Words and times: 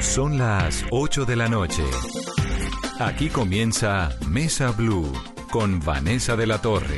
Son 0.00 0.38
las 0.38 0.84
8 0.90 1.26
de 1.26 1.36
la 1.36 1.46
noche. 1.46 1.82
Aquí 2.98 3.28
comienza 3.28 4.08
Mesa 4.30 4.70
Blue 4.70 5.12
con 5.52 5.78
Vanessa 5.80 6.36
de 6.36 6.46
la 6.46 6.62
Torre. 6.62 6.96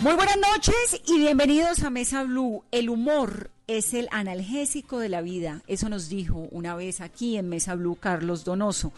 Muy 0.00 0.14
buenas 0.14 0.38
noches 0.38 1.02
y 1.06 1.18
bienvenidos 1.18 1.82
a 1.82 1.90
Mesa 1.90 2.24
Blue. 2.24 2.64
El 2.70 2.88
humor 2.88 3.50
es 3.66 3.92
el 3.92 4.08
analgésico 4.12 4.98
de 4.98 5.10
la 5.10 5.20
vida. 5.20 5.60
Eso 5.66 5.90
nos 5.90 6.08
dijo 6.08 6.48
una 6.50 6.74
vez 6.74 7.02
aquí 7.02 7.36
en 7.36 7.50
Mesa 7.50 7.74
Blue 7.74 7.98
Carlos 8.00 8.44
Donoso. 8.44 8.92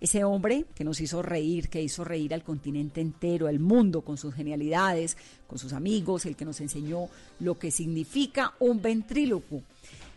Ese 0.00 0.24
hombre 0.24 0.64
que 0.74 0.82
nos 0.82 1.00
hizo 1.00 1.22
reír, 1.22 1.68
que 1.68 1.80
hizo 1.80 2.02
reír 2.02 2.34
al 2.34 2.42
continente 2.42 3.00
entero, 3.00 3.46
al 3.46 3.60
mundo, 3.60 4.00
con 4.00 4.16
sus 4.18 4.34
genialidades, 4.34 5.16
con 5.46 5.58
sus 5.58 5.74
amigos, 5.74 6.26
el 6.26 6.34
que 6.34 6.44
nos 6.44 6.60
enseñó 6.60 7.08
lo 7.38 7.56
que 7.56 7.70
significa 7.70 8.54
un 8.58 8.82
ventrílocuo. 8.82 9.62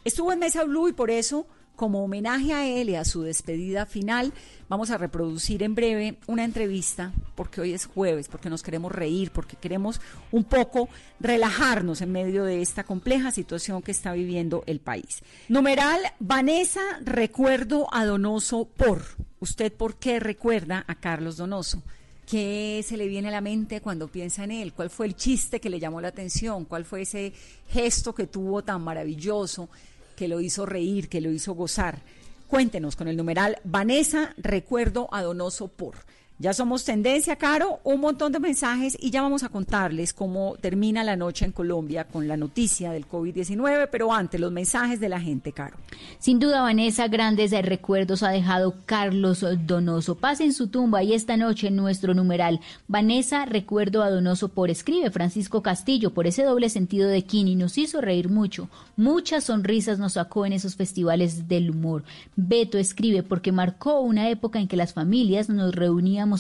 Estuvo 0.04 0.34
en 0.34 0.40
Mesa 0.40 0.64
Blue 0.64 0.90
y 0.90 0.94
por 0.94 1.12
eso 1.12 1.46
como 1.76 2.04
homenaje 2.04 2.54
a 2.54 2.68
él 2.68 2.90
y 2.90 2.96
a 2.96 3.06
su 3.06 3.24
despedida 3.24 3.86
final, 3.86 4.34
vamos 4.70 4.92
a 4.92 4.98
reproducir 4.98 5.64
en 5.64 5.76
breve 5.76 6.18
una 6.28 6.44
entrevista, 6.44 7.12
porque 7.36 7.62
hoy 7.62 7.74
es 7.74 7.86
jueves, 7.86 8.28
porque 8.28 8.50
nos 8.50 8.64
queremos 8.64 8.92
reír, 8.92 9.32
porque 9.32 9.56
queremos 9.56 10.00
un 10.32 10.44
poco 10.44 10.90
relajarnos 11.20 12.02
en 12.02 12.12
medio 12.12 12.44
de 12.44 12.62
esta 12.62 12.84
compleja 12.84 13.32
situación 13.32 13.82
que 13.82 13.92
está 13.92 14.14
viviendo 14.14 14.64
el 14.68 14.80
país. 14.80 15.24
Numeral, 15.50 16.00
Vanessa, 16.20 16.82
recuerdo 17.02 17.88
a 17.92 18.06
Donoso 18.06 18.66
por. 18.66 19.04
¿Usted 19.40 19.74
por 19.74 19.96
qué 19.96 20.20
recuerda 20.20 20.86
a 20.88 20.96
Carlos 20.96 21.38
Donoso? 21.38 21.84
¿Qué 22.26 22.84
se 22.88 22.96
le 22.96 23.08
viene 23.08 23.28
a 23.28 23.32
la 23.32 23.42
mente 23.42 23.82
cuando 23.82 24.08
piensa 24.08 24.46
en 24.46 24.52
él? 24.52 24.74
¿Cuál 24.74 24.90
fue 24.90 25.06
el 25.06 25.16
chiste 25.16 25.60
que 25.60 25.70
le 25.70 25.80
llamó 25.80 26.00
la 26.00 26.08
atención? 26.08 26.64
¿Cuál 26.64 26.86
fue 26.86 27.02
ese 27.02 27.34
gesto 27.68 28.16
que 28.16 28.28
tuvo 28.28 28.64
tan 28.64 28.82
maravilloso? 28.82 29.70
Que 30.14 30.28
lo 30.28 30.42
hizo 30.42 30.66
reír, 30.66 31.10
que 31.10 31.22
lo 31.22 31.32
hizo 31.32 31.54
gozar. 31.54 32.02
Cuéntenos 32.48 32.96
con 32.96 33.08
el 33.08 33.18
numeral 33.18 33.58
Vanessa, 33.64 34.34
recuerdo 34.38 35.10
a 35.12 35.24
Donoso 35.24 35.68
por. 35.68 35.96
Ya 36.44 36.54
somos 36.54 36.84
tendencia, 36.84 37.38
Caro, 37.38 37.80
un 37.86 38.02
montón 38.02 38.34
de 38.34 38.40
mensajes 38.42 38.98
y 39.00 39.12
ya 39.12 39.22
vamos 39.22 39.44
a 39.44 39.48
contarles 39.48 40.12
cómo 40.12 40.58
termina 40.60 41.02
la 41.02 41.16
noche 41.16 41.46
en 41.46 41.54
Colombia 41.54 42.04
con 42.04 42.28
la 42.28 42.36
noticia 42.36 42.92
del 42.92 43.08
COVID-19, 43.08 43.88
pero 43.90 44.12
antes 44.12 44.42
los 44.42 44.52
mensajes 44.52 45.00
de 45.00 45.08
la 45.08 45.22
gente, 45.22 45.54
Caro. 45.54 45.78
Sin 46.20 46.40
duda, 46.40 46.62
Vanessa, 46.62 47.08
grandes 47.08 47.52
recuerdos 47.52 48.24
ha 48.24 48.30
dejado 48.32 48.76
Carlos 48.86 49.46
Donoso. 49.66 50.16
Pase 50.16 50.44
en 50.44 50.52
su 50.52 50.68
tumba 50.68 51.02
y 51.02 51.14
esta 51.14 51.38
noche 51.38 51.68
en 51.68 51.78
nuestro 51.78 52.14
numeral. 52.14 52.60
Vanessa, 52.90 53.46
recuerdo 53.46 54.04
a 54.04 54.10
Donoso 54.10 54.50
por 54.50 54.70
escribe 54.70 55.12
Francisco 55.12 55.62
Castillo 55.62 56.14
por 56.14 56.28
ese 56.28 56.44
doble 56.44 56.68
sentido 56.68 57.08
de 57.08 57.22
Kini. 57.22 57.56
Nos 57.56 57.78
hizo 57.78 58.02
reír 58.02 58.28
mucho. 58.28 58.68
Muchas 58.98 59.46
sonrisas 59.46 59.98
nos 59.98 60.14
sacó 60.14 60.46
en 60.46 60.52
esos 60.52 60.76
festivales 60.76 61.48
del 61.48 61.70
humor. 61.70 62.04
Beto 62.36 62.78
escribe 62.78 63.24
porque 63.24 63.54
marcó 63.54 64.02
una 64.02 64.28
época 64.28 64.60
en 64.60 64.68
que 64.68 64.76
las 64.76 64.94
familias 64.94 65.48
nos 65.48 65.74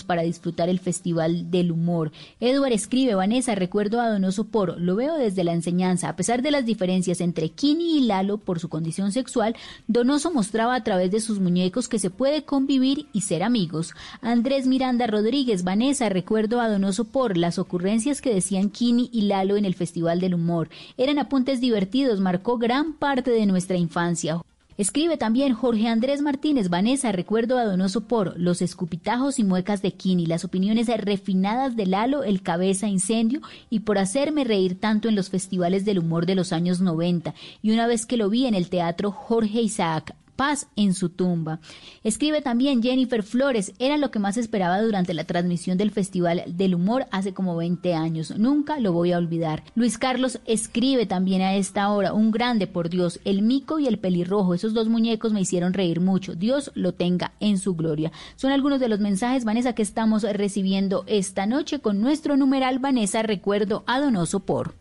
para 0.01 0.23
disfrutar 0.23 0.69
el 0.69 0.79
Festival 0.79 1.51
del 1.51 1.71
Humor. 1.71 2.11
Edward 2.39 2.71
escribe, 2.71 3.13
Vanessa, 3.13 3.53
recuerdo 3.53 4.01
a 4.01 4.09
Donoso 4.09 4.45
por, 4.45 4.81
lo 4.81 4.95
veo 4.95 5.15
desde 5.15 5.43
la 5.43 5.53
enseñanza, 5.53 6.09
a 6.09 6.15
pesar 6.15 6.41
de 6.41 6.49
las 6.49 6.65
diferencias 6.65 7.21
entre 7.21 7.49
Kini 7.49 7.99
y 7.99 8.01
Lalo 8.07 8.39
por 8.39 8.59
su 8.59 8.69
condición 8.69 9.11
sexual, 9.11 9.55
Donoso 9.87 10.31
mostraba 10.31 10.73
a 10.73 10.83
través 10.83 11.11
de 11.11 11.19
sus 11.21 11.39
muñecos 11.39 11.87
que 11.87 11.99
se 11.99 12.09
puede 12.09 12.43
convivir 12.43 13.05
y 13.13 13.21
ser 13.21 13.43
amigos. 13.43 13.93
Andrés 14.21 14.65
Miranda 14.65 15.05
Rodríguez, 15.05 15.63
Vanessa, 15.63 16.09
recuerdo 16.09 16.61
a 16.61 16.69
Donoso 16.69 17.03
por 17.03 17.37
las 17.37 17.59
ocurrencias 17.59 18.21
que 18.21 18.33
decían 18.33 18.69
Kini 18.69 19.09
y 19.11 19.23
Lalo 19.23 19.57
en 19.57 19.65
el 19.65 19.75
Festival 19.75 20.19
del 20.19 20.33
Humor. 20.33 20.69
Eran 20.97 21.19
apuntes 21.19 21.59
divertidos, 21.61 22.19
marcó 22.19 22.57
gran 22.57 22.93
parte 22.93 23.29
de 23.31 23.45
nuestra 23.45 23.77
infancia. 23.77 24.41
Escribe 24.75 25.17
también 25.17 25.53
Jorge 25.53 25.87
Andrés 25.87 26.21
Martínez, 26.21 26.69
Vanessa, 26.69 27.11
recuerdo 27.11 27.59
a 27.59 27.63
Donoso 27.63 28.07
por 28.07 28.39
los 28.39 28.61
escupitajos 28.63 29.37
y 29.37 29.43
muecas 29.43 29.83
de 29.83 29.93
Kini, 29.93 30.25
las 30.25 30.45
opiniones 30.45 30.87
refinadas 30.87 31.75
de 31.75 31.85
Lalo, 31.85 32.23
el 32.23 32.41
cabeza 32.41 32.87
incendio, 32.87 33.41
y 33.69 33.81
por 33.81 33.99
hacerme 33.99 34.43
reír 34.43 34.79
tanto 34.79 35.09
en 35.09 35.15
los 35.15 35.29
festivales 35.29 35.85
del 35.85 35.99
humor 35.99 36.25
de 36.25 36.33
los 36.33 36.51
años 36.53 36.81
90. 36.81 37.35
Y 37.61 37.71
una 37.71 37.85
vez 37.85 38.07
que 38.07 38.17
lo 38.17 38.29
vi 38.29 38.47
en 38.47 38.55
el 38.55 38.69
teatro 38.69 39.11
Jorge 39.11 39.61
Isaac, 39.61 40.15
paz 40.35 40.67
en 40.75 40.93
su 40.93 41.09
tumba. 41.09 41.59
Escribe 42.03 42.41
también 42.41 42.81
Jennifer 42.81 43.23
Flores, 43.23 43.73
era 43.79 43.97
lo 43.97 44.11
que 44.11 44.19
más 44.19 44.37
esperaba 44.37 44.81
durante 44.81 45.13
la 45.13 45.23
transmisión 45.23 45.77
del 45.77 45.91
Festival 45.91 46.43
del 46.47 46.75
Humor 46.75 47.05
hace 47.11 47.33
como 47.33 47.55
20 47.55 47.93
años, 47.93 48.37
nunca 48.37 48.79
lo 48.79 48.93
voy 48.93 49.11
a 49.11 49.17
olvidar. 49.17 49.63
Luis 49.75 49.97
Carlos 49.97 50.39
escribe 50.45 51.05
también 51.05 51.41
a 51.41 51.55
esta 51.55 51.89
hora, 51.89 52.13
un 52.13 52.31
grande 52.31 52.67
por 52.67 52.89
Dios, 52.89 53.19
el 53.25 53.41
mico 53.41 53.79
y 53.79 53.87
el 53.87 53.99
pelirrojo, 53.99 54.53
esos 54.53 54.73
dos 54.73 54.89
muñecos 54.89 55.33
me 55.33 55.41
hicieron 55.41 55.73
reír 55.73 55.99
mucho, 55.99 56.35
Dios 56.35 56.71
lo 56.75 56.93
tenga 56.93 57.33
en 57.39 57.57
su 57.57 57.75
gloria. 57.75 58.11
Son 58.35 58.51
algunos 58.51 58.79
de 58.79 58.89
los 58.89 58.99
mensajes, 58.99 59.45
Vanessa, 59.45 59.73
que 59.73 59.81
estamos 59.81 60.23
recibiendo 60.23 61.03
esta 61.07 61.45
noche 61.45 61.79
con 61.79 62.01
nuestro 62.01 62.37
numeral 62.37 62.79
Vanessa, 62.79 63.21
recuerdo 63.21 63.83
a 63.87 63.99
Donoso 63.99 64.39
por. 64.41 64.75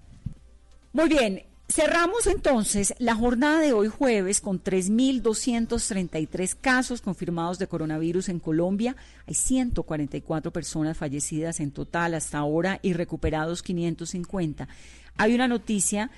Muy 0.92 1.08
bien, 1.08 1.42
Cerramos 1.72 2.27
entonces 2.27 2.93
la 2.99 3.15
jornada 3.15 3.60
de 3.60 3.72
hoy 3.72 3.88
jueves 3.88 4.43
con 4.43 4.62
3.233 4.62 6.55
casos 6.60 7.00
confirmados 7.00 7.59
de 7.59 7.66
coronavirus 7.66 8.28
en 8.28 8.41
Colombia. 8.41 8.94
Hay 9.27 9.33
144 9.33 10.53
personas 10.53 10.99
fallecidas 10.99 11.61
en 11.61 11.71
total 11.71 12.12
hasta 12.12 12.37
ahora 12.37 12.78
y 12.82 12.93
recuperados 12.93 13.62
550. 13.62 14.69
Hay 15.16 15.34
una 15.34 15.49
noticia 15.49 16.11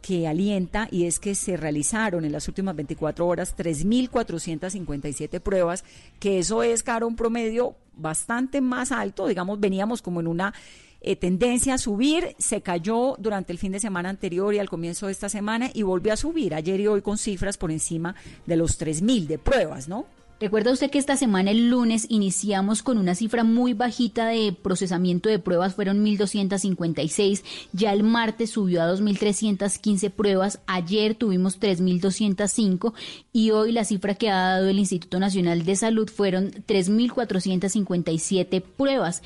que 0.00 0.26
alienta 0.26 0.88
y 0.90 1.04
es 1.04 1.18
que 1.18 1.34
se 1.34 1.58
realizaron 1.58 2.24
en 2.24 2.32
las 2.32 2.48
últimas 2.48 2.74
24 2.74 3.26
horas 3.26 3.54
3.457 3.54 5.40
pruebas, 5.40 5.84
que 6.20 6.38
eso 6.38 6.62
es, 6.62 6.82
caro, 6.82 7.06
un 7.06 7.16
promedio 7.16 7.76
bastante 7.94 8.62
más 8.62 8.90
alto. 8.90 9.26
Digamos, 9.26 9.60
veníamos 9.60 10.00
como 10.00 10.20
en 10.20 10.26
una 10.26 10.54
eh, 11.02 11.16
tendencia 11.16 11.74
a 11.74 11.78
subir, 11.78 12.34
se 12.38 12.60
cayó 12.60 13.16
durante 13.18 13.52
el 13.52 13.58
fin 13.58 13.72
de 13.72 13.80
semana 13.80 14.08
anterior 14.08 14.54
y 14.54 14.58
al 14.58 14.68
comienzo 14.68 15.06
de 15.06 15.12
esta 15.12 15.28
semana 15.28 15.70
y 15.74 15.82
volvió 15.82 16.12
a 16.12 16.16
subir 16.16 16.54
ayer 16.54 16.80
y 16.80 16.86
hoy 16.86 17.02
con 17.02 17.18
cifras 17.18 17.58
por 17.58 17.70
encima 17.70 18.14
de 18.46 18.56
los 18.56 18.80
3.000 18.80 19.26
de 19.26 19.38
pruebas, 19.38 19.88
¿no? 19.88 20.06
Recuerda 20.42 20.72
usted 20.72 20.90
que 20.90 20.98
esta 20.98 21.16
semana, 21.16 21.52
el 21.52 21.70
lunes, 21.70 22.06
iniciamos 22.08 22.82
con 22.82 22.98
una 22.98 23.14
cifra 23.14 23.44
muy 23.44 23.74
bajita 23.74 24.26
de 24.26 24.52
procesamiento 24.52 25.28
de 25.28 25.38
pruebas, 25.38 25.76
fueron 25.76 26.04
1.256, 26.04 27.44
ya 27.72 27.92
el 27.92 28.02
martes 28.02 28.50
subió 28.50 28.82
a 28.82 28.92
2.315 28.92 30.10
pruebas, 30.10 30.58
ayer 30.66 31.14
tuvimos 31.14 31.60
3.205 31.60 32.92
y 33.32 33.52
hoy 33.52 33.70
la 33.70 33.84
cifra 33.84 34.16
que 34.16 34.30
ha 34.30 34.54
dado 34.54 34.68
el 34.68 34.80
Instituto 34.80 35.20
Nacional 35.20 35.64
de 35.64 35.76
Salud 35.76 36.10
fueron 36.10 36.50
3.457 36.50 38.62
pruebas. 38.62 39.22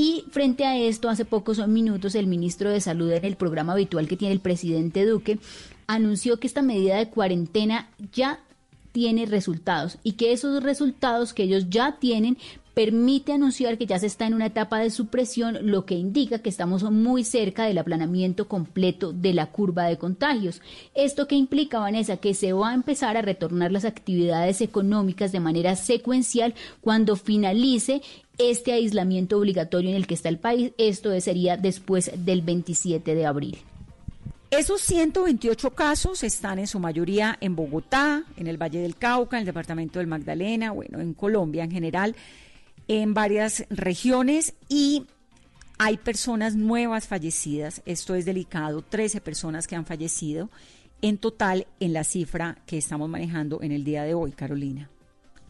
Y 0.00 0.26
frente 0.30 0.64
a 0.64 0.78
esto, 0.78 1.08
hace 1.08 1.24
pocos 1.24 1.66
minutos, 1.66 2.14
el 2.14 2.28
ministro 2.28 2.70
de 2.70 2.80
Salud 2.80 3.10
en 3.10 3.24
el 3.24 3.34
programa 3.34 3.72
habitual 3.72 4.06
que 4.06 4.16
tiene 4.16 4.32
el 4.32 4.38
presidente 4.38 5.04
Duque 5.04 5.40
anunció 5.88 6.38
que 6.38 6.46
esta 6.46 6.62
medida 6.62 6.98
de 6.98 7.08
cuarentena 7.10 7.90
ya 8.12 8.38
tiene 8.92 9.26
resultados 9.26 9.98
y 10.04 10.12
que 10.12 10.30
esos 10.30 10.62
resultados 10.62 11.34
que 11.34 11.42
ellos 11.42 11.68
ya 11.68 11.98
tienen 11.98 12.38
permite 12.78 13.32
anunciar 13.32 13.76
que 13.76 13.86
ya 13.86 13.98
se 13.98 14.06
está 14.06 14.28
en 14.28 14.34
una 14.34 14.46
etapa 14.46 14.78
de 14.78 14.90
supresión, 14.90 15.58
lo 15.62 15.84
que 15.84 15.96
indica 15.96 16.38
que 16.38 16.48
estamos 16.48 16.84
muy 16.84 17.24
cerca 17.24 17.64
del 17.64 17.78
aplanamiento 17.78 18.46
completo 18.46 19.12
de 19.12 19.34
la 19.34 19.46
curva 19.46 19.86
de 19.86 19.98
contagios. 19.98 20.62
¿Esto 20.94 21.26
que 21.26 21.34
implica, 21.34 21.80
Vanessa? 21.80 22.18
Que 22.18 22.34
se 22.34 22.52
va 22.52 22.70
a 22.70 22.74
empezar 22.74 23.16
a 23.16 23.22
retornar 23.22 23.72
las 23.72 23.84
actividades 23.84 24.60
económicas 24.60 25.32
de 25.32 25.40
manera 25.40 25.74
secuencial 25.74 26.54
cuando 26.80 27.16
finalice 27.16 28.00
este 28.38 28.70
aislamiento 28.70 29.38
obligatorio 29.38 29.90
en 29.90 29.96
el 29.96 30.06
que 30.06 30.14
está 30.14 30.28
el 30.28 30.38
país. 30.38 30.70
Esto 30.78 31.20
sería 31.20 31.56
después 31.56 32.12
del 32.16 32.42
27 32.42 33.16
de 33.16 33.26
abril. 33.26 33.58
Esos 34.52 34.82
128 34.82 35.74
casos 35.74 36.22
están 36.22 36.60
en 36.60 36.68
su 36.68 36.78
mayoría 36.78 37.36
en 37.40 37.56
Bogotá, 37.56 38.22
en 38.36 38.46
el 38.46 38.56
Valle 38.56 38.80
del 38.80 38.94
Cauca, 38.94 39.36
en 39.36 39.40
el 39.40 39.46
departamento 39.46 39.98
del 39.98 40.06
Magdalena, 40.06 40.70
bueno, 40.70 41.00
en 41.00 41.12
Colombia 41.12 41.64
en 41.64 41.72
general, 41.72 42.14
en 42.88 43.14
varias 43.14 43.64
regiones 43.70 44.54
y 44.68 45.06
hay 45.78 45.96
personas 45.98 46.56
nuevas 46.56 47.06
fallecidas. 47.06 47.82
Esto 47.86 48.14
es 48.14 48.24
delicado, 48.24 48.82
13 48.82 49.20
personas 49.20 49.66
que 49.66 49.76
han 49.76 49.86
fallecido 49.86 50.50
en 51.00 51.18
total 51.18 51.66
en 51.78 51.92
la 51.92 52.02
cifra 52.02 52.58
que 52.66 52.78
estamos 52.78 53.08
manejando 53.08 53.62
en 53.62 53.72
el 53.72 53.84
día 53.84 54.02
de 54.02 54.14
hoy, 54.14 54.32
Carolina. 54.32 54.90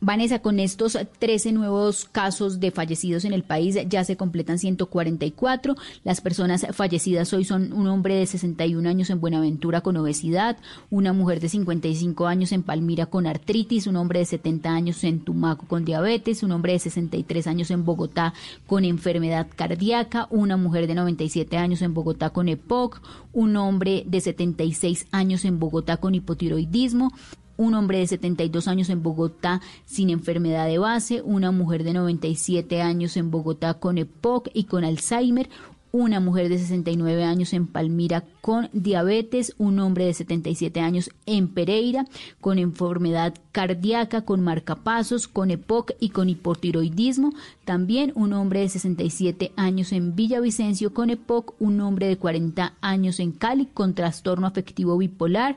Vanessa, 0.01 0.39
con 0.39 0.61
estos 0.61 0.97
13 1.19 1.53
nuevos 1.53 2.05
casos 2.05 2.61
de 2.61 2.71
fallecidos 2.71 3.25
en 3.25 3.33
el 3.33 3.43
país 3.43 3.77
ya 3.89 4.05
se 4.05 4.17
completan 4.17 4.59
144. 4.59 5.75
Las 6.05 6.21
personas 6.21 6.67
fallecidas 6.73 7.33
hoy 7.33 7.45
son 7.45 7.73
un 7.73 7.89
hombre 7.89 8.15
de 8.15 8.27
61 8.27 8.89
años 8.89 9.11
en 9.11 9.21
Buenaventura 9.21 9.81
con 9.81 9.97
obesidad, 9.97 10.57
una 10.91 11.13
mujer 11.13 11.41
de 11.41 11.49
55 11.49 12.27
años 12.27 12.53
en 12.53 12.63
Palmira 12.63 13.07
con 13.07 13.27
artritis, 13.27 13.89
un 13.89 13.97
hombre 13.97 14.21
de 14.21 14.27
70 14.27 14.71
años 14.71 15.03
en 15.03 15.21
Tumaco 15.21 15.67
con 15.67 15.85
diabetes, 15.85 16.45
un 16.45 16.53
hombre 16.53 16.75
de 16.75 16.79
63 16.79 17.47
años 17.49 17.71
en 17.73 17.85
Bogotá 17.85 18.35
con 18.67 18.85
enfermedad 18.85 19.49
cardíaca, 19.55 20.29
una 20.31 20.57
mujer 20.57 20.87
de 20.87 20.95
97 20.95 21.57
años 21.57 21.83
en 21.83 21.95
Bogotá 21.95 22.31
con 22.31 22.49
EPOC, 22.49 23.01
un 23.33 23.57
hombre 23.57 24.05
de 24.07 24.21
76 24.21 25.07
años 25.11 25.45
en 25.45 25.59
Bogotá 25.59 25.97
con 25.97 26.15
hipotiroidismo, 26.15 27.13
un 27.59 27.75
hombre 27.75 27.99
de 27.99 28.07
72 28.07 28.69
años 28.69 28.89
en 28.89 29.03
Bogotá 29.03 29.61
sin 29.85 30.09
enfermedad 30.09 30.67
de 30.67 30.79
base, 30.79 31.21
una 31.23 31.51
mujer 31.51 31.85
de 31.85 31.93
97 31.93 32.81
años 32.81 33.19
en 33.19 33.31
Bogotá 33.31 33.75
con 33.75 33.99
EPOC 33.99 34.49
y 34.55 34.65
con 34.65 34.85
Alzheimer, 34.85 35.51
una 35.91 36.21
mujer 36.21 36.49
de 36.49 36.59
69 36.59 37.25
años 37.25 37.53
en 37.53 37.67
Palmira 37.67 38.25
con 38.41 38.69
diabetes, 38.73 39.55
un 39.59 39.79
hombre 39.79 40.05
de 40.05 40.15
77 40.15 40.81
años 40.81 41.11
en 41.27 41.49
Pereira 41.49 42.07
con 42.41 42.59
enfermedad 42.59 43.35
cardíaca, 43.53 44.23
con 44.23 44.43
marcapasos, 44.43 45.29
con 45.29 45.51
EPOC 45.51 45.93
y 45.99 46.11
con 46.11 46.29
hipotiroidismo, 46.29 47.33
también 47.65 48.13
un 48.15 48.33
hombre 48.33 48.61
de 48.61 48.69
67 48.69 49.53
años 49.57 49.93
en 49.93 50.15
Villavicencio 50.15 50.93
con 50.93 51.11
EPOC, 51.11 51.55
un 51.59 51.81
hombre 51.81 52.07
de 52.07 52.19
40 52.19 52.75
años 52.81 53.19
en 53.19 53.33
Cali 53.33 53.67
con 53.67 53.95
trastorno 53.95 54.47
afectivo 54.47 54.97
bipolar 54.99 55.57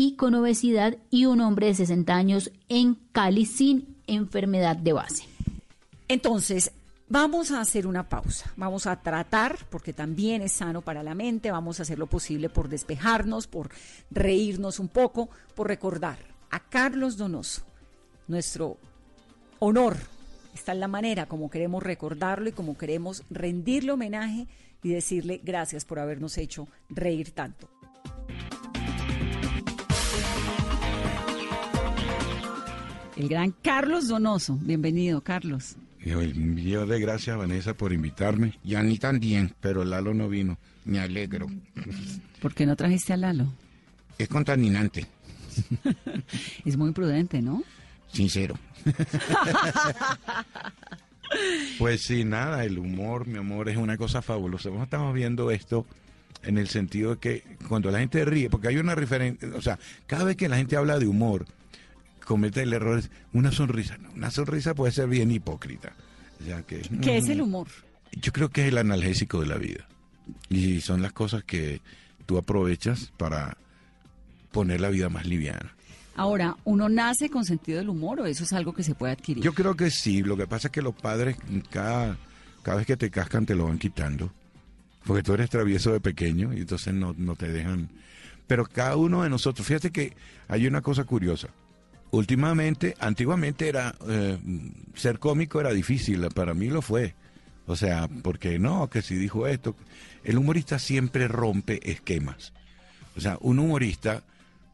y 0.00 0.12
con 0.12 0.34
obesidad 0.34 0.96
y 1.10 1.26
un 1.26 1.42
hombre 1.42 1.66
de 1.66 1.74
60 1.74 2.14
años 2.14 2.50
en 2.70 2.94
Cali 3.12 3.44
sin 3.44 3.98
enfermedad 4.06 4.74
de 4.74 4.94
base. 4.94 5.24
Entonces, 6.08 6.72
Vamos 7.12 7.50
a 7.50 7.60
hacer 7.60 7.88
una 7.88 8.08
pausa, 8.08 8.52
vamos 8.56 8.86
a 8.86 8.94
tratar, 9.02 9.58
porque 9.68 9.92
también 9.92 10.42
es 10.42 10.52
sano 10.52 10.80
para 10.80 11.02
la 11.02 11.16
mente, 11.16 11.50
vamos 11.50 11.80
a 11.80 11.82
hacer 11.82 11.98
lo 11.98 12.06
posible 12.06 12.48
por 12.48 12.68
despejarnos, 12.68 13.48
por 13.48 13.70
reírnos 14.12 14.78
un 14.78 14.86
poco, 14.86 15.28
por 15.56 15.66
recordar 15.66 16.18
a 16.52 16.60
Carlos 16.60 17.16
Donoso, 17.16 17.62
nuestro 18.28 18.76
honor. 19.58 19.96
Está 20.54 20.70
en 20.70 20.78
la 20.78 20.86
manera 20.86 21.26
como 21.26 21.50
queremos 21.50 21.82
recordarlo 21.82 22.48
y 22.48 22.52
como 22.52 22.78
queremos 22.78 23.24
rendirle 23.28 23.90
homenaje 23.90 24.46
y 24.84 24.90
decirle 24.90 25.40
gracias 25.42 25.84
por 25.84 25.98
habernos 25.98 26.38
hecho 26.38 26.68
reír 26.90 27.32
tanto. 27.32 27.68
El 33.20 33.28
gran 33.28 33.54
Carlos 33.60 34.08
Donoso, 34.08 34.56
bienvenido 34.62 35.20
Carlos. 35.20 35.76
El 36.00 36.34
millón 36.36 36.88
de 36.88 36.98
gracias, 36.98 37.36
Vanessa, 37.36 37.74
por 37.74 37.92
invitarme. 37.92 38.58
Y 38.64 38.76
a 38.76 38.82
mí 38.82 38.96
también, 38.96 39.54
pero 39.60 39.84
Lalo 39.84 40.14
no 40.14 40.26
vino. 40.26 40.56
Me 40.86 41.00
alegro. 41.00 41.46
¿Por 42.40 42.54
qué 42.54 42.64
no 42.64 42.76
trajiste 42.76 43.12
a 43.12 43.18
Lalo? 43.18 43.52
Es 44.16 44.26
contaminante. 44.26 45.06
es 46.64 46.78
muy 46.78 46.92
prudente, 46.92 47.42
¿no? 47.42 47.62
Sincero. 48.10 48.58
pues 51.78 52.00
sí, 52.00 52.24
nada, 52.24 52.64
el 52.64 52.78
humor, 52.78 53.26
mi 53.26 53.36
amor, 53.36 53.68
es 53.68 53.76
una 53.76 53.98
cosa 53.98 54.22
fabulosa. 54.22 54.70
estamos 54.82 55.12
viendo 55.12 55.50
esto 55.50 55.84
en 56.42 56.56
el 56.56 56.68
sentido 56.68 57.10
de 57.10 57.18
que 57.18 57.44
cuando 57.68 57.90
la 57.90 57.98
gente 57.98 58.24
ríe, 58.24 58.48
porque 58.48 58.68
hay 58.68 58.78
una 58.78 58.94
referencia, 58.94 59.46
o 59.54 59.60
sea, 59.60 59.78
cada 60.06 60.24
vez 60.24 60.36
que 60.36 60.48
la 60.48 60.56
gente 60.56 60.76
habla 60.76 60.98
de 60.98 61.06
humor, 61.06 61.44
comete 62.30 62.62
el 62.62 62.72
error 62.72 63.00
es 63.00 63.10
una 63.32 63.50
sonrisa. 63.50 63.98
una 64.14 64.30
sonrisa 64.30 64.72
puede 64.72 64.92
ser 64.92 65.08
bien 65.08 65.32
hipócrita. 65.32 65.96
que, 66.68 66.80
¿Qué 67.02 67.16
es 67.16 67.28
el 67.28 67.40
humor? 67.40 67.66
Yo 68.12 68.30
creo 68.30 68.50
que 68.50 68.62
es 68.62 68.68
el 68.68 68.78
analgésico 68.78 69.40
de 69.40 69.48
la 69.48 69.56
vida. 69.56 69.88
Y 70.48 70.80
son 70.80 71.02
las 71.02 71.12
cosas 71.12 71.42
que 71.42 71.80
tú 72.26 72.38
aprovechas 72.38 73.10
para 73.16 73.56
poner 74.52 74.80
la 74.80 74.90
vida 74.90 75.08
más 75.08 75.26
liviana. 75.26 75.74
Ahora, 76.14 76.56
¿uno 76.62 76.88
nace 76.88 77.30
con 77.30 77.44
sentido 77.44 77.78
del 77.78 77.88
humor 77.88 78.20
o 78.20 78.26
eso 78.26 78.44
es 78.44 78.52
algo 78.52 78.74
que 78.74 78.84
se 78.84 78.94
puede 78.94 79.14
adquirir? 79.14 79.42
Yo 79.42 79.52
creo 79.52 79.74
que 79.74 79.90
sí. 79.90 80.22
Lo 80.22 80.36
que 80.36 80.46
pasa 80.46 80.68
es 80.68 80.72
que 80.72 80.82
los 80.82 80.94
padres, 80.94 81.36
cada, 81.68 82.16
cada 82.62 82.76
vez 82.76 82.86
que 82.86 82.96
te 82.96 83.10
cascan, 83.10 83.44
te 83.44 83.56
lo 83.56 83.64
van 83.64 83.80
quitando. 83.80 84.32
Porque 85.04 85.24
tú 85.24 85.34
eres 85.34 85.50
travieso 85.50 85.90
de 85.92 85.98
pequeño 85.98 86.52
y 86.52 86.58
entonces 86.58 86.94
no, 86.94 87.12
no 87.18 87.34
te 87.34 87.48
dejan. 87.48 87.90
Pero 88.46 88.66
cada 88.66 88.94
uno 88.94 89.24
de 89.24 89.30
nosotros, 89.30 89.66
fíjate 89.66 89.90
que 89.90 90.14
hay 90.46 90.68
una 90.68 90.80
cosa 90.80 91.02
curiosa 91.02 91.48
últimamente, 92.10 92.94
antiguamente 92.98 93.68
era 93.68 93.94
eh, 94.08 94.38
ser 94.94 95.18
cómico 95.18 95.60
era 95.60 95.72
difícil, 95.72 96.26
para 96.34 96.54
mí 96.54 96.68
lo 96.68 96.82
fue. 96.82 97.14
O 97.66 97.76
sea, 97.76 98.08
porque 98.22 98.58
no, 98.58 98.88
que 98.90 99.02
si 99.02 99.14
dijo 99.14 99.46
esto, 99.46 99.76
el 100.24 100.38
humorista 100.38 100.78
siempre 100.78 101.28
rompe 101.28 101.90
esquemas. 101.90 102.52
O 103.16 103.20
sea, 103.20 103.38
un 103.40 103.58
humorista, 103.58 104.24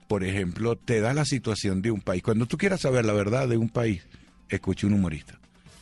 por 0.08 0.24
ejemplo, 0.24 0.76
te 0.76 1.00
da 1.00 1.12
la 1.12 1.24
situación 1.24 1.82
de 1.82 1.90
un 1.90 2.00
país. 2.00 2.22
Cuando 2.22 2.46
tú 2.46 2.56
quieras 2.56 2.80
saber 2.80 3.04
la 3.04 3.12
verdad 3.12 3.48
de 3.48 3.56
un 3.56 3.68
país, 3.68 4.02
escuche 4.48 4.86
un 4.86 4.94
humorista. 4.94 5.38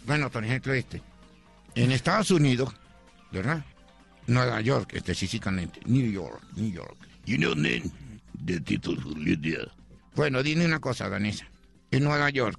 Bueno, 0.06 0.30
por 0.30 0.44
ejemplo, 0.44 0.72
este. 0.72 1.02
En 1.74 1.92
Estados 1.92 2.30
Unidos, 2.30 2.74
¿verdad? 3.32 3.64
Nueva 4.26 4.60
York, 4.60 4.94
específicamente. 4.94 5.80
New 5.86 6.10
York, 6.10 6.42
New 6.56 6.70
York. 6.70 6.96
You 7.26 7.36
know, 7.38 7.54
the 8.44 8.60
title 8.60 8.96
bueno, 10.14 10.42
dime 10.42 10.64
una 10.64 10.80
cosa, 10.80 11.08
Danesa. 11.08 11.46
En 11.90 12.04
Nueva 12.04 12.30
York, 12.30 12.58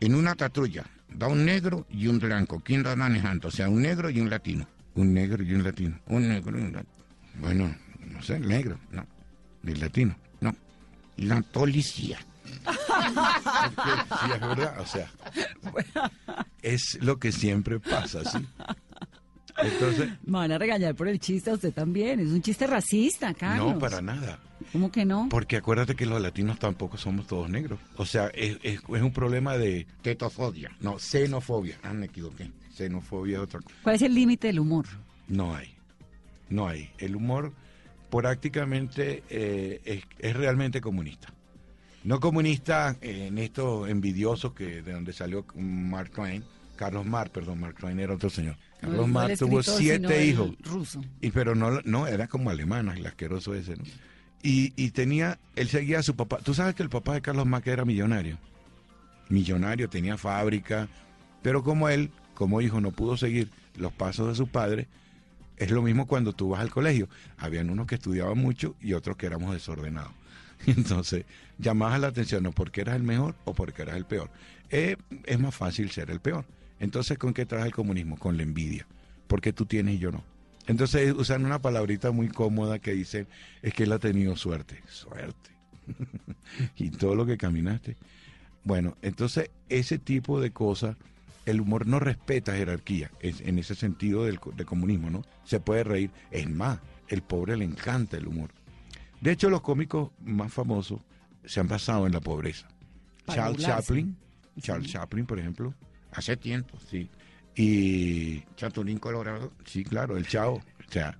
en 0.00 0.14
una 0.14 0.34
patrulla, 0.34 0.84
va 1.20 1.28
un 1.28 1.44
negro 1.44 1.86
y 1.90 2.06
un 2.06 2.18
blanco. 2.18 2.60
¿Quién 2.64 2.84
va 2.84 2.96
manejando? 2.96 3.48
O 3.48 3.50
sea, 3.50 3.68
un 3.68 3.82
negro 3.82 4.10
y 4.10 4.20
un 4.20 4.30
latino. 4.30 4.66
Un 4.94 5.12
negro 5.12 5.42
y 5.42 5.54
un 5.54 5.64
latino. 5.64 5.98
Un 6.06 6.28
negro 6.28 6.58
y 6.58 6.62
un 6.62 6.72
latino. 6.72 6.94
Bueno, 7.40 7.74
no 8.00 8.22
sé, 8.22 8.36
el 8.36 8.48
negro, 8.48 8.78
no. 8.90 9.06
El 9.64 9.80
latino, 9.80 10.16
no. 10.40 10.54
La 11.16 11.42
policía. 11.42 12.18
es 14.34 14.40
verdad, 14.40 14.80
o 14.80 14.86
sea, 14.86 15.10
es 16.62 16.98
lo 17.02 17.18
que 17.18 17.32
siempre 17.32 17.80
pasa, 17.80 18.24
¿sí? 18.24 18.46
Entonces, 19.62 20.10
Me 20.24 20.38
van 20.38 20.52
a 20.52 20.58
regañar 20.58 20.94
por 20.94 21.08
el 21.08 21.18
chiste 21.20 21.50
a 21.50 21.54
usted 21.54 21.72
también. 21.72 22.20
Es 22.20 22.28
un 22.28 22.42
chiste 22.42 22.66
racista, 22.66 23.32
Carlos. 23.34 23.74
No, 23.74 23.78
para 23.78 24.00
nada. 24.00 24.38
¿Cómo 24.72 24.90
que 24.90 25.04
no? 25.04 25.28
Porque 25.30 25.56
acuérdate 25.56 25.94
que 25.94 26.06
los 26.06 26.20
latinos 26.20 26.58
tampoco 26.58 26.96
somos 26.96 27.26
todos 27.26 27.48
negros. 27.48 27.78
O 27.96 28.06
sea, 28.06 28.28
es, 28.34 28.58
es, 28.62 28.80
un 28.88 29.12
problema 29.12 29.56
de 29.56 29.86
tetofobia. 30.02 30.72
No, 30.80 30.98
xenofobia. 30.98 31.78
Ah, 31.82 31.92
me 31.92 32.06
equivoqué. 32.06 32.50
Xenofobia 32.72 33.36
es 33.36 33.44
otra 33.44 33.60
cosa. 33.60 33.76
¿Cuál 33.82 33.96
es 33.96 34.02
el 34.02 34.14
límite 34.14 34.48
del 34.48 34.60
humor? 34.60 34.86
No 35.28 35.54
hay. 35.54 35.74
No 36.48 36.68
hay. 36.68 36.90
El 36.98 37.14
humor 37.16 37.52
prácticamente 38.10 39.22
eh, 39.28 39.80
es, 39.84 40.02
es, 40.18 40.36
realmente 40.36 40.80
comunista. 40.80 41.32
No 42.02 42.20
comunista 42.20 42.96
en 43.00 43.38
estos 43.38 43.88
envidiosos 43.88 44.52
que 44.52 44.82
de 44.82 44.92
donde 44.92 45.12
salió 45.12 45.46
Mark 45.54 46.10
Twain, 46.10 46.44
Carlos 46.76 47.06
Marx, 47.06 47.30
perdón, 47.30 47.60
Mark 47.60 47.76
Twain 47.76 47.98
era 47.98 48.14
otro 48.14 48.28
señor. 48.28 48.56
Carlos 48.80 49.08
Marx 49.08 49.38
tuvo 49.38 49.62
siete 49.62 50.26
hijos. 50.26 50.50
Ruso. 50.60 51.02
Y 51.20 51.30
pero 51.30 51.54
no, 51.54 51.80
no, 51.84 52.06
era 52.06 52.28
como 52.28 52.50
alemana, 52.50 52.94
el 52.94 53.06
asqueroso 53.06 53.54
ese, 53.54 53.76
¿no? 53.76 53.84
Y, 54.42 54.74
y 54.76 54.90
tenía, 54.90 55.38
él 55.56 55.68
seguía 55.68 56.00
a 56.00 56.02
su 56.02 56.16
papá. 56.16 56.38
Tú 56.38 56.52
sabes 56.52 56.74
que 56.74 56.82
el 56.82 56.90
papá 56.90 57.14
de 57.14 57.22
Carlos 57.22 57.46
Marx 57.46 57.66
era 57.66 57.86
millonario. 57.86 58.38
Millonario, 59.30 59.88
tenía 59.88 60.18
fábrica, 60.18 60.88
pero 61.42 61.62
como 61.62 61.88
él, 61.88 62.10
como 62.34 62.60
hijo, 62.60 62.80
no 62.80 62.90
pudo 62.90 63.16
seguir 63.16 63.50
los 63.76 63.92
pasos 63.92 64.28
de 64.28 64.34
su 64.34 64.46
padre, 64.46 64.86
es 65.56 65.70
lo 65.70 65.82
mismo 65.82 66.06
cuando 66.06 66.32
tú 66.32 66.50
vas 66.50 66.60
al 66.60 66.70
colegio. 66.70 67.08
Habían 67.38 67.70
unos 67.70 67.86
que 67.86 67.94
estudiaban 67.94 68.38
mucho 68.38 68.74
y 68.80 68.92
otros 68.92 69.16
que 69.16 69.26
éramos 69.26 69.52
desordenados. 69.52 70.12
Entonces, 70.66 71.24
llamabas 71.58 72.00
la 72.00 72.08
atención 72.08 72.42
no 72.42 72.52
porque 72.52 72.80
eras 72.80 72.96
el 72.96 73.02
mejor 73.02 73.34
o 73.44 73.54
porque 73.54 73.82
eras 73.82 73.96
el 73.96 74.04
peor. 74.04 74.30
Eh, 74.70 74.96
es 75.24 75.38
más 75.38 75.54
fácil 75.54 75.90
ser 75.90 76.10
el 76.10 76.20
peor. 76.20 76.44
Entonces, 76.80 77.18
¿con 77.18 77.34
qué 77.34 77.46
trae 77.46 77.66
el 77.66 77.74
comunismo? 77.74 78.16
Con 78.18 78.36
la 78.36 78.42
envidia. 78.42 78.86
Porque 79.26 79.52
tú 79.52 79.66
tienes 79.66 79.96
y 79.96 79.98
yo 79.98 80.12
no. 80.12 80.24
Entonces 80.66 81.12
usan 81.12 81.44
una 81.44 81.60
palabrita 81.60 82.10
muy 82.10 82.28
cómoda 82.28 82.78
que 82.78 82.92
dice, 82.92 83.26
es 83.62 83.74
que 83.74 83.84
él 83.84 83.92
ha 83.92 83.98
tenido 83.98 84.36
suerte. 84.36 84.82
Suerte. 84.88 85.50
y 86.76 86.90
todo 86.90 87.14
lo 87.14 87.26
que 87.26 87.36
caminaste. 87.36 87.96
Bueno, 88.64 88.96
entonces 89.02 89.50
ese 89.68 89.98
tipo 89.98 90.40
de 90.40 90.50
cosas, 90.52 90.96
el 91.44 91.60
humor 91.60 91.86
no 91.86 92.00
respeta 92.00 92.56
jerarquía, 92.56 93.10
es, 93.20 93.42
en 93.42 93.58
ese 93.58 93.74
sentido 93.74 94.24
del, 94.24 94.40
comunismo, 94.40 95.10
¿no? 95.10 95.22
Se 95.44 95.60
puede 95.60 95.84
reír. 95.84 96.10
Es 96.30 96.48
más, 96.48 96.80
el 97.08 97.22
pobre 97.22 97.56
le 97.56 97.66
encanta 97.66 98.16
el 98.16 98.26
humor. 98.26 98.50
De 99.20 99.32
hecho, 99.32 99.50
los 99.50 99.60
cómicos 99.60 100.10
más 100.24 100.52
famosos 100.52 101.00
se 101.44 101.60
han 101.60 101.68
basado 101.68 102.06
en 102.06 102.12
la 102.12 102.20
pobreza. 102.20 102.66
Charles 103.26 103.62
Chaplin, 103.62 104.16
Charles 104.60 104.90
Chaplin, 104.90 105.26
por 105.26 105.38
ejemplo, 105.38 105.74
Hace 106.14 106.36
tiempo, 106.36 106.78
sí. 106.90 107.08
Y 107.56 108.42
Chatulín 108.56 108.98
Colorado, 108.98 109.52
sí, 109.64 109.84
claro, 109.84 110.16
el 110.16 110.26
Chao. 110.26 110.54
O 110.54 110.90
sea, 110.90 111.16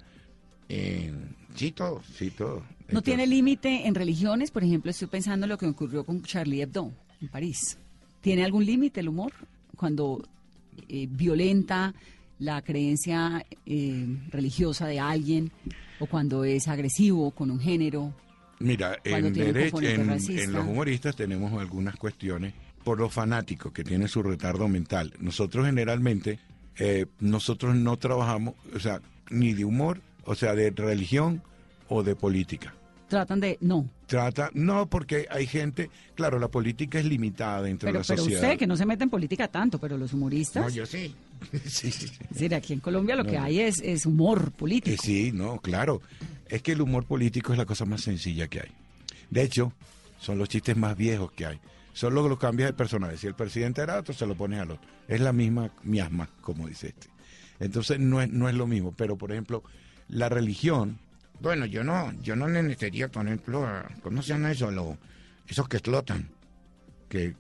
eh, 0.69 1.13
sí, 1.55 1.73
todo, 1.73 2.03
sí, 2.17 2.31
todo. 2.31 2.65
¿No 2.91 3.03
tiene 3.03 3.27
límite 3.27 3.87
en 3.87 3.95
religiones? 3.95 4.51
Por 4.51 4.65
ejemplo, 4.65 4.91
estoy 4.91 5.09
pensando 5.09 5.47
en 5.47 5.51
lo 5.51 5.59
que 5.59 5.67
ocurrió 5.67 6.05
con 6.05 6.23
Charlie 6.23 6.63
Hebdo 6.63 6.93
en 7.21 7.29
París. 7.29 7.79
¿Tiene 8.21 8.45
algún 8.45 8.65
límite 8.65 9.01
el 9.01 9.09
humor 9.09 9.33
cuando 9.77 10.27
eh, 10.89 11.07
violenta 11.11 11.95
la 12.39 12.63
creencia 12.63 13.45
eh, 13.67 14.07
religiosa 14.31 14.87
de 14.87 15.01
alguien 15.01 15.53
o 16.01 16.07
cuando 16.07 16.45
es 16.45 16.69
agresivo 16.69 17.31
con 17.31 17.51
un 17.51 17.61
género? 17.61 18.13
Mira, 18.61 18.99
en, 19.05 19.33
derecho, 19.33 19.81
en, 19.81 20.11
en, 20.11 20.53
los 20.53 20.67
humoristas 20.67 21.17
tenemos 21.17 21.53
algunas 21.61 21.97
cuestiones 21.97 22.55
por 22.85 22.99
los 23.01 23.13
fanáticos 23.13 23.73
que 23.73 23.83
tienen 23.85 24.09
su 24.09 24.23
retardo 24.23 24.69
mental. 24.69 25.13
Nosotros 25.19 25.67
generalmente, 25.67 26.39
eh, 26.77 27.07
nosotros 27.21 27.75
no 27.75 27.97
trabajamos, 27.97 28.55
o 28.75 28.79
sea, 28.79 29.01
ni 29.31 29.53
de 29.55 29.65
humor, 29.65 30.01
o 30.25 30.35
sea, 30.35 30.55
de 30.55 30.71
religión 30.71 31.43
o 31.89 32.03
de 32.03 32.15
política. 32.15 32.75
Tratan 33.09 33.41
de, 33.41 33.59
no. 33.61 33.89
Trata, 34.07 34.51
no, 34.55 34.87
porque 34.87 35.27
hay 35.31 35.47
gente, 35.47 35.91
claro, 36.15 36.39
la 36.39 36.49
política 36.49 36.99
es 36.99 37.05
limitada 37.05 37.63
dentro 37.63 37.87
Pero, 37.89 37.99
de 38.01 38.03
la 38.03 38.07
pero 38.07 38.23
sociedad. 38.23 38.43
usted, 38.43 38.59
que 38.59 38.67
no 38.67 38.77
se 38.77 38.87
mete 38.87 39.05
en 39.05 39.11
política 39.11 39.49
tanto, 39.49 39.79
pero 39.79 39.97
los 39.97 40.13
humoristas... 40.13 40.65
No, 40.65 40.71
yo 40.71 40.87
sí. 40.87 41.15
sí, 41.67 41.91
sí. 41.91 42.07
Es 42.23 42.29
decir, 42.31 42.55
aquí 42.55 42.73
en 42.73 42.81
Colombia 42.81 43.15
lo 43.17 43.25
No, 43.25 43.31
que 43.31 43.39
hay 43.39 43.61
es, 43.61 43.81
es 43.83 44.07
humor 44.07 44.47
Eh, 44.49 44.51
político. 44.59 45.03
sí, 45.03 45.31
no, 45.33 45.59
claro. 45.59 46.01
Es 46.49 46.63
que 46.63 46.73
el 46.73 46.81
humor 46.81 47.05
político 47.05 47.53
es 47.53 47.59
la 47.59 47.67
cosa 47.67 47.85
más 47.85 48.01
sencilla 48.03 48.49
que 48.49 48.61
hay. 48.61 48.71
De 49.31 49.43
hecho, 49.43 49.73
son 50.21 50.39
los 50.39 50.49
chistes 50.49 50.77
más 50.77 50.97
viejos 50.97 51.31
que 51.33 51.47
hay. 51.47 51.61
Solo 51.95 52.29
los 52.29 52.39
cambias 52.39 52.69
de 52.69 52.75
personaje. 52.75 53.17
Si 53.17 53.27
el 53.27 53.35
presidente 53.35 53.81
era 53.81 53.99
otro, 53.99 54.13
se 54.13 54.27
lo 54.27 54.35
pones 54.37 54.61
al 54.61 54.73
otro. 54.73 54.87
Es 55.09 55.21
la 55.21 55.33
misma 55.33 55.71
miasma, 55.83 56.29
como 56.43 56.69
dice 56.69 56.89
este. 56.89 57.07
Entonces 57.61 57.99
no 57.99 58.21
es, 58.21 58.29
no 58.31 58.49
es 58.51 58.55
lo 58.55 58.67
mismo. 58.67 58.93
Pero, 58.95 59.17
por 59.17 59.33
ejemplo, 59.33 59.63
la 60.09 60.29
religión. 60.29 60.99
Bueno, 61.41 61.65
yo 61.67 61.83
no, 61.85 62.13
yo 62.21 62.37
no 62.37 62.47
necesitaría, 62.49 63.09
por 63.09 63.25
ejemplo, 63.27 63.65
a- 63.67 63.89
¿cómo 64.03 64.21
se 64.23 64.29
llama 64.29 64.51
eso? 64.53 64.71
Lo- 64.71 64.99
esos 65.49 65.69
que 65.69 65.77
explotan. 65.79 66.29
Que, 67.09 67.35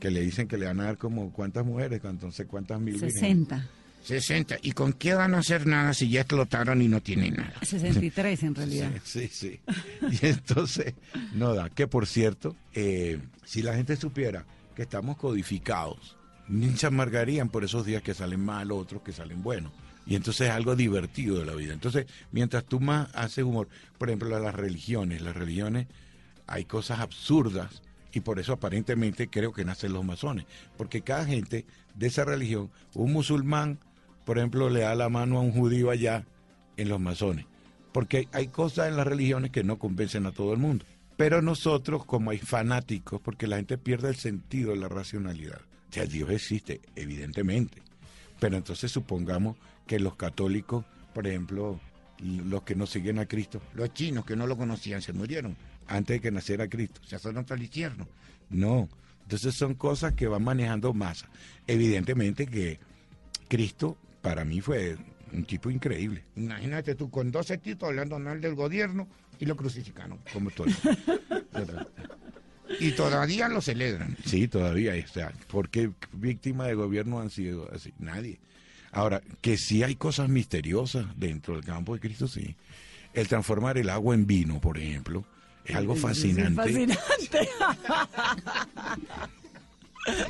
que 0.00 0.10
le 0.10 0.20
dicen 0.20 0.48
que 0.48 0.58
le 0.58 0.66
van 0.66 0.80
a 0.80 0.84
dar 0.84 0.98
como 0.98 1.32
cuántas 1.32 1.64
mujeres, 1.64 2.00
entonces 2.04 2.46
cuántas 2.46 2.80
mil. 2.80 2.94
vírgenes? 2.94 3.14
60. 3.14 3.68
60. 4.06 4.58
¿Y 4.62 4.72
con 4.72 4.92
qué 4.92 5.14
van 5.14 5.34
a 5.34 5.38
hacer 5.38 5.66
nada 5.66 5.92
si 5.92 6.08
ya 6.08 6.20
explotaron 6.20 6.80
y 6.80 6.86
no 6.88 7.00
tienen 7.02 7.34
nada? 7.34 7.54
63 7.62 8.42
en 8.44 8.54
realidad. 8.54 8.90
Sí, 9.04 9.28
sí, 9.32 9.58
sí. 9.60 10.20
Y 10.22 10.26
entonces, 10.26 10.94
no 11.34 11.54
da. 11.54 11.70
Que 11.70 11.88
por 11.88 12.06
cierto, 12.06 12.54
eh, 12.72 13.18
si 13.44 13.62
la 13.62 13.74
gente 13.74 13.96
supiera 13.96 14.44
que 14.76 14.82
estamos 14.82 15.16
codificados, 15.16 16.16
ni 16.48 16.76
se 16.76 16.86
amargarían 16.86 17.48
por 17.48 17.64
esos 17.64 17.84
días 17.84 18.02
que 18.02 18.14
salen 18.14 18.44
mal, 18.44 18.70
otros 18.70 19.02
que 19.02 19.12
salen 19.12 19.42
buenos. 19.42 19.72
Y 20.06 20.14
entonces 20.14 20.48
es 20.48 20.52
algo 20.52 20.76
divertido 20.76 21.40
de 21.40 21.46
la 21.46 21.54
vida. 21.54 21.72
Entonces, 21.72 22.06
mientras 22.30 22.64
tú 22.64 22.78
más 22.78 23.12
haces 23.12 23.44
humor, 23.44 23.68
por 23.98 24.08
ejemplo, 24.08 24.38
las 24.38 24.54
religiones, 24.54 25.20
las 25.20 25.34
religiones, 25.34 25.88
hay 26.46 26.64
cosas 26.64 27.00
absurdas 27.00 27.82
y 28.12 28.20
por 28.20 28.38
eso 28.38 28.52
aparentemente 28.52 29.28
creo 29.28 29.52
que 29.52 29.64
nacen 29.64 29.92
los 29.92 30.04
masones. 30.04 30.46
Porque 30.76 31.02
cada 31.02 31.24
gente 31.24 31.66
de 31.96 32.06
esa 32.06 32.24
religión, 32.24 32.70
un 32.94 33.12
musulmán, 33.12 33.80
por 34.26 34.38
ejemplo, 34.38 34.68
le 34.68 34.80
da 34.80 34.96
la 34.96 35.08
mano 35.08 35.38
a 35.38 35.40
un 35.40 35.52
judío 35.52 35.88
allá 35.88 36.26
en 36.76 36.88
los 36.88 36.98
masones. 36.98 37.46
Porque 37.92 38.28
hay 38.32 38.48
cosas 38.48 38.88
en 38.88 38.96
las 38.96 39.06
religiones 39.06 39.52
que 39.52 39.62
no 39.62 39.78
convencen 39.78 40.26
a 40.26 40.32
todo 40.32 40.52
el 40.52 40.58
mundo. 40.58 40.84
Pero 41.16 41.42
nosotros, 41.42 42.04
como 42.04 42.32
hay 42.32 42.38
fanáticos, 42.38 43.20
porque 43.20 43.46
la 43.46 43.56
gente 43.56 43.78
pierde 43.78 44.08
el 44.08 44.16
sentido 44.16 44.72
de 44.72 44.78
la 44.78 44.88
racionalidad. 44.88 45.60
O 45.88 45.92
sea, 45.92 46.06
Dios 46.06 46.28
existe, 46.30 46.80
evidentemente. 46.96 47.80
Pero 48.40 48.56
entonces 48.56 48.90
supongamos 48.90 49.56
que 49.86 50.00
los 50.00 50.16
católicos, 50.16 50.84
por 51.14 51.28
ejemplo, 51.28 51.78
los 52.18 52.62
que 52.64 52.74
no 52.74 52.86
siguen 52.86 53.20
a 53.20 53.26
Cristo, 53.26 53.62
los 53.74 53.94
chinos 53.94 54.26
que 54.26 54.34
no 54.34 54.48
lo 54.48 54.56
conocían, 54.56 55.02
se 55.02 55.12
murieron 55.12 55.56
antes 55.86 56.16
de 56.16 56.20
que 56.20 56.32
naciera 56.32 56.68
Cristo, 56.68 57.00
se 57.06 57.16
para 57.20 57.54
el 57.54 57.62
infierno. 57.62 58.08
No, 58.50 58.88
entonces 59.22 59.54
son 59.54 59.74
cosas 59.74 60.14
que 60.14 60.26
van 60.26 60.42
manejando 60.42 60.92
masa. 60.92 61.28
Evidentemente 61.68 62.48
que 62.48 62.80
Cristo 63.48 63.96
para 64.26 64.44
mí 64.44 64.60
fue 64.60 64.96
un 65.32 65.44
tipo 65.44 65.70
increíble. 65.70 66.24
Imagínate 66.34 66.96
tú 66.96 67.10
con 67.10 67.30
12 67.30 67.58
tipos 67.58 67.88
hablando 67.88 68.18
mal 68.18 68.40
del 68.40 68.56
gobierno 68.56 69.06
y 69.38 69.46
lo 69.46 69.56
crucificaron, 69.56 70.18
como 70.32 70.50
todo. 70.50 70.66
y 72.80 72.90
todavía 72.90 73.48
lo 73.48 73.60
celebran. 73.60 74.16
Sí, 74.24 74.48
todavía. 74.48 74.94
O 74.96 75.08
sea, 75.08 75.32
¿por 75.46 75.70
qué 75.70 75.92
víctimas 76.12 76.66
de 76.66 76.74
gobierno 76.74 77.20
han 77.20 77.30
sido 77.30 77.72
así? 77.72 77.94
Nadie. 78.00 78.40
Ahora, 78.90 79.22
que 79.42 79.56
sí 79.56 79.84
hay 79.84 79.94
cosas 79.94 80.28
misteriosas 80.28 81.06
dentro 81.16 81.54
del 81.54 81.64
campo 81.64 81.94
de 81.94 82.00
Cristo, 82.00 82.26
sí. 82.26 82.56
El 83.14 83.28
transformar 83.28 83.78
el 83.78 83.90
agua 83.90 84.16
en 84.16 84.26
vino, 84.26 84.60
por 84.60 84.76
ejemplo, 84.76 85.24
es 85.64 85.76
algo 85.76 85.94
Es 85.94 86.00
fascinante. 86.00 86.88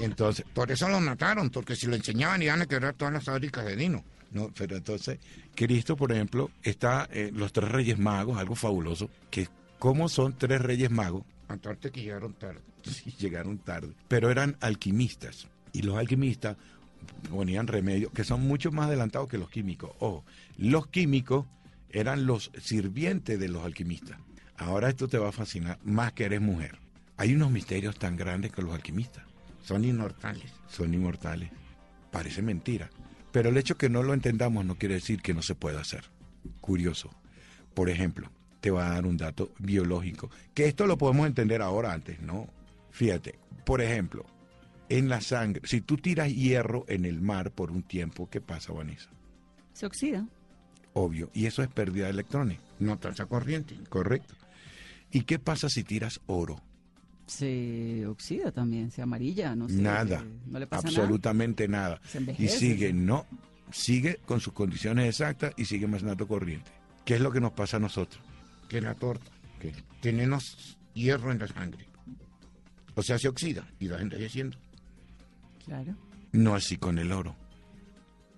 Entonces, 0.00 0.45
por 0.54 0.71
eso 0.71 0.88
lo 0.88 1.00
mataron, 1.00 1.50
porque 1.50 1.76
si 1.76 1.87
lo 1.87 1.97
enseñaban 1.97 2.42
iban 2.42 2.62
a 2.62 2.66
quebrar 2.66 2.95
todas 2.95 3.12
las 3.14 3.25
fábricas 3.25 3.64
de 3.64 3.76
vino. 3.76 4.04
No, 4.30 4.50
pero 4.56 4.76
entonces, 4.76 5.18
Cristo, 5.54 5.97
por 5.97 6.12
ejemplo, 6.12 6.50
está 6.62 7.09
eh, 7.12 7.30
los 7.33 7.52
tres 7.52 7.71
reyes 7.71 7.99
magos, 7.99 8.38
algo 8.38 8.54
fabuloso, 8.54 9.11
que 9.30 9.49
como 9.78 10.09
son 10.09 10.37
tres 10.37 10.61
reyes 10.61 10.90
magos, 10.90 11.23
aparte 11.49 11.90
que 11.90 12.02
llegaron 12.02 12.35
tarde, 12.35 12.61
sí, 12.83 13.14
llegaron 13.18 13.59
tarde, 13.59 13.92
pero 14.09 14.30
eran 14.30 14.56
alquimistas, 14.61 15.47
y 15.73 15.83
los 15.83 15.97
alquimistas 15.97 16.56
ponían 17.30 17.66
remedios 17.66 18.12
que 18.12 18.25
son 18.25 18.42
mucho 18.42 18.73
más 18.73 18.87
adelantados 18.87 19.28
que 19.28 19.38
los 19.38 19.50
químicos. 19.50 19.92
Ojo, 20.00 20.25
los 20.59 20.88
químicos 20.88 21.47
eran 21.90 22.26
los 22.26 22.50
sirvientes 22.61 23.38
de 23.38 23.49
los 23.49 23.64
alquimistas. 23.64 24.18
Ahora 24.56 24.88
esto 24.88 25.06
te 25.06 25.18
va 25.18 25.28
a 25.28 25.33
fascinar, 25.33 25.78
más 25.85 26.12
que 26.12 26.25
eres 26.25 26.40
mujer. 26.40 26.78
Hay 27.16 27.35
unos 27.35 27.50
misterios 27.50 27.99
tan 27.99 28.16
grandes 28.16 28.52
que 28.52 28.62
los 28.62 28.75
alquimistas. 28.75 29.25
Son 29.66 29.85
inmortales. 29.85 30.52
Son 30.68 30.94
inmortales. 30.94 31.50
Parece 32.12 32.40
mentira. 32.40 32.88
Pero 33.32 33.49
el 33.49 33.56
hecho 33.56 33.76
que 33.76 33.88
no 33.88 34.04
lo 34.04 34.14
entendamos 34.14 34.64
no 34.64 34.76
quiere 34.76 34.94
decir 34.94 35.20
que 35.20 35.35
no 35.35 35.42
se 35.42 35.56
pueda 35.56 35.80
hacer. 35.80 36.04
Curioso. 36.61 37.11
Por 37.75 37.90
ejemplo, 37.90 38.30
te 38.61 38.70
va 38.70 38.87
a 38.87 38.90
dar 38.90 39.06
un 39.06 39.16
dato 39.16 39.52
biológico. 39.58 40.30
Que 40.54 40.66
esto 40.66 40.87
lo 40.87 40.96
podemos 40.96 41.26
entender 41.26 41.62
ahora 41.62 41.92
antes, 41.92 42.20
¿no? 42.20 42.49
Fíjate, 42.90 43.40
por 43.64 43.82
ejemplo, 43.82 44.25
en 44.88 45.08
la 45.08 45.20
sangre, 45.20 45.62
si 45.64 45.80
tú 45.80 45.96
tiras 45.96 46.32
hierro 46.32 46.85
en 46.87 47.04
el 47.04 47.20
mar 47.20 47.50
por 47.50 47.73
un 47.73 47.82
tiempo, 47.82 48.30
¿qué 48.30 48.40
pasa, 48.40 48.73
Vanessa? 48.73 49.11
Se 49.73 49.85
oxida. 49.85 50.28
Obvio. 50.92 51.28
Y 51.35 51.46
eso 51.46 51.64
es 51.64 51.68
pérdida 51.68 52.04
de 52.04 52.12
electrones. 52.12 52.61
No 52.78 53.00
tasa 53.00 53.26
corriente. 53.26 53.76
Correcto. 53.88 54.37
¿Y 55.11 55.23
qué 55.23 55.40
pasa 55.40 55.68
si 55.68 55.82
tiras 55.82 56.20
oro? 56.26 56.62
Se 57.26 58.06
oxida 58.06 58.52
también, 58.52 58.90
se 58.90 59.02
amarilla, 59.02 59.54
no 59.56 59.68
sé. 59.68 59.75
nada. 59.76 60.21
eh, 60.25 60.38
No 60.47 60.59
le 60.61 60.66
pasa 60.66 60.87
absolutamente 60.88 61.66
nada. 61.68 62.00
Se 62.04 62.21
Y 62.38 62.49
sigue, 62.49 62.88
¿sí? 62.88 62.92
no, 62.92 63.26
sigue 63.71 64.21
con 64.26 64.40
sus 64.40 64.52
condiciones 64.52 65.09
exactas 65.09 65.52
y 65.56 65.64
sigue 65.64 65.87
más 65.87 66.02
nato 66.02 66.28
corriente. 66.28 66.71
¿Qué 67.04 67.14
es 67.14 67.21
lo 67.21 67.33
que 67.33 67.40
nos 67.40 67.52
pasa 67.52 67.78
a 67.78 67.80
nosotros? 67.80 68.23
Que 68.68 68.80
la 68.80 68.95
torta, 68.95 69.30
que 69.61 69.73
tenemos 70.00 70.78
hierro 70.95 71.33
en 71.33 71.38
la 71.40 71.49
sangre. 71.49 71.87
O 72.95 73.02
sea, 73.02 73.18
se 73.18 73.28
oxida 73.28 73.66
y 73.78 73.88
va 73.88 74.00
envejeciendo. 74.00 74.56
Claro. 75.64 75.97
No 76.33 76.54
así 76.54 76.76
con 76.76 76.99
el 76.99 77.12
oro. 77.12 77.37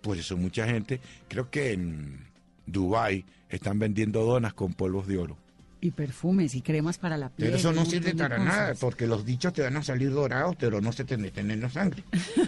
Por 0.00 0.16
eso 0.16 0.36
mucha 0.36 0.66
gente, 0.66 1.00
creo 1.28 1.50
que 1.50 1.72
en 1.72 2.26
Dubai 2.66 3.24
están 3.48 3.78
vendiendo 3.78 4.24
donas 4.24 4.54
con 4.54 4.72
polvos 4.74 5.06
de 5.06 5.18
oro. 5.18 5.36
Y 5.80 5.92
perfumes 5.92 6.54
y 6.54 6.62
cremas 6.62 6.98
para 6.98 7.16
la 7.16 7.28
piel. 7.28 7.48
Pero 7.48 7.58
eso 7.58 7.72
no 7.72 7.84
sirve 7.84 8.14
para 8.14 8.38
nada, 8.38 8.74
porque 8.74 9.06
los 9.06 9.24
dichos 9.24 9.52
te 9.52 9.62
van 9.62 9.76
a 9.76 9.82
salir 9.82 10.10
dorados, 10.10 10.56
pero 10.58 10.80
no 10.80 10.92
se 10.92 11.04
te 11.04 11.16
meten 11.16 11.50
en 11.50 11.60
la 11.60 11.70
sangre. 11.70 12.02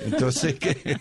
Entonces, 0.05 0.57
¿qué? 0.57 0.99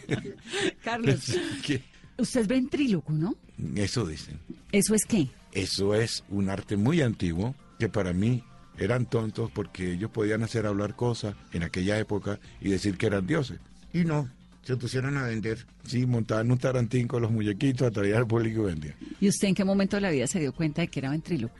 Carlos, 0.83 1.35
¿Qué? 1.65 1.81
usted 2.17 2.41
es 2.41 2.47
ventríloco, 2.47 3.13
¿no? 3.13 3.35
Eso 3.75 4.05
dicen. 4.05 4.39
¿Eso 4.71 4.93
es 4.93 5.05
qué? 5.05 5.27
Eso 5.51 5.95
es 5.95 6.23
un 6.29 6.49
arte 6.49 6.77
muy 6.77 7.01
antiguo 7.01 7.55
que 7.79 7.89
para 7.89 8.13
mí 8.13 8.43
eran 8.77 9.05
tontos 9.05 9.51
porque 9.51 9.93
ellos 9.93 10.11
podían 10.11 10.43
hacer 10.43 10.65
hablar 10.65 10.95
cosas 10.95 11.35
en 11.51 11.63
aquella 11.63 11.97
época 11.97 12.39
y 12.61 12.69
decir 12.69 12.97
que 12.97 13.07
eran 13.07 13.25
dioses. 13.25 13.59
Y 13.91 14.05
no, 14.05 14.29
se 14.63 14.77
pusieron 14.77 15.17
a 15.17 15.23
vender. 15.23 15.65
Sí, 15.83 16.05
montaban 16.05 16.51
un 16.51 16.57
tarantín 16.57 17.07
con 17.07 17.21
los 17.21 17.31
muñequitos, 17.31 17.87
atraían 17.87 18.19
al 18.19 18.27
público 18.27 18.61
y 18.61 18.65
vendían. 18.65 18.95
¿Y 19.19 19.27
usted 19.27 19.47
en 19.47 19.55
qué 19.55 19.65
momento 19.65 19.97
de 19.97 20.01
la 20.01 20.11
vida 20.11 20.27
se 20.27 20.39
dio 20.39 20.53
cuenta 20.53 20.81
de 20.81 20.87
que 20.87 20.99
era 20.99 21.09
ventríloco? 21.09 21.55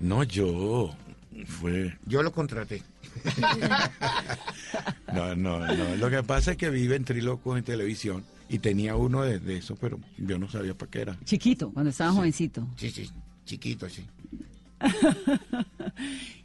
No, 0.00 0.22
yo. 0.24 0.94
Fue. 1.46 1.96
Yo 2.06 2.22
lo 2.22 2.32
contraté. 2.32 2.82
no, 5.14 5.34
no, 5.36 5.58
no. 5.66 5.96
Lo 5.96 6.10
que 6.10 6.22
pasa 6.22 6.52
es 6.52 6.56
que 6.56 6.70
vi 6.70 6.86
ventrílocos 6.86 7.58
en 7.58 7.64
televisión 7.64 8.24
y 8.48 8.58
tenía 8.58 8.96
uno 8.96 9.22
de, 9.22 9.38
de 9.38 9.56
esos, 9.58 9.78
pero 9.78 9.98
yo 10.18 10.38
no 10.38 10.48
sabía 10.50 10.74
para 10.74 10.90
qué 10.90 11.00
era. 11.02 11.18
Chiquito, 11.24 11.70
cuando 11.70 11.90
estaba 11.90 12.12
jovencito. 12.12 12.66
Sí, 12.76 12.90
sí, 12.90 13.10
chiquito, 13.44 13.88
sí. 13.88 14.04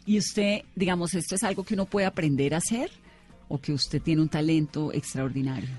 ¿Y 0.06 0.18
usted, 0.18 0.62
digamos, 0.76 1.14
esto 1.14 1.36
es 1.36 1.44
algo 1.44 1.64
que 1.64 1.74
uno 1.74 1.86
puede 1.86 2.06
aprender 2.06 2.54
a 2.54 2.58
hacer? 2.58 2.92
¿O 3.48 3.60
que 3.60 3.74
usted 3.74 4.02
tiene 4.02 4.22
un 4.22 4.30
talento 4.30 4.92
extraordinario? 4.94 5.70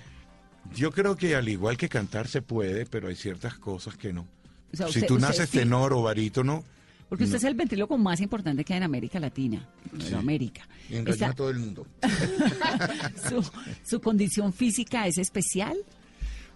Yo 0.74 0.90
creo 0.90 1.16
que 1.16 1.34
al 1.36 1.48
igual 1.48 1.76
que 1.76 1.88
cantar 1.88 2.28
se 2.28 2.42
puede, 2.42 2.86
pero 2.86 3.08
hay 3.08 3.16
ciertas 3.16 3.54
cosas 3.58 3.96
que 3.96 4.12
no. 4.12 4.26
O 4.72 4.76
sea, 4.76 4.88
si 4.88 5.00
tú 5.06 5.14
usted 5.14 5.28
naces 5.28 5.50
sí- 5.50 5.58
tenor 5.58 5.92
o 5.92 6.02
barítono, 6.02 6.64
Porque 7.08 7.24
usted 7.24 7.34
No. 7.34 7.38
es 7.38 7.44
el 7.44 7.54
ventríloco 7.54 7.96
más 7.98 8.20
importante 8.20 8.64
que 8.64 8.72
hay 8.74 8.78
en 8.78 8.82
América 8.82 9.20
Latina, 9.20 9.68
en 10.06 10.14
América. 10.14 10.66
engañó 10.90 11.26
a 11.26 11.32
todo 11.32 11.50
el 11.50 11.58
mundo. 11.58 11.86
su, 13.28 13.48
su 13.84 14.00
condición 14.00 14.52
física 14.52 15.06
es 15.06 15.18
especial? 15.18 15.76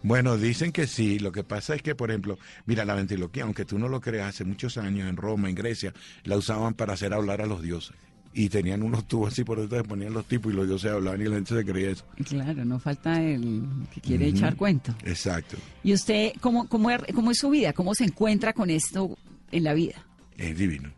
Bueno, 0.03 0.37
dicen 0.39 0.73
que 0.73 0.87
sí. 0.87 1.19
Lo 1.19 1.31
que 1.31 1.45
pasa 1.45 1.75
es 1.75 1.83
que, 1.83 1.95
por 1.95 2.11
ejemplo, 2.11 2.39
mira, 2.67 2.85
la 2.85 2.95
ventriloquía, 2.95 3.45
aunque 3.45 3.65
tú 3.65 3.79
no 3.79 3.89
lo 3.89 4.01
creas, 4.01 4.29
hace 4.31 4.45
muchos 4.45 4.79
años 4.79 5.09
en 5.09 5.17
Roma, 5.17 5.49
en 5.49 5.55
Grecia, 5.55 5.93
la 6.25 6.37
usaban 6.37 6.75
para 6.75 6.95
hacer 6.95 7.13
hablar 7.13 7.43
a 7.43 7.47
los 7.47 7.63
dioses. 7.63 7.95
Y 8.33 8.49
tenían 8.49 8.83
unos 8.83 9.07
tubos 9.09 9.33
así 9.33 9.43
por 9.45 9.61
detrás, 9.61 9.83
ponían 9.83 10.13
los 10.13 10.25
tipos 10.25 10.53
y 10.53 10.57
los 10.57 10.67
dioses 10.67 10.93
hablaban 10.93 11.21
y 11.21 11.25
la 11.25 11.35
gente 11.35 11.55
se 11.55 11.65
creía 11.65 11.91
eso. 11.91 12.05
Claro, 12.25 12.65
no 12.65 12.79
falta 12.79 13.21
el 13.21 13.63
que 13.93 14.01
quiere 14.01 14.29
echar 14.29 14.57
cuento. 14.57 14.95
Exacto. 15.05 15.57
¿Y 15.83 15.93
usted 15.93 16.33
cómo, 16.41 16.69
cómo, 16.69 16.91
cómo 17.15 17.31
es 17.33 17.39
su 17.39 17.51
vida? 17.51 17.73
¿Cómo 17.73 17.95
se 17.95 18.05
encuentra 18.05 18.53
con 18.53 18.71
esto 18.71 19.19
en 19.51 19.65
la 19.65 19.75
vida? 19.75 20.07
Es 20.41 20.57
divino. 20.57 20.91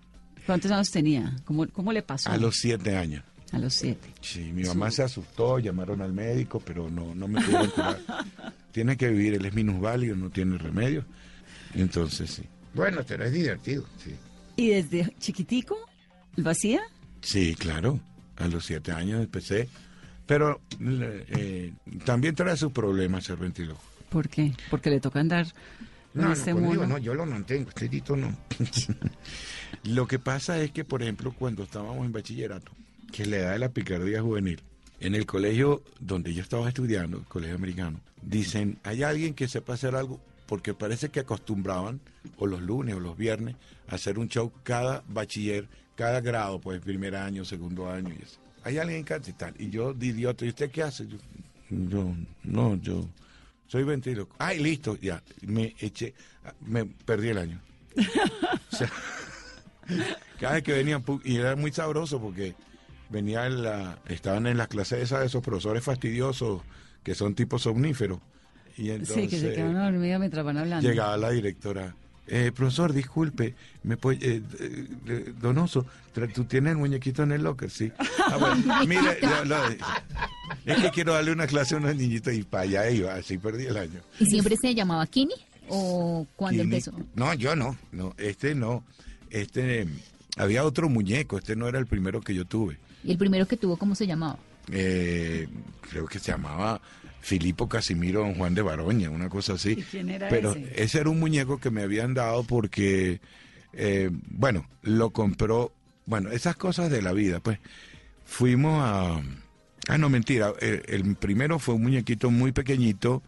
¿Cuántos 0.47 0.71
años 0.71 0.91
tenía? 0.91 1.35
¿Cómo, 1.45 1.67
cómo 1.69 1.93
le 1.93 2.03
pasó? 2.03 2.31
A 2.31 2.37
los 2.37 2.57
siete 2.57 2.97
años. 2.97 3.25
A 3.51 3.59
los 3.59 3.75
siete. 3.75 4.09
Sí, 4.21 4.53
mi 4.53 4.63
mamá 4.63 4.91
se 4.91 5.03
asustó, 5.03 5.59
llamaron 5.59 6.01
al 6.01 6.13
médico, 6.13 6.61
pero 6.65 6.89
no, 6.89 7.13
no 7.15 7.27
me 7.27 7.43
pudieron 7.43 7.71
curar. 7.71 7.99
tiene 8.73 8.97
que 8.97 9.09
vivir, 9.09 9.35
él 9.35 9.45
es 9.45 9.53
minusválido, 9.53 10.15
no 10.15 10.31
tiene 10.31 10.57
remedio. 10.59 11.05
Entonces, 11.75 12.31
sí. 12.31 12.43
Bueno, 12.73 13.03
pero 13.07 13.25
es 13.25 13.33
divertido, 13.33 13.85
sí. 14.03 14.15
¿Y 14.57 14.69
desde 14.69 15.13
chiquitico 15.19 15.77
lo 16.37 16.49
hacía? 16.49 16.81
Sí, 17.21 17.57
claro. 17.57 17.99
A 18.37 18.47
los 18.47 18.65
siete 18.65 18.93
años 18.93 19.21
empecé. 19.21 19.69
Pero 20.25 20.61
eh, 20.81 21.73
también 22.05 22.37
trae 22.37 22.57
sus 22.57 22.71
problemas 22.71 23.25
ser 23.25 23.39
ventríloco. 23.39 23.83
¿Por 24.09 24.29
qué? 24.29 24.55
Porque 24.71 24.89
le 24.89 25.01
toca 25.01 25.19
andar 25.19 25.47
No, 26.15 26.33
este 26.33 26.53
no, 26.53 26.61
conmigo 26.61 26.87
no, 26.87 26.99
yo 26.99 27.15
lo 27.15 27.25
mantengo, 27.25 27.71
este 27.71 27.89
dito 27.89 28.17
no. 28.17 28.37
lo 29.85 30.07
que 30.07 30.19
pasa 30.19 30.61
es 30.61 30.71
que, 30.71 30.85
por 30.85 31.03
ejemplo, 31.03 31.33
cuando 31.33 31.63
estábamos 31.63 32.05
en 32.05 32.13
bachillerato, 32.13 32.73
que 33.11 33.23
es 33.23 33.29
la 33.29 33.37
edad 33.39 33.53
de 33.53 33.59
la 33.59 33.69
picardía 33.71 34.21
juvenil, 34.21 34.61
en 35.01 35.15
el 35.15 35.27
colegio 35.27 35.83
donde 36.01 36.35
yo 36.35 36.43
estaba 36.43 36.69
estudiando, 36.69 37.19
el 37.19 37.25
colegio 37.25 37.57
americano, 37.57 38.01
dicen, 38.21 38.79
hay 38.85 39.03
alguien 39.03 39.35
que 39.35 39.49
sepa 39.49 39.75
hacer 39.75 39.95
algo, 39.95 40.21
porque 40.47 40.75
parece 40.75 41.09
que 41.09 41.21
acostumbraban, 41.21 42.01
o 42.37 42.47
los 42.47 42.61
lunes 42.61 42.95
o 42.95 43.01
los 43.01 43.17
viernes, 43.17 43.57
a 43.89 43.95
hacer 43.95 44.19
un 44.19 44.29
show 44.29 44.53
cada 44.63 45.03
bachiller, 45.09 45.67
cada 45.97 46.21
grado, 46.21 46.61
pues 46.61 46.81
primer 46.81 47.17
año, 47.17 47.45
segundo 47.45 47.91
año 47.91 48.11
y 48.11 48.23
eso. 48.23 48.39
Hay 48.65 48.79
alguien 48.79 49.05
que 49.05 49.15
hace 49.15 49.31
y 49.31 49.35
tal. 49.35 49.55
Y 49.59 49.71
yo, 49.71 49.93
de 49.93 50.07
idiota, 50.07 50.45
¿y 50.45 50.51
usted 50.51 50.71
qué 50.71 50.83
hace? 50.83 51.07
Yo, 51.09 51.17
yo, 51.71 52.15
no, 52.45 52.77
yo 52.77 53.09
soy 53.73 53.85
ventríloco. 53.85 54.37
Ay, 54.39 54.59
listo, 54.59 54.99
ya. 55.01 55.23
Me 55.47 55.75
eché, 55.81 56.13
me 56.61 56.85
perdí 56.85 57.31
el 57.31 57.39
año. 57.39 57.61
O 58.73 58.77
sea, 58.77 58.91
cada 60.41 60.55
vez 60.55 60.63
que 60.63 60.73
venían, 60.73 61.05
y 61.25 61.37
era 61.37 61.57
muy 61.57 61.73
sabroso 61.73 62.19
porque 62.19 62.55
venía 63.11 63.47
en 63.47 63.63
la, 63.63 63.99
estaban 64.09 64.47
en 64.47 64.57
las 64.57 64.69
clases 64.69 65.03
esas 65.03 65.21
de 65.21 65.27
esos 65.27 65.43
profesores 65.43 65.85
fastidiosos 65.85 66.63
que 67.03 67.15
son 67.15 67.35
tipos 67.35 67.63
somníferos. 67.63 68.19
Y 68.79 68.91
entonces 68.91 69.17
sí, 69.17 69.29
que 69.29 69.39
se 69.39 69.53
quedan 69.53 69.75
dormidos 69.75 70.21
mientras 70.21 70.43
van 70.43 70.57
hablando. 70.57 70.89
llegaba 70.89 71.19
la 71.19 71.31
directora. 71.31 71.95
Eh, 72.29 72.53
profesor, 72.55 72.93
disculpe, 72.93 73.55
me 73.83 73.97
puede- 73.97 74.37
eh, 74.37 74.43
eh, 74.61 74.87
eh, 75.07 75.35
Donoso, 75.41 75.85
¿tú 76.35 76.45
tienes 76.45 76.73
el 76.73 76.79
muñequito 76.79 77.25
en 77.25 77.33
el 77.33 77.43
locker? 77.43 77.69
Sí. 77.69 77.91
Ah, 78.27 78.37
bueno, 78.39 78.63
lo- 79.45 79.69
es 80.65 80.81
que 80.83 80.91
quiero 80.91 81.15
darle 81.15 81.33
una 81.33 81.47
clase 81.49 81.75
a 81.75 81.79
unos 81.79 81.97
niñitos 81.97 82.33
y 82.33 82.43
para 82.45 82.63
allá 82.63 82.91
iba, 82.91 83.15
así 83.15 83.39
perdí 83.39 83.67
el 83.67 83.77
año. 83.77 84.01
¿Y 84.21 84.27
siempre 84.27 84.57
se 84.57 84.75
llamaba 84.75 85.05
Kini? 85.07 85.35
¿O 85.69 86.27
cuándo 86.37 86.63
Kini. 86.63 86.75
empezó? 86.77 86.93
No, 87.15 87.35
yo 87.35 87.57
no, 87.57 87.77
no, 87.91 88.15
este 88.19 88.55
no. 88.55 88.85
Este, 89.31 89.89
había 90.37 90.65
otro 90.65 90.89
muñeco, 90.89 91.39
este 91.39 91.57
no 91.57 91.67
era 91.69 91.79
el 91.79 91.87
primero 91.87 92.21
que 92.21 92.35
yo 92.35 92.45
tuve. 92.45 92.79
¿Y 93.03 93.11
el 93.11 93.19
primero 93.19 93.47
que 93.47 93.57
tuvo 93.57 93.77
cómo 93.77 93.95
se 93.97 94.07
llamaba? 94.07 94.39
Eh, 94.71 95.49
creo 95.91 96.07
que 96.07 96.19
se 96.21 96.31
llamaba 96.31 96.81
Filipo 97.23 97.69
Casimiro 97.69 98.21
Don 98.21 98.35
Juan 98.35 98.55
de 98.55 98.63
Baroña, 98.63 99.09
una 99.09 99.29
cosa 99.29 99.55
así. 99.55 99.71
¿Y 99.79 99.83
quién 99.83 100.11
era 100.11 100.29
Pero 100.29 100.55
ese? 100.75 101.01
era 101.01 101.09
un 101.09 101.21
muñeco 101.21 101.59
que 101.59 101.71
me 101.71 101.83
habían 101.83 102.15
dado 102.15 102.43
porque, 102.43 103.21
eh, 103.73 104.11
bueno, 104.29 104.67
lo 104.83 105.11
compró, 105.11 105.73
bueno, 106.05 106.31
esas 106.31 106.57
cosas 106.57 106.91
de 106.91 107.01
la 107.01 107.13
vida, 107.13 107.41
pues. 107.41 107.59
Fuimos 108.25 108.83
a... 108.83 109.23
Ah, 109.89 109.99
no, 109.99 110.09
mentira. 110.09 110.53
El, 110.61 110.83
el 110.89 111.15
primero 111.17 111.59
fue 111.59 111.75
un 111.75 111.83
muñequito 111.83 112.31
muy 112.31 112.51
pequeñito 112.53 113.23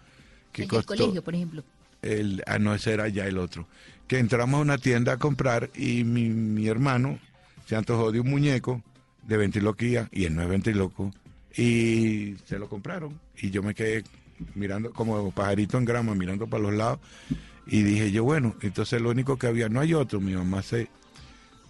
que 0.53 0.63
El 0.63 0.69
costó... 0.69 0.97
colegio, 0.97 1.23
por 1.23 1.35
ejemplo. 1.35 1.65
El, 2.03 2.43
ah, 2.47 2.59
no, 2.59 2.75
ese 2.75 2.93
era 2.93 3.09
ya 3.09 3.27
el 3.27 3.39
otro. 3.39 3.67
Que 4.09 4.19
entramos 4.19 4.59
a 4.59 4.63
una 4.63 4.79
tienda 4.79 5.13
a 5.13 5.17
comprar 5.19 5.71
y 5.75 6.05
mi, 6.05 6.29
mi 6.31 6.67
hermano 6.69 7.19
se 7.67 7.77
antojó 7.77 8.13
de 8.13 8.21
un 8.21 8.29
muñeco 8.29 8.83
de 9.23 9.37
ventriloquía 9.37 10.09
y 10.13 10.25
él 10.25 10.35
no 10.35 10.43
es 10.43 10.49
ventriloco 10.49 11.11
y 11.57 12.35
se 12.45 12.59
lo 12.59 12.69
compraron 12.69 13.19
y 13.41 13.51
yo 13.51 13.63
me 13.63 13.75
quedé 13.75 14.05
mirando 14.55 14.93
como 14.93 15.31
pajarito 15.31 15.79
en 15.79 15.85
grama, 15.85 16.15
mirando 16.15 16.47
para 16.47 16.63
los 16.65 16.75
lados 16.75 16.99
y 17.67 17.83
dije 17.83 18.11
yo, 18.13 18.25
bueno, 18.25 18.55
entonces 18.61 19.01
lo 19.01 19.11
único 19.11 19.39
que 19.39 19.47
había, 19.47 19.69
no 19.69 19.81
hay 19.81 19.95
otro, 19.95 20.21
mi 20.21 20.35
mamá 20.35 20.63
se 20.63 20.89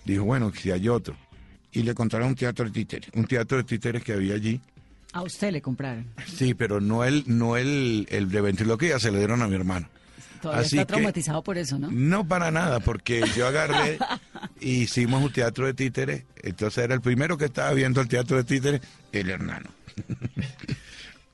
dijo, 0.04 0.24
bueno, 0.24 0.52
si 0.54 0.70
hay 0.70 0.88
otro. 0.88 1.16
Y 1.72 1.82
le 1.82 1.94
contaron 1.94 2.28
un 2.28 2.34
teatro 2.36 2.64
de 2.64 2.70
títeres, 2.70 3.10
un 3.14 3.26
teatro 3.26 3.58
de 3.58 3.64
títeres 3.64 4.02
que 4.04 4.12
había 4.12 4.34
allí. 4.34 4.60
A 5.12 5.22
usted 5.22 5.52
le 5.52 5.60
compraron. 5.62 6.06
Sí, 6.26 6.54
pero 6.54 6.80
no 6.80 7.04
el, 7.04 7.24
no 7.26 7.56
el, 7.56 8.06
el 8.10 8.28
de 8.30 8.40
ventriloquía, 8.40 8.98
se 8.98 9.10
lo 9.12 9.18
dieron 9.18 9.42
a 9.42 9.48
mi 9.48 9.54
hermano. 9.56 9.88
Todavía 10.42 10.60
Así 10.66 10.76
está 10.76 10.86
que- 10.86 10.92
traumatizado 10.94 11.42
por 11.42 11.56
eso, 11.58 11.78
¿no? 11.78 11.90
No 11.90 12.26
para 12.28 12.50
nada, 12.50 12.80
porque 12.80 13.22
yo 13.36 13.46
agarré 13.46 13.98
y 14.60 14.82
hicimos 14.82 15.22
un 15.22 15.32
teatro 15.32 15.66
de 15.66 15.74
títeres. 15.74 16.24
Entonces 16.42 16.84
era 16.84 16.94
el 16.94 17.00
primero 17.00 17.38
que 17.38 17.46
estaba 17.46 17.72
viendo 17.72 18.00
el 18.00 18.08
teatro 18.08 18.36
de 18.36 18.44
títeres, 18.44 18.80
el 19.12 19.30
hermano, 19.30 19.70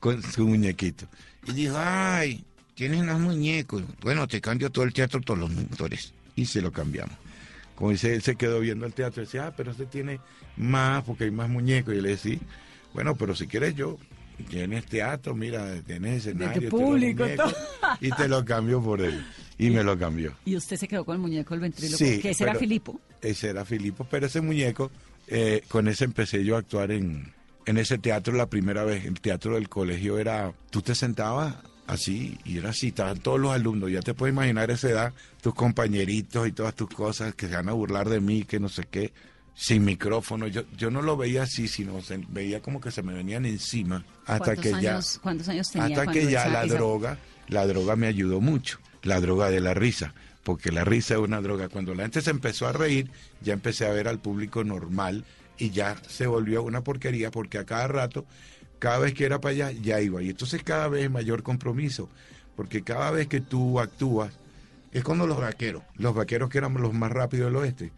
con 0.01 0.21
su 0.21 0.45
muñequito. 0.45 1.05
Y 1.47 1.53
dijo, 1.53 1.75
ay, 1.77 2.43
tienes 2.73 2.99
unos 2.99 3.21
muñecos. 3.21 3.83
Bueno, 4.01 4.27
te 4.27 4.41
cambio 4.41 4.69
todo 4.69 4.83
el 4.83 4.93
teatro, 4.93 5.21
todos 5.21 5.39
los 5.39 5.51
motores. 5.51 6.13
Y 6.35 6.45
se 6.45 6.61
lo 6.61 6.71
cambiamos. 6.71 7.15
Como 7.75 7.91
dice, 7.91 8.13
él 8.13 8.21
se 8.21 8.35
quedó 8.35 8.59
viendo 8.59 8.85
el 8.85 8.93
teatro 8.93 9.21
y 9.21 9.25
decía, 9.25 9.47
ah, 9.47 9.53
pero 9.55 9.71
este 9.71 9.85
tiene 9.85 10.19
más, 10.57 11.03
porque 11.03 11.25
hay 11.25 11.31
más 11.31 11.49
muñecos. 11.49 11.93
Y 11.93 12.01
le 12.01 12.09
decía, 12.09 12.39
bueno, 12.93 13.15
pero 13.15 13.35
si 13.35 13.47
quieres 13.47 13.75
yo, 13.75 13.97
tienes 14.49 14.85
teatro, 14.87 15.35
mira, 15.35 15.81
tienes 15.85 16.25
escenario, 16.25 16.69
público, 16.69 17.23
muñecos", 17.23 17.55
y 18.01 18.09
te 18.09 18.27
lo 18.27 18.43
cambio 18.43 18.81
por 18.81 19.01
él. 19.01 19.23
Y 19.59 19.69
me 19.69 19.83
lo 19.83 19.97
cambió. 19.99 20.35
Y 20.45 20.55
usted 20.55 20.77
se 20.77 20.87
quedó 20.87 21.05
con 21.05 21.15
el 21.15 21.21
muñeco 21.21 21.53
del 21.53 21.61
ventríloco, 21.61 21.97
Sí, 21.97 22.19
que 22.19 22.31
ese 22.31 22.43
era 22.45 22.55
Filipo. 22.55 22.99
Ese 23.21 23.49
era 23.49 23.63
Filipo, 23.65 24.07
pero 24.09 24.25
ese 24.25 24.41
muñeco, 24.41 24.89
eh, 25.27 25.61
con 25.67 25.87
ese 25.87 26.05
empecé 26.05 26.43
yo 26.43 26.55
a 26.55 26.59
actuar 26.59 26.89
en, 26.91 27.31
en 27.65 27.77
ese 27.77 27.97
teatro 27.97 28.33
la 28.35 28.47
primera 28.47 28.83
vez. 28.83 29.05
El 29.05 29.19
teatro 29.21 29.55
del 29.55 29.69
colegio 29.69 30.17
era, 30.17 30.53
tú 30.69 30.81
te 30.81 30.95
sentabas 30.95 31.55
así 31.87 32.37
y 32.45 32.57
era 32.57 32.69
así, 32.69 32.87
estaban 32.87 33.19
todos 33.19 33.39
los 33.39 33.51
alumnos, 33.53 33.91
ya 33.91 34.01
te 34.01 34.13
puedes 34.13 34.33
imaginar 34.33 34.71
esa 34.71 34.89
edad, 34.89 35.13
tus 35.41 35.53
compañeritos 35.53 36.47
y 36.47 36.51
todas 36.53 36.73
tus 36.75 36.89
cosas 36.89 37.35
que 37.35 37.47
se 37.47 37.55
van 37.55 37.67
a 37.69 37.73
burlar 37.73 38.07
de 38.09 38.21
mí, 38.21 38.43
que 38.45 38.59
no 38.59 38.69
sé 38.69 38.85
qué, 38.89 39.11
sin 39.55 39.83
micrófono. 39.83 40.47
Yo, 40.47 40.63
yo 40.77 40.89
no 40.89 41.01
lo 41.01 41.17
veía 41.17 41.43
así, 41.43 41.67
sino 41.67 42.01
se, 42.01 42.17
veía 42.29 42.61
como 42.61 42.79
que 42.79 42.91
se 42.91 43.03
me 43.03 43.13
venían 43.13 43.45
encima 43.45 44.05
hasta 44.25 44.55
¿Cuántos 44.55 44.63
que 44.63 44.81
ya... 44.81 44.99
¿Cuántos 45.21 45.49
años 45.49 45.69
tenía 45.71 45.99
Hasta 45.99 46.11
que 46.11 46.31
ya 46.31 46.41
esa- 46.43 46.49
la 46.49 46.63
esa- 46.63 46.75
droga, 46.75 47.17
la 47.47 47.67
droga 47.67 47.95
me 47.97 48.07
ayudó 48.07 48.39
mucho, 48.39 48.79
la 49.03 49.19
droga 49.19 49.49
de 49.49 49.59
la 49.59 49.73
risa, 49.73 50.13
porque 50.43 50.71
la 50.71 50.85
risa 50.85 51.15
es 51.15 51.19
una 51.19 51.41
droga. 51.41 51.67
Cuando 51.67 51.93
la 51.93 52.03
gente 52.03 52.21
se 52.21 52.31
empezó 52.31 52.67
a 52.67 52.71
reír, 52.71 53.11
ya 53.41 53.51
empecé 53.53 53.85
a 53.85 53.91
ver 53.91 54.07
al 54.07 54.19
público 54.19 54.63
normal 54.63 55.25
y 55.57 55.69
ya 55.69 55.95
se 56.07 56.27
volvió 56.27 56.63
una 56.63 56.83
porquería, 56.83 57.31
porque 57.31 57.57
a 57.57 57.65
cada 57.65 57.87
rato, 57.87 58.25
cada 58.79 58.99
vez 58.99 59.13
que 59.13 59.25
era 59.25 59.39
para 59.39 59.53
allá, 59.53 59.71
ya 59.71 60.01
iba. 60.01 60.21
Y 60.21 60.29
entonces 60.29 60.63
cada 60.63 60.87
vez 60.87 61.09
mayor 61.09 61.43
compromiso, 61.43 62.09
porque 62.55 62.83
cada 62.83 63.11
vez 63.11 63.27
que 63.27 63.41
tú 63.41 63.79
actúas, 63.79 64.33
es 64.91 65.03
como 65.03 65.25
los 65.25 65.39
vaqueros, 65.39 65.83
los 65.95 66.13
vaqueros 66.13 66.49
que 66.49 66.57
éramos 66.57 66.81
los 66.81 66.93
más 66.93 67.11
rápidos 67.11 67.45
del 67.45 67.55
oeste. 67.55 67.91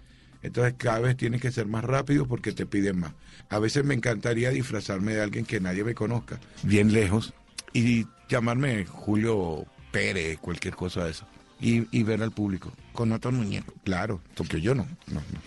Entonces 0.44 0.76
cada 0.78 1.00
vez 1.00 1.16
tienes 1.16 1.42
que 1.42 1.52
ser 1.52 1.68
más 1.68 1.84
rápido 1.84 2.28
porque 2.28 2.52
te 2.52 2.66
piden 2.66 3.00
más. 3.00 3.14
A 3.50 3.60
veces 3.60 3.86
me 3.86 3.94
encantaría 3.94 4.50
disfrazarme 4.50 5.14
de 5.14 5.22
alguien 5.22 5.46
que 5.46 5.60
nadie 5.60 5.84
me 5.84 5.96
conozca, 5.96 6.40
bien 6.64 6.92
lejos, 6.92 7.34
y 7.72 8.06
llamarme 8.30 8.86
Julio 8.86 9.66
Pérez, 9.92 10.38
cualquier 10.40 10.76
cosa 10.76 11.06
de 11.06 11.12
eso. 11.12 11.26
Y, 11.62 11.88
y 11.98 12.04
ver 12.04 12.22
al 12.22 12.32
público 12.32 12.74
con 12.92 13.12
otro 13.14 13.32
muñeco. 13.32 13.74
Claro, 13.86 14.22
porque 14.36 14.60
yo 14.60 14.76
no. 14.76 14.86
No, 15.08 15.22
no. 15.32 15.40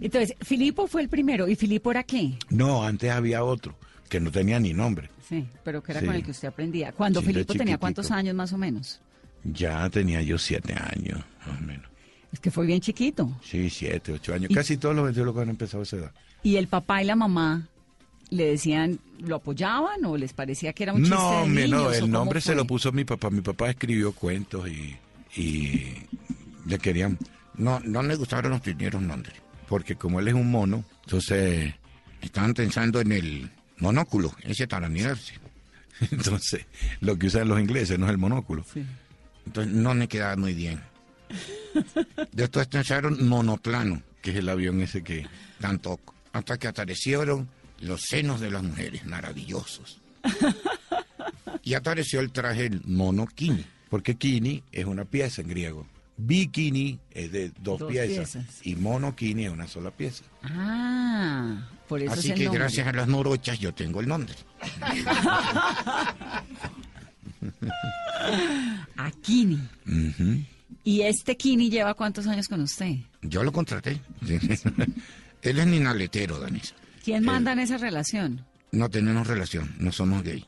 Entonces, 0.00 0.36
Filipo 0.40 0.86
fue 0.86 1.02
el 1.02 1.08
primero. 1.08 1.48
¿Y 1.48 1.56
Filipo 1.56 1.90
era 1.90 2.02
qué? 2.02 2.34
No, 2.50 2.82
antes 2.84 3.10
había 3.10 3.44
otro 3.44 3.74
que 4.08 4.20
no 4.20 4.30
tenía 4.30 4.58
ni 4.60 4.72
nombre. 4.72 5.10
Sí, 5.28 5.46
pero 5.64 5.82
que 5.82 5.92
era 5.92 6.00
Sí. 6.00 6.06
con 6.06 6.14
el 6.14 6.22
que 6.24 6.30
usted 6.32 6.48
aprendía. 6.48 6.92
Cuando 6.92 7.20
Sí, 7.20 7.26
Filipo 7.28 7.54
tenía 7.54 7.78
cuántos 7.78 8.10
años 8.10 8.34
más 8.34 8.52
o 8.52 8.58
menos. 8.58 9.00
Ya 9.44 9.88
tenía 9.90 10.22
yo 10.22 10.38
siete 10.38 10.74
años, 10.74 11.20
más 11.46 11.58
o 11.58 11.62
menos. 11.62 11.86
Es 12.32 12.40
que 12.40 12.50
fue 12.50 12.66
bien 12.66 12.80
chiquito. 12.80 13.30
Sí, 13.44 13.70
siete, 13.70 14.12
ocho 14.12 14.34
años. 14.34 14.50
Y- 14.50 14.54
Casi 14.54 14.76
todos 14.76 14.94
los 14.96 15.04
ventrílocos 15.04 15.42
han 15.42 15.50
empezado 15.50 15.80
a 15.80 15.82
esa 15.84 15.96
edad. 15.96 16.12
¿Y 16.42 16.56
el 16.56 16.66
papá 16.66 17.02
y 17.02 17.06
la 17.06 17.14
mamá 17.16 17.68
le 18.30 18.46
decían, 18.46 18.98
lo 19.20 19.36
apoyaban 19.36 20.04
o 20.04 20.16
les 20.16 20.32
parecía 20.32 20.72
que 20.72 20.82
era 20.82 20.92
un 20.92 21.02
chiste 21.02 21.14
No, 21.14 21.42
de 21.42 21.48
niños? 21.48 21.70
no, 21.70 21.92
el 21.92 22.10
nombre 22.10 22.40
se 22.40 22.54
lo 22.54 22.66
puso 22.66 22.90
mi 22.92 23.04
papá. 23.04 23.30
Mi 23.30 23.40
papá 23.40 23.70
escribió 23.70 24.12
cuentos 24.12 24.68
y, 24.68 24.96
y 25.40 25.92
le 26.66 26.78
querían. 26.78 27.18
No, 27.56 27.78
no 27.80 28.02
le 28.02 28.16
gustaron 28.16 28.50
los 28.50 28.60
primeros 28.60 29.00
nombres, 29.00 29.34
porque 29.68 29.96
como 29.96 30.20
él 30.20 30.28
es 30.28 30.34
un 30.34 30.50
mono, 30.50 30.84
entonces 31.04 31.74
estaban 32.20 32.54
pensando 32.54 33.00
en 33.00 33.12
el 33.12 33.50
monóculo, 33.78 34.34
ese 34.42 34.66
mirarse. 34.88 35.34
Entonces, 36.10 36.66
lo 37.00 37.16
que 37.16 37.28
usan 37.28 37.48
los 37.48 37.60
ingleses 37.60 37.98
no 37.98 38.06
es 38.06 38.10
el 38.10 38.18
monóculo. 38.18 38.64
Sí. 38.72 38.84
Entonces, 39.46 39.72
no 39.72 39.94
me 39.94 40.08
quedaba 40.08 40.34
muy 40.36 40.52
bien. 40.52 40.80
Después 42.32 42.66
pensaron 42.66 43.28
monoplano, 43.28 44.02
que 44.20 44.30
es 44.30 44.36
el 44.36 44.48
avión 44.48 44.80
ese 44.80 45.02
que 45.02 45.26
tanto. 45.60 46.00
Hasta 46.32 46.58
que 46.58 46.66
aparecieron 46.66 47.48
los 47.80 48.02
senos 48.02 48.40
de 48.40 48.50
las 48.50 48.62
mujeres, 48.62 49.04
maravillosos. 49.06 50.00
Y 51.66 51.72
apareció 51.72 52.20
el 52.20 52.30
traje 52.30 52.66
el 52.66 52.82
mono 52.84 53.26
kini, 53.26 53.64
porque 53.88 54.16
kini 54.16 54.62
es 54.70 54.84
una 54.84 55.06
pieza 55.06 55.40
en 55.40 55.48
griego. 55.48 55.86
Bikini 56.16 56.98
es 57.10 57.32
de 57.32 57.50
dos, 57.60 57.80
Dos 57.80 57.90
piezas, 57.90 58.32
piezas. 58.32 58.60
y 58.66 58.76
monokini 58.76 59.46
es 59.46 59.52
una 59.52 59.66
sola 59.66 59.90
pieza. 59.90 60.24
Ah, 60.42 61.68
por 61.88 62.00
eso 62.02 62.12
Así 62.12 62.28
es 62.28 62.32
el 62.32 62.38
que 62.38 62.44
nombre. 62.44 62.60
gracias 62.60 62.86
a 62.86 62.92
las 62.92 63.08
morochas 63.08 63.58
yo 63.58 63.74
tengo 63.74 64.00
el 64.00 64.08
nombre. 64.08 64.34
A 68.96 69.10
Kini. 69.22 69.60
Ujú. 69.86 70.42
¿Y 70.84 71.02
este 71.02 71.36
Kini 71.36 71.70
lleva 71.70 71.94
cuántos 71.94 72.26
años 72.26 72.48
con 72.48 72.60
usted? 72.60 72.96
Yo 73.22 73.42
lo 73.42 73.52
contraté. 73.52 74.00
Él 75.42 75.58
es 75.58 75.66
ninaletero, 75.66 76.38
Danisa. 76.38 76.74
¿Quién 77.04 77.24
manda 77.24 77.52
en 77.52 77.58
esa 77.60 77.78
relación? 77.78 78.44
No 78.72 78.88
tenemos 78.90 79.26
relación, 79.26 79.74
no 79.78 79.92
somos 79.92 80.22
gay. 80.22 80.44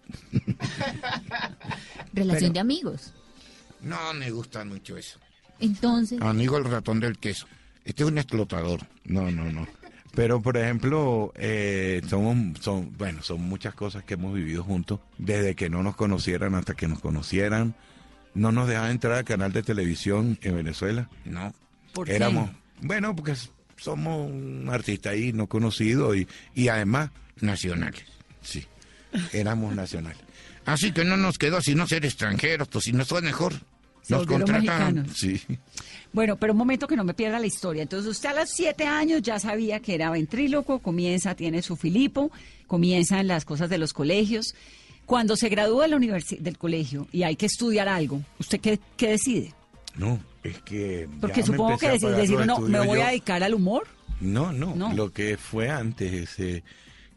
Relación 2.12 2.40
Pero- 2.40 2.52
de 2.52 2.60
amigos. 2.60 3.12
No 3.82 4.12
me 4.14 4.30
gusta 4.30 4.64
mucho 4.64 4.96
eso. 4.96 5.18
Entonces, 5.60 6.20
Amigo 6.20 6.58
el 6.58 6.64
ratón 6.64 7.00
del 7.00 7.18
queso. 7.18 7.46
Este 7.84 8.02
es 8.02 8.08
un 8.08 8.18
explotador. 8.18 8.80
No, 9.04 9.30
no, 9.30 9.50
no. 9.52 9.66
Pero, 10.14 10.40
por 10.40 10.56
ejemplo, 10.56 11.32
eh, 11.36 12.00
somos, 12.08 12.58
son, 12.60 12.96
bueno, 12.96 13.22
son 13.22 13.42
muchas 13.42 13.74
cosas 13.74 14.02
que 14.04 14.14
hemos 14.14 14.34
vivido 14.34 14.64
juntos, 14.64 15.00
desde 15.18 15.54
que 15.54 15.68
no 15.68 15.82
nos 15.82 15.94
conocieran 15.94 16.54
hasta 16.54 16.74
que 16.74 16.88
nos 16.88 17.00
conocieran. 17.00 17.74
No 18.34 18.50
nos 18.52 18.68
dejaban 18.68 18.90
entrar 18.92 19.12
al 19.14 19.24
canal 19.24 19.52
de 19.52 19.62
televisión 19.62 20.38
en 20.42 20.56
Venezuela. 20.56 21.08
No. 21.24 21.54
¿Por 21.92 22.06
qué? 22.06 22.16
Éramos, 22.16 22.50
bueno, 22.80 23.14
porque 23.14 23.34
somos 23.76 24.30
un 24.30 24.68
artista 24.70 25.10
ahí 25.10 25.32
no 25.32 25.46
conocido 25.48 26.14
y, 26.14 26.26
y 26.54 26.68
además, 26.68 27.10
Nacionales. 27.40 28.04
sí, 28.42 28.64
éramos 29.32 29.74
nacionales. 29.74 30.18
Así 30.64 30.92
que 30.92 31.04
no 31.04 31.16
nos 31.18 31.38
quedó 31.38 31.60
sino 31.60 31.86
ser 31.86 32.04
extranjeros, 32.06 32.68
pues 32.68 32.84
si 32.84 32.92
nos 32.92 33.08
fue 33.08 33.20
mejor. 33.22 33.52
Se 34.06 34.14
Nos 34.14 34.26
contrataron. 34.26 34.94
mexicanos. 35.04 35.16
Sí. 35.18 35.40
Bueno, 36.12 36.36
pero 36.36 36.52
un 36.52 36.58
momento 36.58 36.86
que 36.86 36.94
no 36.94 37.02
me 37.02 37.12
pierda 37.12 37.40
la 37.40 37.46
historia. 37.46 37.82
Entonces, 37.82 38.08
usted 38.08 38.28
a 38.28 38.34
los 38.40 38.50
siete 38.50 38.84
años 38.84 39.20
ya 39.22 39.40
sabía 39.40 39.80
que 39.80 39.94
era 39.96 40.10
ventríloco, 40.10 40.78
comienza, 40.78 41.34
tiene 41.34 41.60
su 41.60 41.76
Filipo, 41.76 42.30
comienza 42.68 43.18
en 43.18 43.26
las 43.26 43.44
cosas 43.44 43.68
de 43.68 43.78
los 43.78 43.92
colegios. 43.92 44.54
Cuando 45.06 45.36
se 45.36 45.48
gradúa 45.48 45.88
de 45.88 45.98
la 45.98 46.18
del 46.38 46.56
colegio 46.58 47.08
y 47.10 47.24
hay 47.24 47.34
que 47.36 47.46
estudiar 47.46 47.88
algo, 47.88 48.22
¿usted 48.38 48.60
qué, 48.60 48.78
qué 48.96 49.08
decide? 49.10 49.54
No, 49.96 50.20
es 50.44 50.58
que. 50.62 51.08
Porque 51.20 51.42
supongo 51.42 51.76
que 51.78 51.90
decir, 51.90 52.08
decir 52.10 52.38
los 52.38 52.58
uno, 52.58 52.68
me 52.68 52.86
voy 52.86 52.98
yo. 52.98 53.04
a 53.04 53.08
dedicar 53.08 53.42
al 53.42 53.54
humor. 53.54 53.88
No, 54.20 54.52
no, 54.52 54.74
No. 54.76 54.92
Lo 54.94 55.12
que 55.12 55.36
fue 55.36 55.68
antes, 55.68 56.12
ese, 56.12 56.62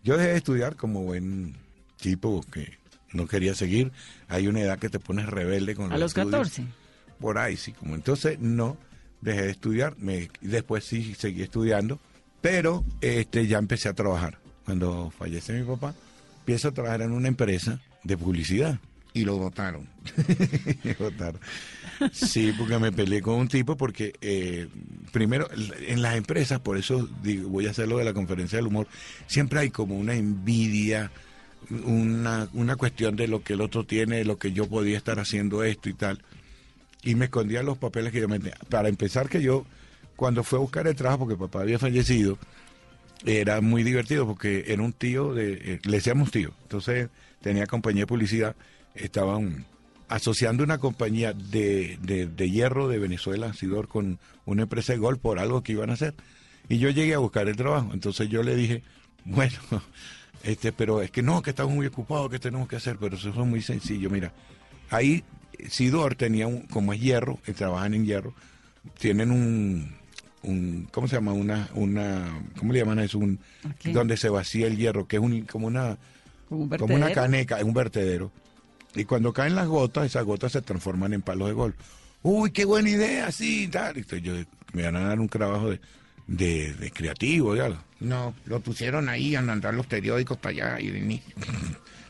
yo 0.04 0.18
dejé 0.18 0.32
de 0.32 0.38
estudiar 0.38 0.76
como 0.76 1.04
buen 1.04 1.56
tipo 1.98 2.42
que 2.52 2.78
no 3.14 3.28
quería 3.28 3.56
seguir. 3.56 3.92
Hay 4.28 4.48
una 4.48 4.62
edad 4.62 4.80
que 4.80 4.90
te 4.90 5.00
pones 5.00 5.28
rebelde 5.28 5.76
con 5.76 5.92
A 5.92 5.98
los. 5.98 6.14
14. 6.14 6.66
Por 7.20 7.38
ahí, 7.38 7.58
sí. 7.58 7.74
Como 7.74 7.96
entonces 7.96 8.40
no 8.40 8.78
dejé 9.22 9.44
de 9.44 9.52
estudiar. 9.52 9.96
Me, 9.98 10.30
después 10.42 10.86
sí 10.86 11.16
seguí 11.16 11.42
estudiando, 11.44 12.00
pero 12.42 12.84
este 13.02 13.48
ya 13.48 13.58
empecé 13.58 13.90
a 13.90 13.94
trabajar. 13.94 14.40
Cuando 14.66 15.12
fallece 15.18 15.54
mi 15.54 15.66
papá, 15.66 15.94
empiezo 16.40 16.70
a 16.70 16.72
trabajar 16.72 17.02
en 17.02 17.12
una 17.12 17.28
empresa 17.28 17.82
de 18.04 18.18
publicidad. 18.18 18.80
Y 20.84 20.94
lo 20.94 21.04
votaron. 21.04 21.40
Sí, 22.14 22.54
porque 22.58 22.78
me 22.78 22.92
peleé 22.92 23.22
con 23.22 23.36
un 23.36 23.48
tipo 23.48 23.76
porque 23.76 24.14
eh, 24.22 24.68
primero 25.12 25.50
en 25.88 26.02
las 26.02 26.16
empresas, 26.16 26.60
por 26.60 26.78
eso 26.78 27.10
digo, 27.24 27.50
voy 27.50 27.68
a 27.68 27.72
hacer 27.72 27.88
lo 27.88 27.98
de 27.98 28.06
la 28.06 28.14
conferencia 28.14 28.58
del 28.58 28.68
humor, 28.68 28.88
siempre 29.28 29.60
hay 29.60 29.72
como 29.72 29.98
una 29.98 30.14
envidia, 30.14 31.12
una, 31.84 32.48
una 32.54 32.76
cuestión 32.76 33.16
de 33.16 33.28
lo 33.28 33.44
que 33.44 33.54
el 33.54 33.62
otro 33.62 33.84
tiene, 33.84 34.18
de 34.18 34.26
lo 34.26 34.38
que 34.38 34.54
yo 34.54 34.68
podía 34.68 34.98
estar 34.98 35.20
haciendo 35.20 35.64
esto 35.64 35.90
y 35.90 35.94
tal. 35.94 36.24
Y 37.04 37.16
me 37.16 37.26
escondía 37.26 37.64
los 37.64 37.78
papeles 37.78 38.12
que 38.12 38.20
yo 38.20 38.28
me 38.28 38.40
Para 38.70 38.90
empezar 38.90 39.30
que 39.30 39.42
yo, 39.42 39.66
cuando 40.16 40.44
fue 40.44 40.60
a 40.60 40.62
buscar 40.62 40.88
el 40.88 40.96
trabajo, 40.96 41.20
porque 41.20 41.38
papá 41.38 41.62
había 41.62 41.80
fallecido, 41.80 42.38
era 43.26 43.62
muy 43.62 43.84
divertido 43.84 44.26
porque 44.26 44.66
era 44.68 44.82
un 44.82 44.94
tío, 44.94 45.34
de, 45.34 45.54
eh, 45.54 45.80
le 45.84 45.98
decíamos 45.98 46.32
tío, 46.32 46.52
entonces 46.64 47.10
tenía 47.42 47.68
compañía 47.68 48.04
de 48.04 48.08
publicidad, 48.08 48.56
estaban 48.96 49.66
asociando 50.08 50.64
una 50.64 50.80
compañía 50.80 51.34
de, 51.34 51.98
de, 52.02 52.28
de 52.28 52.50
hierro 52.50 52.88
de 52.88 53.00
Venezuela, 53.00 53.54
Sidor, 53.54 53.88
con 53.88 54.20
una 54.46 54.64
empresa 54.64 54.94
de 54.94 55.00
golf 55.00 55.20
por 55.20 55.40
algo 55.40 55.62
que 55.62 55.74
iban 55.74 55.90
a 55.90 55.94
hacer. 55.94 56.16
Y 56.68 56.80
yo 56.80 56.90
llegué 56.90 57.14
a 57.14 57.20
buscar 57.20 57.48
el 57.48 57.56
trabajo, 57.56 57.92
entonces 57.94 58.30
yo 58.30 58.44
le 58.44 58.56
dije, 58.56 58.84
bueno, 59.26 59.58
este, 60.44 60.72
pero 60.72 61.02
es 61.02 61.12
que 61.12 61.22
no, 61.22 61.42
que 61.42 61.52
estamos 61.52 61.74
muy 61.74 61.88
ocupados, 61.88 62.30
que 62.30 62.40
tenemos 62.40 62.68
que 62.68 62.78
hacer, 62.78 62.98
pero 63.00 63.18
eso 63.18 63.32
fue 63.34 63.46
muy 63.46 63.62
sencillo, 63.62 64.10
mira, 64.10 64.34
ahí 64.90 65.24
Sidor 65.70 66.16
tenía 66.16 66.48
un, 66.48 66.62
como 66.64 66.94
es 66.94 67.02
hierro, 67.02 67.40
que 67.44 67.54
trabajan 67.54 67.94
en 67.94 68.06
hierro, 68.06 68.34
tienen 68.98 69.32
un, 69.32 69.96
un 70.44 70.88
¿cómo 70.92 71.08
se 71.08 71.16
llama? 71.16 71.34
Una, 71.34 71.70
una, 71.74 72.42
¿cómo 72.58 72.74
le 72.74 72.80
llaman 72.80 73.00
a 73.00 73.04
eso? 73.04 73.20
Un, 73.20 73.40
donde 73.86 74.18
se 74.18 74.30
vacía 74.30 74.68
el 74.68 74.78
hierro, 74.78 75.08
que 75.08 75.18
es 75.18 75.22
un, 75.22 75.42
como 75.42 75.68
una, 75.68 75.98
Como 76.48 76.64
un 76.64 76.70
como 76.70 76.96
una 76.96 77.12
caneca, 77.12 77.58
es 77.58 77.64
un 77.64 77.74
vertedero. 77.74 78.32
Y 78.96 79.06
cuando 79.06 79.34
caen 79.34 79.56
las 79.56 79.68
gotas, 79.68 80.06
esas 80.06 80.24
gotas 80.24 80.52
se 80.52 80.62
transforman 80.62 81.14
en 81.14 81.22
palos 81.22 81.48
de 81.48 81.54
golf. 81.54 81.76
Uy, 82.22 82.52
qué 82.52 82.66
buena 82.66 82.90
idea, 82.90 83.32
sí, 83.32 83.68
tal. 83.68 83.98
Y 83.98 84.02
entonces 84.02 84.24
yo, 84.24 84.34
me 84.74 84.84
van 84.84 84.96
a 84.96 85.02
dar 85.02 85.20
un 85.20 85.30
trabajo 85.30 85.70
de, 85.70 85.80
de, 86.28 86.74
de 86.74 86.92
creativo, 86.92 87.56
ya. 87.56 87.70
No, 88.00 88.34
lo 88.46 88.60
pusieron 88.60 89.10
ahí 89.10 89.36
a 89.36 89.42
mandar 89.42 89.74
los 89.74 89.86
periódicos 89.86 90.38
para 90.38 90.52
allá 90.52 90.80
y 90.80 90.92
venir. 90.92 91.22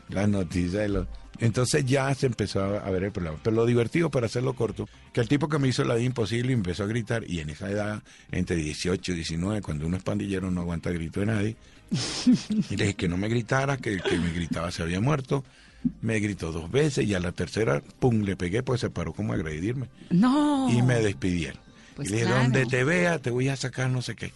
Las 0.08 0.28
noticias 0.28 0.82
de 0.82 0.88
los... 0.88 1.06
Entonces 1.40 1.86
ya 1.86 2.14
se 2.14 2.26
empezó 2.26 2.62
a, 2.62 2.90
ver 2.90 3.04
el 3.04 3.12
problema. 3.12 3.38
Pero 3.42 3.56
lo 3.56 3.66
divertido, 3.66 4.10
para 4.10 4.26
hacerlo 4.26 4.54
corto, 4.54 4.88
que 5.12 5.20
el 5.20 5.28
tipo 5.28 5.48
que 5.48 5.58
me 5.58 5.68
hizo 5.68 5.82
la 5.84 5.94
vida 5.94 6.06
imposible 6.06 6.52
empezó 6.52 6.84
a 6.84 6.86
gritar, 6.86 7.24
y 7.26 7.40
en 7.40 7.50
esa 7.50 7.70
edad, 7.70 8.02
entre 8.30 8.56
18 8.56 9.12
y 9.12 9.14
19, 9.14 9.62
cuando 9.62 9.86
uno 9.86 9.96
es 9.96 10.02
pandillero 10.02 10.50
no 10.50 10.60
aguanta 10.60 10.90
grito 10.90 11.20
de 11.20 11.26
nadie, 11.26 11.56
y 12.70 12.76
le 12.76 12.84
dije 12.84 12.94
que 12.94 13.08
no 13.08 13.16
me 13.16 13.28
gritara, 13.28 13.78
que 13.78 13.94
el 13.94 14.02
que 14.02 14.18
me 14.18 14.32
gritaba 14.32 14.70
se 14.70 14.82
había 14.82 15.00
muerto. 15.00 15.44
Me 16.02 16.20
gritó 16.20 16.52
dos 16.52 16.70
veces 16.70 17.06
y 17.06 17.14
a 17.14 17.20
la 17.20 17.32
tercera, 17.32 17.82
pum, 17.98 18.20
le 18.20 18.36
pegué, 18.36 18.62
pues 18.62 18.82
se 18.82 18.90
paró 18.90 19.14
como 19.14 19.32
a 19.32 19.36
agredirme. 19.36 19.88
No. 20.10 20.68
Y 20.70 20.82
me 20.82 20.96
despidieron. 20.96 21.58
Pues 21.96 22.08
y 22.08 22.10
le 22.10 22.16
dije, 22.18 22.28
claro. 22.28 22.42
donde 22.42 22.66
te 22.66 22.84
vea, 22.84 23.18
te 23.18 23.30
voy 23.30 23.48
a 23.48 23.56
sacar 23.56 23.88
no 23.88 24.02
sé 24.02 24.14
qué. 24.14 24.32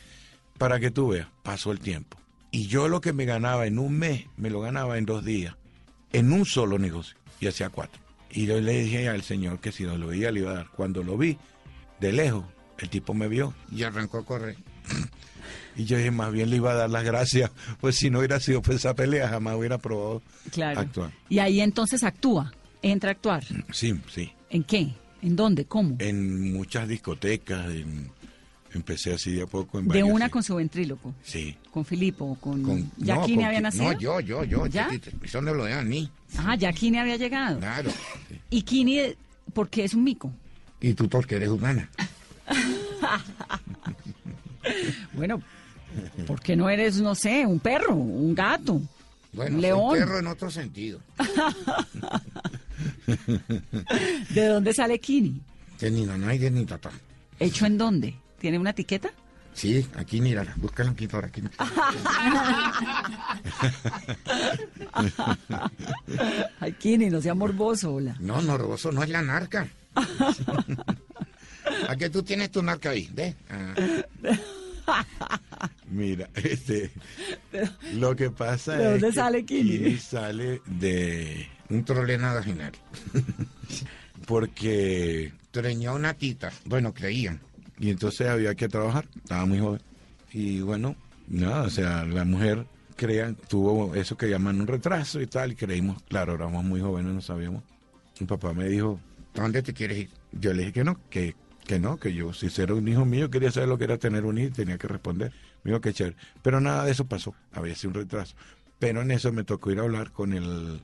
Para 0.57 0.81
que 0.81 0.90
tú 0.90 1.09
veas, 1.09 1.29
pasó 1.43 1.71
el 1.71 1.81
tiempo. 1.81 2.17
Y 2.51 2.67
yo 2.67 2.88
lo 2.88 3.03
que 3.03 3.12
me 3.12 3.27
ganaba 3.27 3.67
en 3.67 3.79
un 3.79 3.99
mes, 3.99 4.27
me 4.37 4.49
lo 4.49 4.61
ganaba 4.61 4.97
en 4.97 5.05
dos 5.05 5.25
días, 5.25 5.55
en 6.14 6.33
un 6.33 6.46
solo 6.46 6.79
negocio, 6.79 7.16
y 7.40 7.46
hacía 7.46 7.68
cuatro. 7.68 8.00
Y 8.31 8.46
yo 8.46 8.61
le 8.61 8.83
dije 8.83 9.09
al 9.09 9.22
señor 9.22 9.61
que 9.61 9.70
si 9.72 9.85
no 9.85 9.96
lo 9.98 10.07
veía 10.09 10.31
le 10.33 10.40
iba 10.40 10.50
a 10.50 10.55
dar. 10.55 10.68
Cuando 10.70 11.03
lo 11.05 11.16
vi, 11.18 11.37
de 12.00 12.12
lejos, 12.12 12.44
el 12.79 12.88
tipo 12.88 13.14
me 13.14 13.29
vio. 13.29 13.55
Y 13.70 13.83
arrancó 13.83 14.18
a 14.18 14.24
correr. 14.24 14.57
Y 15.77 15.85
yo 15.87 15.96
dije, 15.96 16.12
más 16.12 16.33
bien 16.33 16.50
le 16.50 16.57
iba 16.57 16.70
a 16.70 16.74
dar 16.74 16.88
las 16.90 17.03
gracias, 17.03 17.50
pues 17.81 17.96
si 17.96 18.09
no 18.09 18.20
hubiera 18.20 18.38
sido 18.38 18.62
por 18.62 18.77
esa 18.77 18.94
pelea, 18.94 19.29
jamás 19.29 19.57
hubiera 19.57 19.77
probado 19.77 20.22
Claro. 20.53 20.79
actuar. 20.81 21.11
Y 21.29 21.40
ahí 21.40 21.61
entonces 21.61 22.05
actúa, 22.05 22.53
entra 22.81 23.11
a 23.11 23.12
actuar. 23.12 23.42
Sí, 23.72 23.92
sí. 24.09 24.31
¿En 24.50 24.62
qué? 24.62 24.94
¿En 25.20 25.35
dónde? 25.35 25.64
¿Cómo? 25.64 25.96
En 25.98 26.53
muchas 26.53 26.87
discotecas, 26.87 27.66
en- 27.70 28.09
empecé 28.79 29.15
así 29.15 29.33
de 29.33 29.43
a 29.43 29.47
poco 29.47 29.79
en 29.79 29.85
De 29.85 30.01
varias, 30.01 30.09
una 30.09 30.25
sí. 30.27 30.31
con 30.31 30.43
su 30.43 30.55
ventríloco. 30.57 31.15
Sí. 31.23 31.57
Con 31.71 31.85
Filipo, 31.85 32.37
con... 32.41 32.63
Con- 32.63 32.91
¿Ya 32.99 33.15
no, 33.17 33.23
había 33.23 33.61
nacido? 33.61 33.85
No, 33.93 33.99
yo, 33.99 34.21
yo, 34.21 34.45
yo. 34.45 34.67
¿Ya? 34.67 34.89
Eso 35.23 35.41
no 35.43 35.55
lo 35.55 35.65
dejan 35.65 35.89
ni. 35.89 36.11
Ah, 36.39 36.57
ya 36.57 36.73
Kini 36.73 36.99
había 36.99 37.17
llegado. 37.17 37.59
Claro. 37.59 37.91
¿Y 38.51 38.63
Kini, 38.63 39.01
por 39.53 39.69
qué 39.69 39.85
es 39.85 39.95
un 39.95 40.05
mico? 40.05 40.33
Y 40.81 40.95
tú 40.95 41.09
porque 41.09 41.37
eres 41.37 41.49
humana. 41.49 41.89
Bueno, 45.13 45.41
¿por 46.27 46.41
qué 46.41 46.57
no 46.57 46.69
eres, 46.71 46.97
no 47.01 47.15
sé, 47.15 47.47
un 47.47 47.61
perro, 47.61 47.95
un 47.95 48.35
gato, 48.35 48.81
Bueno, 49.33 49.57
un 49.57 49.63
león? 49.63 49.93
perro 49.99 50.19
en 50.19 50.27
otro 50.27 50.51
sentido. 50.51 51.01
¿De 54.31 54.47
dónde 54.47 54.73
sale 54.73 54.99
Kini? 54.99 55.41
De 55.79 55.91
ni 55.91 56.05
nanay 56.07 56.39
de 56.39 56.51
ni 56.51 56.65
tatá. 56.65 56.91
¿Hecho 57.39 57.67
en 57.67 57.77
dónde? 57.79 58.15
¿Tiene 58.38 58.59
una 58.59 58.70
etiqueta? 58.70 59.11
Sí, 59.53 59.87
aquí 59.97 60.20
mírala. 60.20 60.53
Búscala 60.57 60.90
aquí 60.90 61.07
por 61.07 61.25
aquí. 61.25 61.42
Ay, 66.61 66.73
Kini, 66.73 67.11
no 67.11 67.20
sea 67.20 67.35
morboso, 67.35 67.94
hola. 67.94 68.16
No, 68.20 68.40
no, 68.42 68.57
Roboso, 68.59 68.90
no 68.92 69.03
es 69.03 69.09
la 69.11 69.23
narca. 69.23 69.68
¿A 71.88 71.97
qué 71.97 72.11
tú 72.11 72.23
tienes 72.23 72.51
tu 72.51 72.62
narca 72.62 72.90
ahí? 72.90 73.09
¿Ve? 73.12 73.35
Ah, 73.51 73.75
Mira, 75.88 76.29
este, 76.35 76.90
lo 77.94 78.14
que 78.16 78.31
pasa 78.31 78.77
¿De 78.77 78.85
es 78.85 78.90
dónde 78.90 79.07
que 79.09 79.12
sale 79.14 79.44
Kini? 79.44 79.97
sale 79.99 80.61
de 80.66 81.49
un 81.70 81.85
trolena 81.85 82.35
vaginal. 82.35 82.73
porque 84.27 85.33
Treñó 85.53 85.94
una 85.94 86.14
tita. 86.14 86.53
Bueno, 86.64 86.92
creían. 86.92 87.40
Y 87.79 87.91
entonces 87.91 88.29
había 88.29 88.55
que 88.55 88.69
trabajar, 88.69 89.09
estaba 89.17 89.47
muy 89.47 89.59
joven 89.59 89.81
y 90.33 90.61
bueno, 90.61 90.97
nada, 91.29 91.63
o 91.63 91.71
sea, 91.71 92.05
la 92.05 92.25
mujer 92.25 92.67
crean 92.97 93.37
tuvo 93.49 93.95
eso 93.95 94.17
que 94.17 94.29
llaman 94.29 94.61
un 94.61 94.67
retraso 94.67 95.21
y 95.21 95.27
tal 95.27 95.53
y 95.53 95.57
creímos, 95.57 96.03
claro, 96.09 96.35
éramos 96.35 96.65
muy 96.65 96.81
jóvenes, 96.81 97.13
no 97.13 97.21
sabíamos. 97.21 97.63
Mi 98.21 98.27
papá 98.27 98.53
me 98.53 98.69
dijo, 98.69 99.01
¿A 99.37 99.43
dónde 99.43 99.63
te 99.63 99.73
quieres 99.73 99.99
ir? 99.99 100.11
yo 100.33 100.53
le 100.53 100.61
dije 100.61 100.73
que 100.73 100.85
no, 100.85 101.01
que 101.11 101.35
que 101.67 101.79
no, 101.79 101.97
que 101.97 102.13
yo, 102.13 102.33
si 102.35 102.49
era 102.61 102.75
un 102.75 102.87
hijo 102.87 103.05
mío, 103.05 103.31
quería 103.31 103.51
saber 103.51 103.71
lo 103.71 103.79
que 103.79 103.85
era 103.85 103.97
tener 103.97 104.25
un 104.27 104.37
hijo 104.37 104.49
y 104.49 104.53
tenía 104.53 104.77
que 104.77 104.87
responder. 104.87 105.33
Me 105.63 105.71
dijo 105.71 105.81
que 105.81 105.95
chévere. 105.95 106.15
Pero 106.43 106.61
nada 106.61 106.85
de 106.85 106.93
eso 106.93 107.07
pasó, 107.07 107.35
había 107.53 107.75
sido 107.75 107.89
un 107.89 107.95
retraso. 107.95 108.37
Pero 108.79 109.01
en 109.01 109.11
eso 109.11 109.33
me 109.33 109.45
tocó 109.45 109.71
ir 109.71 109.79
a 109.79 109.83
hablar 109.83 110.13
con 110.13 110.35
el, 110.35 110.81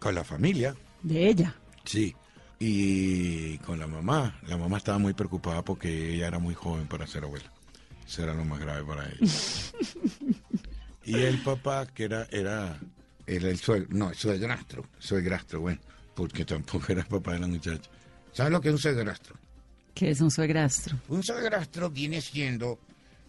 con 0.00 0.14
la 0.16 0.24
familia, 0.24 0.74
De 1.02 1.28
ella. 1.28 1.54
sí, 1.84 2.14
y 2.58 3.58
con 3.58 3.78
la 3.78 3.86
mamá. 3.86 4.38
La 4.46 4.56
mamá 4.56 4.78
estaba 4.78 4.98
muy 4.98 5.12
preocupada 5.12 5.62
porque 5.62 6.14
ella 6.14 6.28
era 6.28 6.38
muy 6.38 6.54
joven 6.54 6.86
para 6.86 7.06
ser 7.06 7.24
abuela. 7.24 7.50
Eso 8.06 8.22
era 8.22 8.34
lo 8.34 8.44
más 8.44 8.60
grave 8.60 8.84
para 8.84 9.08
ella. 9.08 9.18
y 11.04 11.14
el 11.16 11.42
papá, 11.42 11.86
que 11.86 12.04
era, 12.04 12.26
era, 12.30 12.78
era 13.26 13.48
el 13.48 13.58
suegro, 13.58 13.88
no, 13.90 14.10
el 14.10 14.16
suegrastro, 14.16 14.86
suegrastro, 14.98 15.60
bueno, 15.60 15.80
porque 16.14 16.44
tampoco 16.44 16.86
era 16.92 17.02
el 17.02 17.06
papá 17.06 17.32
de 17.32 17.40
la 17.40 17.46
muchacha. 17.48 17.90
¿Sabes 18.32 18.52
lo 18.52 18.60
que 18.60 18.68
es 18.68 18.74
un 18.74 18.80
suegrastro? 18.80 19.36
Que 19.94 20.10
es 20.10 20.20
un 20.20 20.30
suegrastro. 20.30 20.98
Un 21.08 21.22
suegrastro 21.22 21.90
viene 21.90 22.20
siendo 22.20 22.78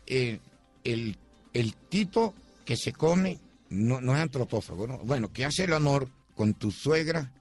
eh, 0.06 0.40
el, 0.84 1.18
el 1.54 1.74
tipo 1.74 2.36
que 2.66 2.76
se 2.76 2.94
come, 2.94 3.40
no, 3.70 4.00
no 4.00 4.14
es 4.14 4.22
antropófago, 4.22 4.86
¿no? 4.86 4.98
bueno, 5.00 5.32
que 5.32 5.46
hace 5.46 5.64
el 5.64 5.74
honor 5.74 6.10
con 6.36 6.54
tu 6.54 6.72
suegra, 6.72 7.32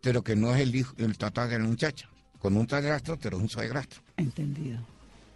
pero 0.00 0.22
que 0.22 0.36
no 0.36 0.54
es 0.54 0.60
el 0.60 0.74
hijo, 0.74 0.94
el 0.98 1.16
tatá 1.18 1.46
de 1.46 1.58
la 1.58 1.64
muchacha. 1.64 2.08
Con 2.38 2.56
un 2.56 2.68
suegrastro, 2.68 3.18
pero 3.18 3.36
es 3.36 3.42
un 3.42 3.48
suegrastro. 3.48 4.00
Entendido. 4.16 4.78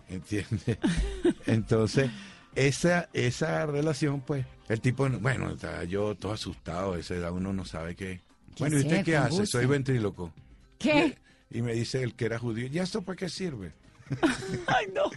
¿Entiendes? 0.08 0.78
Entonces, 1.46 2.10
esa, 2.54 3.08
esa 3.12 3.66
relación, 3.66 4.20
pues, 4.20 4.46
el 4.68 4.80
tipo, 4.80 5.08
bueno, 5.08 5.50
estaba 5.50 5.84
yo 5.84 6.14
todo 6.14 6.32
asustado, 6.32 6.94
a 6.94 6.98
esa 6.98 7.14
edad 7.14 7.32
uno 7.32 7.52
no 7.52 7.64
sabe 7.64 7.94
qué. 7.94 8.20
Bueno, 8.58 8.76
¿y 8.78 8.80
usted 8.80 9.04
qué 9.04 9.16
hace? 9.16 9.30
gusto. 9.40 9.58
Soy 9.58 9.66
ventríloco. 9.66 10.32
¿Qué? 10.78 11.18
Y 11.50 11.60
me 11.62 11.72
dice 11.74 12.02
el 12.02 12.14
que 12.14 12.24
era 12.26 12.38
judío, 12.38 12.66
¿ya 12.68 12.82
esto 12.84 13.02
para 13.02 13.16
qué 13.16 13.28
sirve? 13.28 13.72
Ay, 14.66 14.86
no. 14.94 15.10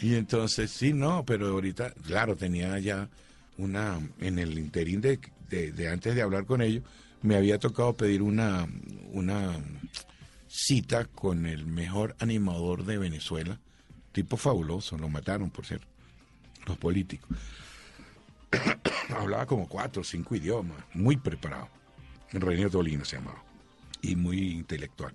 Y 0.00 0.14
entonces, 0.14 0.70
sí, 0.70 0.92
no, 0.92 1.24
pero 1.24 1.48
ahorita, 1.48 1.92
claro, 2.06 2.36
tenía 2.36 2.78
ya 2.78 3.08
una, 3.58 4.00
en 4.20 4.38
el 4.38 4.58
interín 4.58 5.00
de, 5.00 5.18
de- 5.50 5.72
de 5.72 5.88
antes 5.88 6.14
de 6.14 6.22
hablar 6.22 6.46
con 6.46 6.62
ellos, 6.62 6.82
me 7.26 7.36
había 7.36 7.58
tocado 7.58 7.96
pedir 7.96 8.22
una, 8.22 8.68
una 9.10 9.56
cita 10.46 11.06
con 11.06 11.44
el 11.46 11.66
mejor 11.66 12.14
animador 12.20 12.84
de 12.84 12.98
Venezuela, 12.98 13.58
tipo 14.12 14.36
fabuloso, 14.36 14.96
lo 14.96 15.08
mataron, 15.08 15.50
por 15.50 15.66
cierto, 15.66 15.86
los 16.66 16.78
políticos. 16.78 17.28
Hablaba 19.10 19.44
como 19.44 19.68
cuatro 19.68 20.02
o 20.02 20.04
cinco 20.04 20.36
idiomas, 20.36 20.78
muy 20.94 21.16
preparado. 21.16 21.68
René 22.32 22.70
Tolino 22.70 23.04
se 23.04 23.16
llamaba, 23.16 23.42
y 24.02 24.14
muy 24.14 24.52
intelectual. 24.52 25.12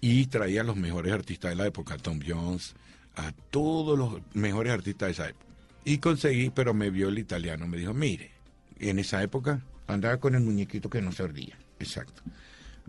Y 0.00 0.26
traía 0.26 0.60
a 0.60 0.64
los 0.64 0.76
mejores 0.76 1.12
artistas 1.12 1.50
de 1.50 1.56
la 1.56 1.66
época, 1.66 1.98
Tom 1.98 2.20
Jones, 2.26 2.74
a 3.16 3.32
todos 3.50 3.98
los 3.98 4.22
mejores 4.34 4.72
artistas 4.72 5.08
de 5.08 5.12
esa 5.12 5.28
época. 5.28 5.46
Y 5.84 5.98
conseguí, 5.98 6.50
pero 6.50 6.74
me 6.74 6.90
vio 6.90 7.08
el 7.08 7.18
italiano, 7.18 7.66
me 7.66 7.76
dijo, 7.76 7.92
mire, 7.92 8.30
en 8.78 9.00
esa 9.00 9.22
época, 9.22 9.62
Andaba 9.90 10.18
con 10.18 10.34
el 10.34 10.42
muñequito 10.42 10.88
que 10.90 11.02
no 11.02 11.12
se 11.12 11.22
ardía. 11.22 11.58
exacto. 11.78 12.22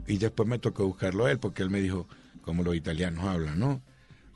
Y 0.07 0.17
después 0.17 0.47
me 0.49 0.57
tocó 0.57 0.85
buscarlo 0.85 1.25
a 1.25 1.31
él, 1.31 1.37
porque 1.39 1.61
él 1.63 1.69
me 1.69 1.79
dijo, 1.81 2.07
como 2.41 2.63
los 2.63 2.75
italianos 2.75 3.23
hablan, 3.25 3.59
¿no? 3.59 3.81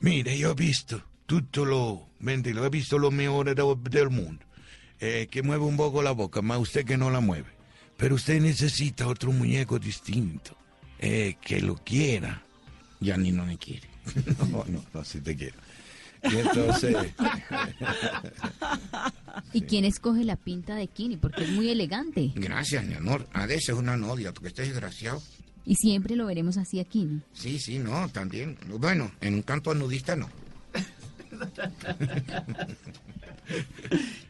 Mire, 0.00 0.36
yo 0.38 0.50
he 0.52 0.54
visto 0.54 1.02
tutto 1.26 1.64
lo, 1.64 2.08
mentira, 2.20 2.64
he 2.64 2.68
visto 2.70 2.98
lo 2.98 3.10
mejor 3.10 3.52
de- 3.54 3.90
del 3.90 4.10
mundo, 4.10 4.44
eh, 5.00 5.26
que 5.30 5.42
mueve 5.42 5.64
un 5.64 5.76
poco 5.76 6.02
la 6.02 6.12
boca, 6.12 6.40
más 6.42 6.58
usted 6.60 6.84
que 6.84 6.96
no 6.96 7.10
la 7.10 7.20
mueve. 7.20 7.48
Pero 7.96 8.14
usted 8.14 8.40
necesita 8.40 9.08
otro 9.08 9.32
muñeco 9.32 9.78
distinto, 9.78 10.56
eh, 10.98 11.36
que 11.40 11.60
lo 11.62 11.76
quiera. 11.76 12.42
Ya 13.00 13.16
ni 13.16 13.32
no 13.32 13.44
me 13.44 13.56
quiere. 13.58 13.88
No, 14.52 14.64
no, 14.68 14.84
no, 14.94 15.04
si 15.04 15.20
te 15.20 15.34
quiero. 15.34 15.56
Y 16.32 16.36
entonces, 16.38 16.96
¿Y 19.52 19.62
quién 19.62 19.84
escoge 19.84 20.24
la 20.24 20.36
pinta 20.36 20.74
de 20.74 20.88
Kini? 20.88 21.16
Porque 21.16 21.44
es 21.44 21.50
muy 21.50 21.70
elegante. 21.70 22.32
Gracias, 22.34 22.84
mi 22.84 22.94
amor. 22.94 23.26
A 23.32 23.46
veces 23.46 23.70
es 23.70 23.74
una 23.76 23.96
novia, 23.96 24.32
porque 24.32 24.48
estás 24.48 24.66
desgraciado. 24.68 25.22
Y 25.64 25.74
siempre 25.76 26.16
lo 26.16 26.26
veremos 26.26 26.56
así 26.58 26.80
a 26.80 26.84
Kini. 26.84 27.20
Sí, 27.32 27.58
sí, 27.58 27.78
no, 27.78 28.08
también. 28.08 28.56
Bueno, 28.78 29.10
en 29.20 29.34
un 29.34 29.42
campo 29.42 29.74
nudista 29.74 30.16
no. 30.16 30.28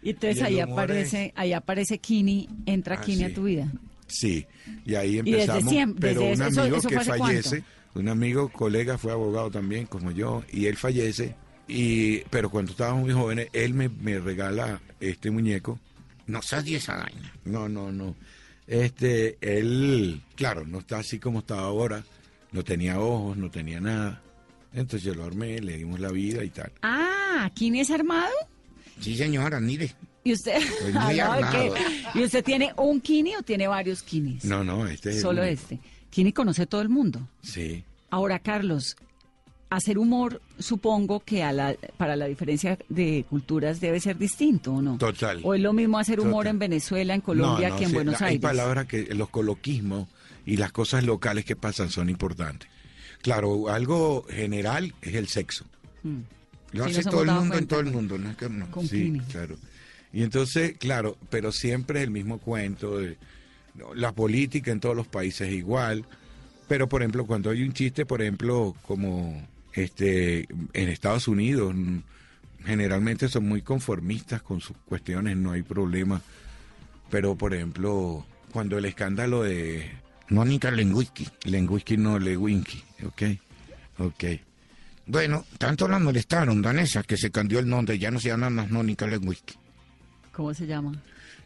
Y 0.03 0.11
entonces 0.11 0.39
Y 0.39 0.43
ahí 0.43 0.61
aparece, 0.61 1.33
ahí 1.37 1.53
aparece 1.53 1.99
Kini, 1.99 2.49
entra 2.67 2.97
Ah, 2.97 3.01
Kini 3.01 3.25
a 3.25 3.35
tu 3.35 3.45
vida. 3.45 3.71
sí, 4.07 4.47
y 4.85 4.95
ahí 4.95 5.17
desde 5.17 5.31
empezamos. 5.31 5.73
siempre, 5.73 6.09
pero 6.09 6.21
desde 6.23 6.35
un 6.35 6.43
amigo 6.59 6.77
eso 6.77 6.89
que 6.89 7.01
fallece, 7.01 7.65
un 7.95 8.09
amigo, 8.09 8.49
colega, 8.51 8.99
fue 8.99 9.13
abogado 9.13 9.51
también, 9.51 9.87
como 9.87 10.11
yo, 10.11 10.45
y 10.53 10.67
él 10.67 10.77
fallece. 10.77 11.35
Y, 11.69 12.19
pero 12.31 12.51
cuando 12.51 12.73
estábamos 12.73 13.03
muy 13.05 13.13
jóvenes, 13.13 13.49
él 13.53 13.75
me, 13.75 13.89
me 13.89 14.19
regala 14.21 14.81
este 15.01 15.31
muñeco. 15.31 15.79
No 16.27 16.43
seas 16.43 16.65
de 16.65 16.77
esa 16.77 16.97
vaina. 16.97 17.33
No, 17.45 17.69
no, 17.69 17.91
no. 17.93 18.15
Este, 18.67 19.37
él, 19.41 20.23
claro, 20.35 20.65
no 20.67 20.79
está 20.81 20.99
así 20.99 21.19
como 21.19 21.41
estaba 21.41 21.63
ahora. 21.63 22.05
No 22.53 22.63
tenía 22.65 23.01
ojos, 23.01 23.37
no 23.37 23.51
tenía 23.51 23.81
nada. 23.81 24.23
Entonces 24.73 25.03
yo 25.03 25.15
lo 25.15 25.25
armé, 25.25 25.61
le 25.61 25.77
dimos 25.79 26.01
la 26.01 26.11
vida 26.11 26.45
y 26.45 26.51
tal. 26.51 26.73
Ah, 26.83 27.51
¿Kini 27.55 27.81
es 27.81 27.91
armado? 27.91 28.33
Sí, 29.01 29.17
señora, 29.17 29.61
mire. 29.61 29.93
¿Y 30.25 30.33
usted? 30.33 30.59
Muy 30.83 31.21
Ah, 31.21 31.27
no, 31.27 31.33
armado. 31.47 31.75
¿qué? 31.75 32.19
¿Y 32.21 32.25
usted 32.25 32.45
tiene 32.45 32.73
un 32.77 33.01
Kini 33.01 33.37
o 33.37 33.43
tiene 33.43 33.69
varios 33.69 34.03
Kinis? 34.03 34.45
No, 34.45 34.65
no, 34.65 34.87
este 34.87 35.11
es 35.11 35.17
el 35.17 35.23
Solo 35.23 35.43
único. 35.43 35.55
este. 35.55 35.79
Kini 36.11 36.33
conoce 36.33 36.67
todo 36.67 36.81
el 36.83 36.89
mundo. 36.89 37.29
Sí. 37.43 37.85
Ahora, 38.11 38.39
Carlos, 38.39 38.97
hacer 39.71 39.99
humor, 39.99 40.41
supongo 40.59 41.21
que 41.21 41.43
a 41.43 41.53
la, 41.53 41.75
para 41.97 42.17
la 42.17 42.27
diferencia 42.27 42.79
de 42.89 43.25
culturas 43.29 43.81
debe 43.81 44.01
ser 44.01 44.17
distinto, 44.17 44.75
¿o 44.75 44.83
no? 44.83 44.99
Total. 44.99 45.41
¿O 45.43 45.55
es 45.55 45.61
lo 45.61 45.73
mismo 45.73 45.99
hacer 45.99 46.21
humor 46.21 46.45
Total. 46.45 46.51
en 46.51 46.59
Venezuela, 46.59 47.15
en 47.15 47.21
Colombia, 47.21 47.69
No, 47.69 47.75
no, 47.75 47.79
que 47.79 47.85
en 47.85 47.91
sí, 47.91 47.95
Buenos 47.97 48.23
Hay 48.23 48.29
Aires? 48.29 48.43
palabras 48.43 48.87
que 48.87 49.15
los 49.15 49.29
coloquismos 49.29 50.09
y 50.45 50.57
las 50.57 50.73
cosas 50.73 51.05
locales 51.05 51.45
que 51.45 51.57
pasan 51.57 51.91
son 51.91 52.09
importantes. 52.09 52.69
Claro, 53.23 53.69
algo 53.69 54.25
general 54.31 54.95
es 55.03 55.15
el 55.15 55.27
sexo. 55.27 55.65
Mm. 56.05 56.21
Lo 56.73 56.85
hace 56.85 57.03
todo 57.03 57.23
el 57.23 57.31
mundo 57.31 57.59
en 57.59 57.67
todo 57.67 57.81
el 57.81 57.87
mundo. 57.87 58.19
No 58.19 58.31
es 58.31 58.37
que 58.37 58.49
no. 58.49 58.67
Sí, 58.83 58.89
Kini. 59.05 59.21
claro. 59.21 59.57
Y 60.13 60.23
entonces, 60.23 60.77
claro, 60.79 61.17
pero 61.31 61.51
siempre 61.51 62.03
el 62.03 62.11
mismo 62.11 62.39
cuento 62.39 62.99
de 62.99 63.17
la 63.95 64.13
política 64.13 64.71
en 64.71 64.81
todos 64.81 64.95
los 64.95 65.07
países 65.09 65.49
es 65.49 65.55
igual. 65.55 66.05
Pero, 66.69 66.89
por 66.89 67.03
ejemplo, 67.03 67.27
cuando 67.27 67.51
hay 67.51 67.63
un 67.63 67.73
chiste, 67.73 68.07
por 68.07 68.23
ejemplo, 68.23 68.75
como 68.83 69.47
este 69.77 70.49
en 70.73 70.89
Estados 70.89 71.29
Unidos, 71.29 71.75
generalmente 72.65 73.29
son 73.29 73.49
muy 73.49 73.63
conformistas 73.63 74.43
con 74.43 74.61
sus 74.61 74.77
cuestiones, 74.79 75.37
no 75.37 75.53
hay 75.53 75.63
problema. 75.63 76.21
Pero, 77.11 77.37
por 77.37 77.55
ejemplo, 77.55 78.27
cuando 78.53 78.79
el 78.79 78.85
escándalo 78.85 79.43
de 79.45 79.91
Mónica 80.29 80.71
Lenguisky. 80.71 81.29
Lenguisky 81.45 81.97
no 81.97 82.19
Lewinski, 82.19 82.83
¿ok? 83.05 83.23
Ok. 83.99 84.25
Bueno, 85.07 85.45
tanto 85.59 85.87
la 85.87 86.01
molestaron, 86.01 86.61
Danesa, 86.63 87.05
que 87.05 87.17
se 87.17 87.31
cambió 87.31 87.61
el 87.61 87.69
nombre. 87.69 87.99
Ya 87.99 88.11
no 88.11 88.19
se 88.19 88.29
llama 88.29 88.51
más 88.51 88.71
Mónica 88.71 89.07
Lenguisky. 89.07 89.55
¿Cómo 90.33 90.53
se 90.53 90.67
llama? 90.67 90.93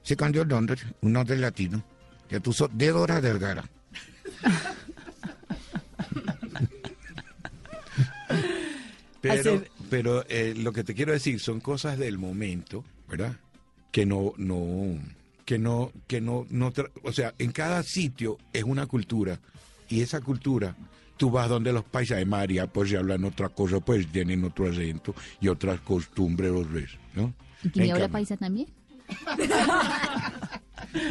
Se 0.03 0.17
cambió 0.17 0.43
el 0.43 0.49
nombre, 0.49 0.81
un 1.03 1.13
nombre 1.13 1.37
latino. 1.37 1.83
Que 2.29 2.41
puso 2.41 2.71
Débora 2.73 3.21
Delgara. 3.21 3.65
Pero, 9.21 9.41
Hacer- 9.41 9.71
pero 9.91 10.25
eh, 10.29 10.55
lo 10.57 10.73
que 10.73 10.83
te 10.85 10.95
quiero 10.95 11.13
decir 11.13 11.41
son 11.41 11.61
cosas 11.61 11.99
del 11.99 12.17
momento, 12.19 12.85
¿verdad? 13.09 13.37
Que 13.93 14.07
no, 14.07 14.33
no, 14.39 14.99
que 15.45 15.59
no, 15.59 15.93
que 16.07 16.21
no, 16.21 16.47
no, 16.51 16.73
tra- 16.73 16.91
o 17.03 17.13
sea, 17.13 17.35
en 17.39 17.53
cada 17.53 17.83
sitio 17.83 18.39
es 18.53 18.63
una 18.65 18.87
cultura 18.87 19.39
y 19.89 20.01
esa 20.01 20.21
cultura, 20.21 20.75
tú 21.17 21.31
vas 21.31 21.49
donde 21.49 21.73
los 21.73 21.85
países 21.85 22.17
de 22.17 22.25
María, 22.25 22.67
pues 22.67 22.89
se 22.91 22.97
hablan 22.97 23.25
otra 23.25 23.49
cosa, 23.51 23.81
pues 23.81 24.07
tienen 24.11 24.43
otro 24.45 24.71
acento 24.71 25.15
y 25.41 25.49
otras 25.49 25.81
costumbres, 25.81 26.51
los 26.51 26.71
ves, 26.73 26.91
¿no? 27.15 27.35
¿Y 27.63 27.69
Kini 27.71 27.87
En 27.91 27.95
habla 27.97 28.09
paisa 28.09 28.37
también? 28.39 28.69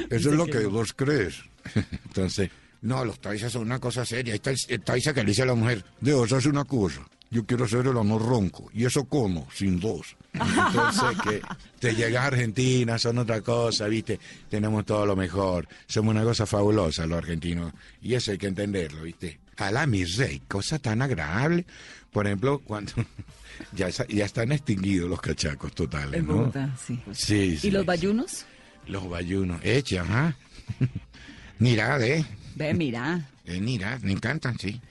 Eso 0.10 0.30
es 0.32 0.36
lo 0.36 0.46
que 0.48 0.66
vos 0.66 0.94
crees. 0.94 1.42
Entonces, 2.06 2.50
No, 2.82 3.04
los 3.06 3.20
taisas 3.20 3.52
son 3.52 3.64
una 3.64 3.80
cosa 3.80 4.06
seria. 4.06 4.34
Ahí 4.34 4.38
está 4.44 4.52
el, 4.74 4.82
taisa 4.82 5.14
que 5.14 5.22
le 5.22 5.28
dice 5.28 5.42
a 5.44 5.46
la 5.46 5.54
mujer. 5.56 5.84
Dios, 6.00 6.32
hace 6.32 6.48
una 6.50 6.64
cosa. 6.64 7.02
Yo 7.32 7.46
quiero 7.46 7.66
hacer 7.66 7.86
el 7.86 7.98
amor 7.98 8.26
ronco. 8.26 8.70
¿Y 8.74 8.86
eso 8.86 9.06
cómo? 9.06 9.48
Sin 9.54 9.80
dos. 9.80 10.16
Entonces, 10.34 11.18
que 11.24 11.42
te 11.80 11.94
llegas 11.96 12.24
a 12.24 12.28
Argentina, 12.28 12.98
son 12.98 13.20
otra 13.20 13.42
cosa, 13.42 13.88
¿viste? 13.88 14.20
Tenemos 14.50 14.86
todo 14.86 15.06
lo 15.06 15.16
mejor. 15.16 15.68
Somos 15.86 16.16
una 16.16 16.24
cosa 16.24 16.46
fabulosa 16.48 17.06
los 17.06 17.20
argentinos. 17.20 17.72
Y 18.02 18.16
eso 18.16 18.32
hay 18.32 18.38
que 18.40 18.48
entenderlo, 18.48 19.04
¿viste? 19.04 19.40
Alá, 19.58 19.86
mi 19.86 20.06
rey, 20.06 20.42
cosa 20.48 20.80
tan 20.80 21.02
agradable. 21.02 21.66
Por 22.12 22.26
ejemplo, 22.26 22.60
cuando 22.60 22.94
ya, 23.74 23.90
ya 23.90 24.26
están 24.26 24.52
extinguidos 24.52 25.10
los 25.10 25.22
cachacos 25.22 25.74
totales, 25.74 26.24
¿no? 26.24 26.34
Bogotá, 26.36 26.76
sí. 26.84 27.00
Sí, 27.12 27.58
sí. 27.58 27.68
¿Y 27.68 27.72
los 27.72 27.86
bayunos? 27.86 28.46
Los 28.88 29.08
bayunos. 29.08 29.60
Eche, 29.64 30.00
ajá. 30.00 30.36
Mirad, 31.60 32.02
eh. 32.02 32.26
Ve, 32.56 32.74
mira. 32.74 33.30
Eh, 33.46 33.60
mirad, 33.60 34.00
me 34.00 34.14
encantan, 34.14 34.58
sí. 34.58 34.82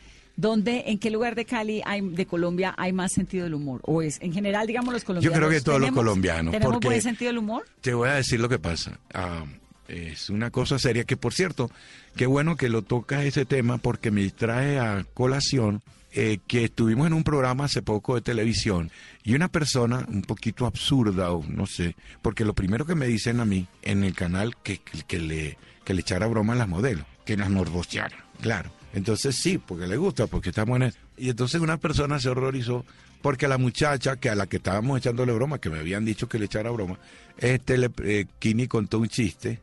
¿Dónde, 0.40 0.84
en 0.86 1.00
qué 1.00 1.10
lugar 1.10 1.34
de 1.34 1.44
Cali, 1.44 1.82
hay, 1.84 2.00
de 2.00 2.24
Colombia, 2.24 2.72
hay 2.78 2.92
más 2.92 3.10
sentido 3.12 3.42
del 3.42 3.54
humor? 3.54 3.80
¿O 3.84 4.02
es, 4.02 4.20
en 4.22 4.32
general, 4.32 4.68
digamos, 4.68 4.94
los 4.94 5.02
colombianos? 5.02 5.36
creo 5.36 5.50
que 5.50 5.60
todos 5.60 5.80
los 5.80 5.88
¿tenemos- 5.88 5.96
colombianos, 6.04 6.52
¿Tenemos 6.52 6.74
porque- 6.74 6.86
buen 6.86 7.02
sentido 7.02 7.30
del 7.30 7.38
humor? 7.38 7.64
Te 7.80 7.92
voy 7.92 8.08
a 8.08 8.14
decir 8.14 8.38
lo 8.38 8.48
que 8.48 8.60
pasa. 8.60 9.00
Ah, 9.12 9.44
es 9.88 10.30
una 10.30 10.50
cosa 10.52 10.78
seria 10.78 11.02
que, 11.02 11.16
por 11.16 11.34
cierto, 11.34 11.72
qué 12.14 12.26
bueno 12.26 12.54
que 12.56 12.68
lo 12.68 12.82
tocas 12.82 13.24
ese 13.24 13.46
tema 13.46 13.78
porque 13.78 14.12
me 14.12 14.30
trae 14.30 14.78
a 14.78 15.04
colación 15.12 15.82
eh, 16.12 16.38
que 16.46 16.64
estuvimos 16.64 17.08
en 17.08 17.14
un 17.14 17.24
programa 17.24 17.64
hace 17.64 17.82
poco 17.82 18.14
de 18.14 18.20
televisión 18.20 18.90
y 19.24 19.34
una 19.34 19.48
persona 19.48 20.06
un 20.08 20.22
poquito 20.22 20.66
absurda 20.66 21.32
o 21.32 21.44
no 21.48 21.66
sé, 21.66 21.96
porque 22.22 22.44
lo 22.44 22.54
primero 22.54 22.86
que 22.86 22.94
me 22.94 23.06
dicen 23.08 23.40
a 23.40 23.44
mí 23.44 23.66
en 23.82 24.04
el 24.04 24.14
canal 24.14 24.54
que, 24.62 24.78
que 25.06 25.18
le 25.18 25.58
que 25.84 25.94
le 25.94 26.00
echara 26.02 26.26
broma 26.28 26.52
a 26.52 26.56
las 26.56 26.68
modelos, 26.68 27.04
que 27.26 27.36
las 27.36 27.50
morboseara, 27.50 28.16
claro. 28.40 28.70
Entonces 28.94 29.36
sí, 29.36 29.58
porque 29.58 29.86
le 29.86 29.96
gusta, 29.96 30.26
porque 30.26 30.48
estamos 30.50 30.76
en 30.76 30.82
eso. 30.84 30.98
Y 31.16 31.28
entonces 31.30 31.60
una 31.60 31.76
persona 31.76 32.18
se 32.18 32.28
horrorizó 32.28 32.84
porque 33.22 33.48
la 33.48 33.58
muchacha 33.58 34.16
que 34.16 34.30
a 34.30 34.34
la 34.34 34.46
que 34.46 34.56
estábamos 34.58 34.98
echándole 34.98 35.32
broma, 35.32 35.58
que 35.58 35.70
me 35.70 35.78
habían 35.78 36.04
dicho 36.04 36.28
que 36.28 36.38
le 36.38 36.46
echara 36.46 36.70
broma, 36.70 36.98
este 37.36 37.76
le, 37.78 37.90
eh, 38.04 38.26
Kini 38.38 38.66
contó 38.68 38.98
un 38.98 39.08
chiste. 39.08 39.60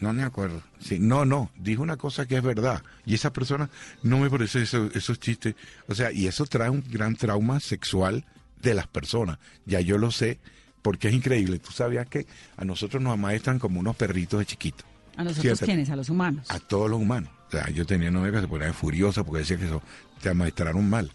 No 0.00 0.12
me 0.12 0.22
acuerdo. 0.22 0.60
Sí, 0.80 0.98
no, 0.98 1.24
no, 1.24 1.50
dijo 1.56 1.82
una 1.82 1.96
cosa 1.96 2.26
que 2.26 2.36
es 2.36 2.42
verdad. 2.42 2.82
Y 3.06 3.14
esa 3.14 3.32
persona 3.32 3.70
no 4.02 4.18
me 4.18 4.28
parece 4.28 4.62
eso- 4.62 4.90
esos 4.94 5.18
chistes. 5.18 5.54
O 5.88 5.94
sea, 5.94 6.12
y 6.12 6.26
eso 6.26 6.44
trae 6.46 6.68
un 6.68 6.84
gran 6.90 7.16
trauma 7.16 7.58
sexual 7.60 8.24
de 8.60 8.74
las 8.74 8.86
personas. 8.86 9.38
Ya 9.64 9.80
yo 9.80 9.96
lo 9.96 10.10
sé, 10.10 10.38
porque 10.82 11.08
es 11.08 11.14
increíble. 11.14 11.58
Tú 11.58 11.72
sabías 11.72 12.06
que 12.06 12.26
a 12.56 12.64
nosotros 12.64 13.02
nos 13.02 13.14
amaestran 13.14 13.58
como 13.58 13.80
unos 13.80 13.96
perritos 13.96 14.38
de 14.40 14.46
chiquitos. 14.46 14.84
¿A 15.16 15.22
nosotros 15.24 15.42
Fíjate. 15.42 15.64
quiénes? 15.64 15.90
¿A 15.90 15.96
los 15.96 16.10
humanos? 16.10 16.50
A 16.50 16.58
todos 16.58 16.90
los 16.90 17.00
humanos. 17.00 17.30
O 17.54 17.56
sea, 17.56 17.70
yo 17.70 17.86
tenía 17.86 18.10
novia 18.10 18.32
que 18.32 18.40
se 18.40 18.48
ponía 18.48 18.72
furiosa 18.72 19.22
porque 19.22 19.40
decía 19.40 19.56
que 19.56 19.66
eso 19.66 19.82
te 20.20 20.28
amaestraron 20.28 20.88
mal. 20.88 21.10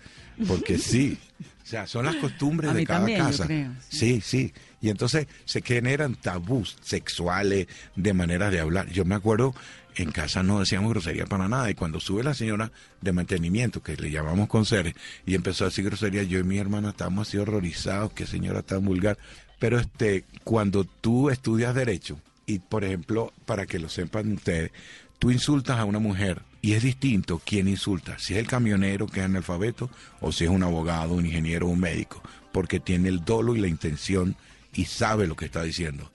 Porque 0.47 0.77
sí. 0.79 1.17
O 1.63 1.65
sea, 1.65 1.85
son 1.85 2.05
las 2.05 2.15
costumbres 2.15 2.73
de 2.73 2.85
cada 2.85 2.99
también, 2.99 3.19
casa. 3.19 3.45
creo, 3.45 3.71
Sí, 3.89 4.21
sí. 4.21 4.53
Y 4.81 4.89
entonces 4.89 5.27
se 5.45 5.61
generan 5.61 6.15
tabús 6.15 6.77
sexuales 6.81 7.67
de 7.95 8.13
maneras 8.13 8.51
de 8.51 8.61
hablar. 8.61 8.89
Yo 8.89 9.03
me 9.03 9.15
acuerdo, 9.15 9.53
en 9.95 10.11
casa 10.11 10.41
no 10.41 10.61
decíamos 10.61 10.91
grosería 10.91 11.25
para 11.25 11.49
nada. 11.49 11.69
Y 11.69 11.75
cuando 11.75 11.99
sube 11.99 12.23
la 12.23 12.33
señora 12.33 12.71
de 13.01 13.11
mantenimiento, 13.11 13.83
que 13.83 13.97
le 13.97 14.09
llamamos 14.09 14.47
conserje, 14.47 14.95
y 15.25 15.35
empezó 15.35 15.65
a 15.65 15.67
decir 15.67 15.85
grosería, 15.85 16.23
yo 16.23 16.39
y 16.39 16.43
mi 16.43 16.57
hermana 16.57 16.91
estábamos 16.91 17.27
así 17.27 17.37
horrorizados, 17.37 18.13
qué 18.13 18.25
señora 18.25 18.61
tan 18.61 18.85
vulgar. 18.85 19.17
Pero 19.59 19.77
este, 19.77 20.23
cuando 20.45 20.85
tú 20.85 21.29
estudias 21.29 21.75
derecho, 21.75 22.17
y 22.49 22.57
por 22.57 22.83
ejemplo, 22.83 23.31
para 23.45 23.67
que 23.67 23.77
lo 23.77 23.89
sepan 23.89 24.33
ustedes, 24.33 24.71
tú 25.19 25.29
insultas 25.29 25.77
a 25.77 25.85
una 25.85 25.99
mujer 25.99 26.41
y 26.61 26.73
es 26.73 26.81
distinto 26.81 27.39
quién 27.45 27.67
insulta, 27.67 28.17
si 28.17 28.33
es 28.33 28.39
el 28.39 28.47
camionero 28.47 29.05
que 29.05 29.19
es 29.19 29.25
analfabeto 29.27 29.91
o 30.19 30.31
si 30.31 30.45
es 30.45 30.49
un 30.49 30.63
abogado, 30.63 31.13
un 31.13 31.27
ingeniero 31.27 31.67
o 31.67 31.69
un 31.69 31.79
médico, 31.79 32.23
porque 32.51 32.79
tiene 32.79 33.09
el 33.09 33.23
dolo 33.23 33.55
y 33.55 33.59
la 33.59 33.67
intención 33.67 34.35
y 34.73 34.85
sabe 34.85 35.27
lo 35.27 35.35
que 35.35 35.45
está 35.45 35.61
diciendo. 35.61 36.11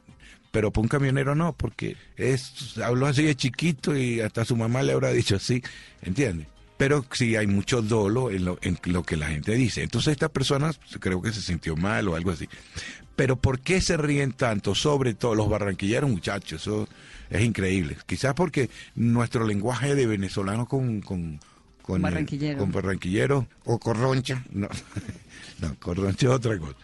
Pero 0.50 0.72
para 0.72 0.82
un 0.82 0.88
camionero 0.88 1.36
no, 1.36 1.52
porque 1.52 1.96
es 2.16 2.78
habló 2.78 3.06
así 3.06 3.22
de 3.22 3.36
chiquito 3.36 3.96
y 3.96 4.20
hasta 4.20 4.44
su 4.44 4.56
mamá 4.56 4.82
le 4.82 4.92
habrá 4.92 5.12
dicho 5.12 5.36
así, 5.36 5.62
¿entiendes? 6.02 6.48
Pero 6.76 7.06
sí 7.12 7.36
hay 7.36 7.46
mucho 7.46 7.80
dolo 7.80 8.32
en 8.32 8.44
lo, 8.44 8.58
en 8.60 8.76
lo 8.86 9.04
que 9.04 9.16
la 9.16 9.28
gente 9.28 9.52
dice. 9.52 9.84
Entonces 9.84 10.12
esta 10.12 10.28
persona 10.28 10.72
creo 10.98 11.22
que 11.22 11.32
se 11.32 11.40
sintió 11.40 11.76
mal 11.76 12.08
o 12.08 12.16
algo 12.16 12.32
así. 12.32 12.48
Pero 13.16 13.36
¿por 13.36 13.60
qué 13.60 13.80
se 13.80 13.96
ríen 13.96 14.32
tanto? 14.32 14.74
Sobre 14.74 15.14
todo 15.14 15.34
los 15.34 15.48
barranquilleros, 15.48 16.10
muchachos, 16.10 16.62
eso 16.62 16.88
es 17.30 17.42
increíble. 17.42 17.96
Quizás 18.06 18.34
porque 18.34 18.70
nuestro 18.94 19.46
lenguaje 19.46 19.94
de 19.94 20.06
venezolano 20.06 20.66
con... 20.66 21.00
con 21.00 21.40
con, 21.82 21.96
el- 21.96 22.02
Barranquillero. 22.02 22.58
con 22.60 22.72
barranquillero 22.72 23.46
O 23.66 23.78
corroncha. 23.78 24.42
no, 24.50 24.68
no, 25.60 25.74
corroncho 25.78 26.28
es 26.30 26.34
otra 26.34 26.58
cosa. 26.58 26.74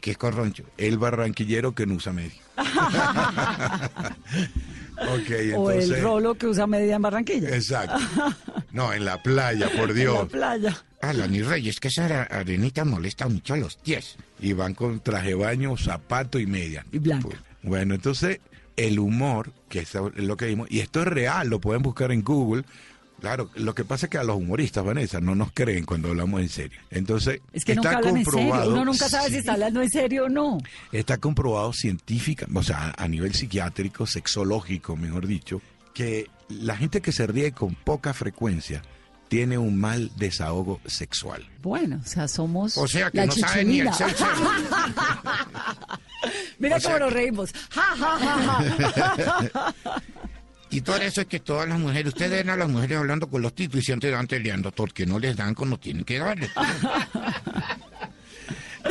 ¿Qué 0.00 0.10
es 0.10 0.18
corroncho? 0.18 0.64
El 0.76 0.98
barranquillero 0.98 1.72
que 1.72 1.86
no 1.86 1.94
usa 1.94 2.12
medio. 2.12 2.32
ok, 4.96 5.56
o 5.56 5.70
el 5.70 6.00
rolo 6.02 6.34
que 6.34 6.46
usa 6.46 6.66
media 6.66 6.96
en 6.96 7.02
Barranquilla. 7.02 7.48
Exacto. 7.54 7.98
No, 8.72 8.92
en 8.92 9.04
la 9.04 9.22
playa, 9.22 9.68
por 9.70 9.90
En 9.90 9.94
la 9.96 10.02
Dios. 10.02 10.28
playa. 10.30 10.76
Ala, 11.00 11.28
mi 11.28 11.42
rey, 11.42 11.68
es 11.68 11.78
que 11.78 11.86
esa 11.86 12.24
arenita 12.24 12.84
molesta 12.84 13.28
mucho 13.28 13.54
a 13.54 13.56
los 13.56 13.76
pies. 13.76 14.16
Y 14.40 14.52
van 14.52 14.74
con 14.74 14.98
traje 14.98 15.34
baño, 15.34 15.76
zapato 15.76 16.40
y 16.40 16.46
media. 16.46 16.84
Y 16.90 16.98
blanca. 16.98 17.28
Pues, 17.28 17.38
Bueno, 17.62 17.94
entonces, 17.94 18.40
el 18.76 18.98
humor, 18.98 19.52
que 19.68 19.78
es 19.80 19.92
lo 20.16 20.36
que 20.36 20.46
vimos, 20.46 20.66
y 20.72 20.80
esto 20.80 21.02
es 21.02 21.06
real, 21.06 21.48
lo 21.48 21.60
pueden 21.60 21.82
buscar 21.82 22.10
en 22.10 22.22
Google. 22.24 22.64
Claro, 23.24 23.48
lo 23.54 23.74
que 23.74 23.86
pasa 23.86 24.04
es 24.04 24.10
que 24.10 24.18
a 24.18 24.22
los 24.22 24.36
humoristas, 24.36 24.84
Vanessa, 24.84 25.18
no 25.18 25.34
nos 25.34 25.50
creen 25.52 25.86
cuando 25.86 26.10
hablamos 26.10 26.42
en 26.42 26.50
serio. 26.50 26.78
Entonces, 26.90 27.40
Es 27.54 27.64
que 27.64 27.72
está 27.72 27.92
nunca 27.92 27.96
hablan 27.96 28.18
en 28.18 28.24
serio. 28.26 28.38
comprobado. 28.42 28.72
Uno 28.74 28.84
nunca 28.84 29.08
sabe 29.08 29.30
si 29.30 29.36
está 29.38 29.54
hablando 29.54 29.80
en 29.80 29.90
serio 29.90 30.26
o 30.26 30.28
no. 30.28 30.58
Está 30.92 31.16
comprobado 31.16 31.72
científica, 31.72 32.46
o 32.54 32.62
sea, 32.62 32.92
a 32.98 33.08
nivel 33.08 33.32
psiquiátrico, 33.34 34.06
sexológico, 34.06 34.94
mejor 34.96 35.26
dicho, 35.26 35.62
que 35.94 36.28
la 36.50 36.76
gente 36.76 37.00
que 37.00 37.12
se 37.12 37.26
ríe 37.26 37.52
con 37.52 37.74
poca 37.74 38.12
frecuencia 38.12 38.82
tiene 39.28 39.56
un 39.56 39.80
mal 39.80 40.10
desahogo 40.16 40.82
sexual. 40.84 41.48
Bueno, 41.62 42.00
o 42.04 42.06
sea, 42.06 42.28
somos 42.28 42.76
O 42.76 42.86
sea 42.86 43.10
que 43.10 43.16
la 43.16 43.24
no 43.26 43.32
sabe 43.32 43.64
ni 43.64 43.80
el 43.80 43.88
chichimina. 43.90 44.08
sexo. 44.10 44.26
Mira 46.58 46.76
o 46.76 46.80
sea 46.80 46.92
cómo 46.92 47.04
nos 47.06 47.12
reímos. 47.14 47.54
Ja, 47.70 47.96
ja, 47.96 48.18
ja, 48.18 48.62
ja. 49.54 49.74
Y 50.74 50.80
todo 50.80 50.96
eso 50.96 51.20
es 51.20 51.26
que 51.28 51.38
todas 51.40 51.68
las 51.68 51.78
mujeres, 51.78 52.08
ustedes 52.14 52.30
ven 52.32 52.50
a 52.50 52.56
las 52.56 52.68
mujeres 52.68 52.98
hablando 52.98 53.28
con 53.28 53.40
los 53.42 53.54
títulos 53.54 53.84
y 53.84 53.86
siempre 53.86 54.10
dan 54.10 54.26
peleando 54.26 54.72
porque 54.72 55.06
no 55.06 55.18
les 55.18 55.36
dan 55.36 55.54
cuando 55.54 55.78
tienen 55.78 56.04
que 56.04 56.18
darles. 56.18 56.50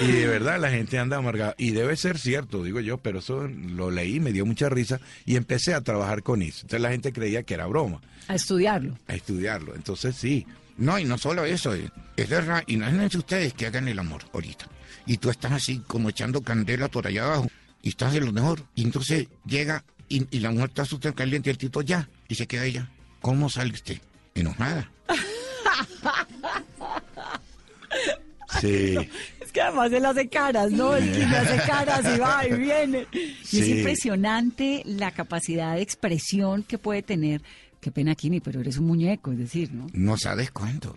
Y 0.02 0.08
de 0.12 0.26
verdad 0.28 0.60
la 0.60 0.70
gente 0.72 0.98
anda 0.98 1.18
amargada. 1.18 1.54
Y 1.58 1.72
debe 1.72 1.96
ser 1.96 2.18
cierto, 2.18 2.64
digo 2.64 2.80
yo, 2.80 2.98
pero 2.98 3.20
eso 3.20 3.48
lo 3.48 3.92
leí, 3.92 4.20
me 4.20 4.32
dio 4.32 4.46
mucha 4.46 4.68
risa 4.70 5.00
y 5.26 5.36
empecé 5.36 5.74
a 5.74 5.82
trabajar 5.82 6.24
con 6.24 6.42
eso. 6.42 6.62
Entonces 6.62 6.82
la 6.82 6.90
gente 6.90 7.14
creía 7.14 7.44
que 7.44 7.54
era 7.54 7.68
broma, 7.68 8.02
A 8.28 8.36
estudiarlo. 8.36 8.98
a 9.08 9.14
estudiarlo. 9.14 9.76
Entonces 9.76 10.16
sí, 10.16 10.48
No, 10.78 10.98
y 10.98 11.04
no 11.06 11.20
solo 11.20 11.46
eso, 11.46 11.76
eh, 11.76 11.92
es 12.18 12.28
verdad. 12.30 12.64
Imagínense 12.66 13.20
ustedes 13.20 13.54
que 13.54 13.68
hagan 13.68 13.88
el 13.88 14.00
amor 14.00 14.24
ahorita. 14.34 14.66
Y 15.06 15.18
tú 15.18 15.30
estás 15.30 15.52
así 15.52 15.80
como 15.86 16.10
echando 16.10 16.42
candela 16.42 16.88
por 16.88 17.06
allá 17.06 17.26
abajo. 17.26 17.48
Y 17.84 17.90
estás 17.90 18.14
de 18.14 18.22
lo 18.22 18.32
mejor. 18.32 18.64
Y 18.74 18.84
entonces 18.84 19.28
llega 19.46 19.84
y, 20.18 20.28
y 20.32 20.40
la 20.40 20.52
mujer 20.52 20.70
está 20.70 20.86
súper 20.86 21.14
caliente 21.14 21.50
y 21.50 21.52
el 21.52 21.58
tito 21.58 21.82
ya. 21.82 22.10
Y 22.28 22.36
se 22.36 22.48
queda 22.48 22.66
ella. 22.66 22.90
¿Cómo 23.22 23.50
sale 23.50 23.72
usted? 23.74 24.00
Enojada. 24.36 24.92
sí. 28.62 28.98
Es 29.42 29.52
que 29.52 29.62
además 29.62 29.92
él 29.92 30.06
hace 30.06 30.28
caras, 30.30 30.72
¿no? 30.72 30.96
El 30.96 31.12
que 31.12 31.24
hace 31.24 31.58
caras 31.70 32.02
y 32.16 32.20
va 32.20 32.48
y 32.48 32.54
viene. 32.58 33.08
Y 33.14 33.60
es 33.60 33.68
impresionante 33.68 34.82
la 34.86 35.12
capacidad 35.12 35.76
de 35.76 35.82
expresión 35.82 36.64
que 36.64 36.78
puede 36.78 37.02
tener. 37.04 37.42
Qué 37.80 37.92
pena, 37.92 38.16
Kini, 38.16 38.40
pero 38.40 38.62
eres 38.62 38.78
un 38.78 38.86
muñeco, 38.86 39.34
es 39.34 39.38
decir, 39.40 39.74
¿no? 39.74 39.88
No 39.92 40.18
sabes 40.18 40.52
cuánto. 40.52 40.96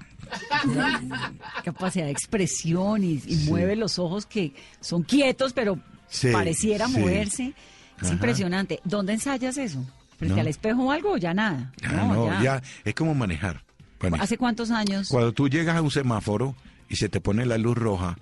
Capacidad 1.64 2.04
de 2.04 2.12
expresión 2.12 3.02
y, 3.02 3.20
y 3.26 3.36
mueve 3.48 3.74
los 3.74 3.98
ojos 3.98 4.24
que 4.24 4.54
son 4.80 5.02
quietos, 5.02 5.52
pero 5.52 5.80
Sí, 6.08 6.28
pareciera 6.30 6.86
sí. 6.86 6.98
moverse. 7.00 7.52
Es 7.98 8.04
Ajá. 8.04 8.12
impresionante. 8.14 8.80
¿Dónde 8.84 9.14
ensayas 9.14 9.56
eso? 9.56 9.84
¿Frente 10.18 10.34
No. 10.36 10.40
al 10.40 10.48
espejo 10.48 10.82
o 10.84 10.90
algo 10.92 11.12
o 11.12 11.16
ya 11.16 11.34
nada? 11.34 11.72
Ah, 11.84 12.10
no, 12.12 12.42
ya. 12.42 12.62
es 12.84 12.94
como 12.94 13.14
manejar. 13.14 13.62
¿Hace 14.20 14.36
cuántos 14.38 14.70
años? 14.70 15.08
Cuando 15.08 15.32
tú 15.32 15.48
llegas 15.48 15.76
a 15.76 15.82
un 15.82 15.90
semáforo 15.90 16.54
y 16.88 16.96
se 16.96 17.08
te 17.08 17.20
pone 17.20 17.44
la 17.46 17.58
luz 17.58 17.76
roja, 17.76 18.16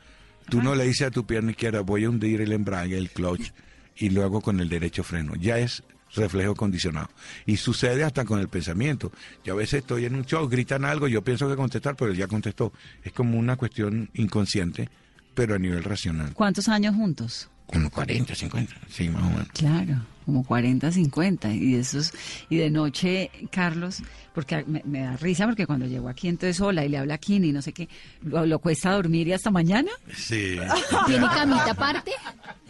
tú 0.48 0.62
no 0.62 0.74
le 0.74 0.84
dices 0.86 1.08
a 1.08 1.10
tu 1.10 1.24
pierna 1.26 1.50
izquierda, 1.50 1.80
voy 1.80 2.04
a 2.04 2.10
hundir 2.10 2.40
el 2.40 2.52
embrague, 2.52 2.96
el 2.96 3.10
clutch, 3.10 3.50
y 3.96 4.10
luego 4.10 4.40
con 4.40 4.60
el 4.60 4.68
derecho 4.68 5.02
freno. 5.04 5.34
Ya 5.36 5.58
es 5.58 5.82
reflejo 6.14 6.54
condicionado. 6.54 7.08
Y 7.44 7.56
sucede 7.56 8.04
hasta 8.04 8.24
con 8.24 8.38
el 8.38 8.48
pensamiento. 8.48 9.10
Yo 9.44 9.54
a 9.54 9.56
veces 9.56 9.80
estoy 9.80 10.04
en 10.04 10.14
un 10.14 10.24
show, 10.24 10.48
gritan 10.48 10.84
algo, 10.84 11.08
yo 11.08 11.22
pienso 11.22 11.48
que 11.48 11.56
contestar, 11.56 11.96
pero 11.96 12.12
él 12.12 12.16
ya 12.16 12.28
contestó. 12.28 12.72
Es 13.02 13.12
como 13.12 13.36
una 13.38 13.56
cuestión 13.56 14.10
inconsciente, 14.14 14.88
pero 15.34 15.54
a 15.56 15.58
nivel 15.58 15.82
racional. 15.82 16.32
¿Cuántos 16.34 16.68
años 16.68 16.94
juntos? 16.94 17.50
Como 17.66 17.90
40, 17.90 18.34
50. 18.34 18.74
Sí, 18.88 19.08
más 19.08 19.22
o 19.22 19.30
menos. 19.30 19.48
Claro, 19.54 20.02
como 20.24 20.44
40, 20.44 20.92
50. 20.92 21.54
Y 21.54 21.74
esos, 21.76 22.12
y 22.48 22.56
de 22.58 22.70
noche, 22.70 23.30
Carlos, 23.50 24.02
porque 24.34 24.64
me, 24.66 24.82
me 24.84 25.00
da 25.00 25.16
risa 25.16 25.46
porque 25.46 25.66
cuando 25.66 25.86
llegó 25.86 26.08
aquí 26.08 26.28
entonces 26.28 26.56
sola 26.56 26.84
y 26.84 26.88
le 26.88 26.98
habla 26.98 27.14
a 27.14 27.18
Kini 27.18 27.48
y 27.48 27.52
no 27.52 27.62
sé 27.62 27.72
qué, 27.72 27.88
lo, 28.22 28.44
lo 28.46 28.58
cuesta 28.58 28.92
dormir 28.92 29.28
y 29.28 29.32
hasta 29.32 29.50
mañana. 29.50 29.90
Sí. 30.14 30.58
¿Tiene 31.06 31.26
camita 31.28 31.70
aparte? 31.70 32.12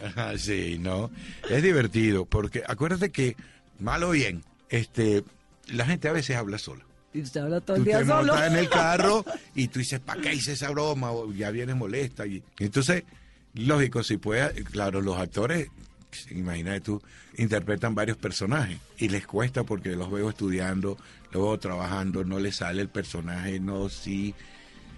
Ajá, 0.03 0.37
sí, 0.37 0.77
no. 0.79 1.11
Es 1.49 1.61
divertido, 1.61 2.25
porque 2.25 2.63
acuérdate 2.67 3.11
que, 3.11 3.35
mal 3.79 4.03
o 4.03 4.11
bien, 4.11 4.43
este, 4.69 5.23
la 5.67 5.85
gente 5.85 6.07
a 6.07 6.13
veces 6.13 6.35
habla 6.37 6.57
sola. 6.57 6.83
Y 7.13 7.21
usted 7.21 7.41
habla 7.41 7.61
todo 7.61 7.77
Tú 7.77 7.81
el 7.81 7.85
día 7.85 7.99
te 7.99 8.05
solo. 8.07 8.43
en 8.43 8.55
el 8.57 8.69
carro 8.69 9.23
y 9.55 9.67
tú 9.69 9.79
dices, 9.79 9.99
¿para 10.01 10.21
qué 10.21 10.33
hice 10.33 10.53
esa 10.53 10.69
broma? 10.69 11.11
O 11.11 11.31
ya 11.31 11.49
vienes 11.49 11.75
molesta. 11.75 12.25
Y, 12.27 12.43
entonces, 12.59 13.03
lógico, 13.55 14.03
si 14.03 14.17
puede, 14.17 14.63
claro, 14.63 15.01
los 15.01 15.17
actores 15.17 15.69
imagínate 16.31 16.81
tú, 16.81 17.01
interpretan 17.37 17.95
varios 17.95 18.17
personajes 18.17 18.79
y 18.97 19.09
les 19.09 19.25
cuesta 19.25 19.63
porque 19.63 19.95
los 19.95 20.11
veo 20.11 20.29
estudiando, 20.29 20.97
los 21.31 21.59
trabajando, 21.59 22.23
no 22.23 22.39
les 22.39 22.57
sale 22.57 22.81
el 22.81 22.89
personaje, 22.89 23.59
no, 23.59 23.89
sí. 23.89 24.33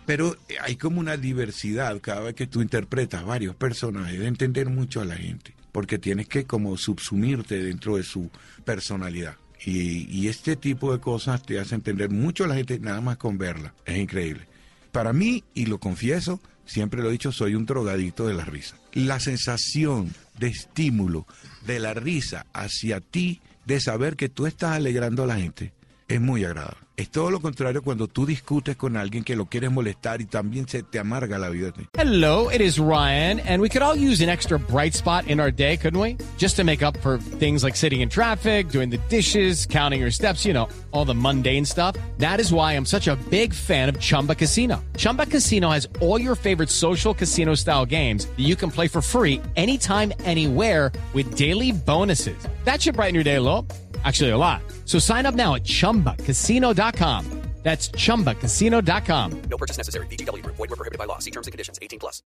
Pero 0.06 0.38
hay 0.62 0.76
como 0.76 1.00
una 1.00 1.18
diversidad 1.18 2.00
cada 2.02 2.22
vez 2.22 2.36
que 2.36 2.48
tú 2.48 2.62
interpretas 2.62 3.26
varios 3.26 3.56
personajes, 3.56 4.20
de 4.20 4.28
entender 4.28 4.70
mucho 4.70 5.02
a 5.02 5.06
la 5.06 5.16
gente, 5.16 5.54
porque 5.72 5.98
tienes 5.98 6.28
que 6.28 6.46
como 6.46 6.78
subsumirte 6.78 7.62
dentro 7.62 7.98
de 7.98 8.04
su 8.04 8.30
personalidad. 8.64 9.36
Y, 9.66 10.08
y 10.10 10.28
este 10.28 10.56
tipo 10.56 10.94
de 10.94 11.00
cosas 11.00 11.42
te 11.44 11.60
hace 11.60 11.76
entender 11.76 12.12
mucho 12.12 12.44
a 12.44 12.48
la 12.48 12.56
gente 12.56 12.80
nada 12.80 13.02
más 13.02 13.18
con 13.18 13.38
verla. 13.38 13.74
Es 13.86 13.98
increíble. 13.98 14.48
Para 14.92 15.14
mí, 15.14 15.44
y 15.54 15.66
lo 15.66 15.80
confieso, 15.80 16.40
siempre 16.68 17.02
lo 17.02 17.10
he 17.10 17.14
dicho, 17.14 17.32
soy 17.32 17.56
un 17.56 17.66
drogadito 17.66 18.28
de 18.28 18.34
la 18.34 18.46
risa. 18.46 18.76
La 18.94 19.20
sensación 19.20 20.14
de 20.38 20.48
estímulo 20.48 21.26
de 21.66 21.80
la 21.80 21.94
risa 21.94 22.46
hacia 22.54 23.02
ti, 23.02 23.42
de 23.66 23.80
saber 23.80 24.16
que 24.16 24.30
tú 24.30 24.46
estás 24.46 24.74
alegrando 24.74 25.24
a 25.24 25.28
la 25.28 25.38
gente, 25.38 25.74
es 26.08 26.22
muy 26.22 26.46
agradable. 26.46 26.87
Es 26.98 27.12
todo 27.12 27.30
lo 27.30 27.40
contrario 27.40 27.84
cuando 27.84 28.08
tú 28.08 28.26
discutes 28.26 28.76
con 28.76 28.98
alguien 28.98 29.24
que 29.24 29.36
lo 29.36 29.46
quieres 29.46 29.70
molestar 29.70 30.20
y 30.20 30.26
también 30.26 30.68
se 30.68 30.82
te 30.82 30.98
amarga 30.98 31.38
la 31.38 31.50
vida. 31.50 31.72
Hello, 31.94 32.50
it 32.50 32.60
is 32.60 32.80
Ryan, 32.80 33.40
and 33.42 33.62
we 33.62 33.70
could 33.70 33.84
all 33.84 33.96
use 33.96 34.20
an 34.20 34.30
extra 34.30 34.58
bright 34.58 34.96
spot 34.96 35.28
in 35.28 35.40
our 35.40 35.52
day, 35.52 35.78
couldn't 35.78 36.00
we? 36.00 36.18
Just 36.40 36.56
to 36.56 36.64
make 36.64 36.82
up 36.82 36.98
for 37.04 37.20
things 37.38 37.64
like 37.64 37.76
sitting 37.76 38.02
in 38.02 38.10
traffic, 38.10 38.70
doing 38.70 38.90
the 38.90 38.98
dishes, 39.10 39.68
counting 39.68 40.02
your 40.02 40.10
steps, 40.10 40.44
you 40.44 40.54
know, 40.54 40.68
all 40.90 41.06
the 41.06 41.14
mundane 41.14 41.66
stuff. 41.66 41.96
That 42.18 42.40
is 42.40 42.52
why 42.52 42.74
I'm 42.74 42.86
such 42.86 43.08
a 43.08 43.16
big 43.30 43.54
fan 43.54 43.90
of 43.90 44.00
Chumba 44.00 44.34
Casino. 44.34 44.84
Chumba 44.98 45.28
Casino 45.28 45.70
has 45.70 45.88
all 46.02 46.20
your 46.20 46.34
favorite 46.34 46.72
social 46.72 47.14
casino 47.14 47.54
style 47.54 47.86
games 47.86 48.26
that 48.26 48.44
you 48.44 48.56
can 48.56 48.72
play 48.72 48.88
for 48.88 49.04
free 49.04 49.40
anytime, 49.56 50.12
anywhere 50.26 50.92
with 51.14 51.36
daily 51.36 51.72
bonuses. 51.72 52.44
That 52.64 52.82
should 52.82 52.96
brighten 52.96 53.14
your 53.14 53.24
day 53.24 53.36
a 53.36 53.42
little. 53.42 53.68
Actually, 54.04 54.32
a 54.32 54.38
lot. 54.38 54.62
So 54.86 55.00
sign 55.00 55.26
up 55.26 55.36
now 55.36 55.56
at 55.56 55.64
chumbacasino.com. 55.64 57.26
That's 57.64 57.90
chumbacasino.com. 57.90 59.42
No 59.50 59.58
purchase 59.58 59.78
necessary. 59.78 60.08
VGW 60.08 60.42
Group. 60.42 60.56
Void 60.56 60.70
were 60.70 60.78
prohibited 60.78 60.98
by 60.98 61.06
law. 61.06 61.20
See 61.20 61.32
terms 61.32 61.48
and 61.48 61.52
conditions. 61.52 61.78
18 61.82 62.00
plus. 62.00 62.24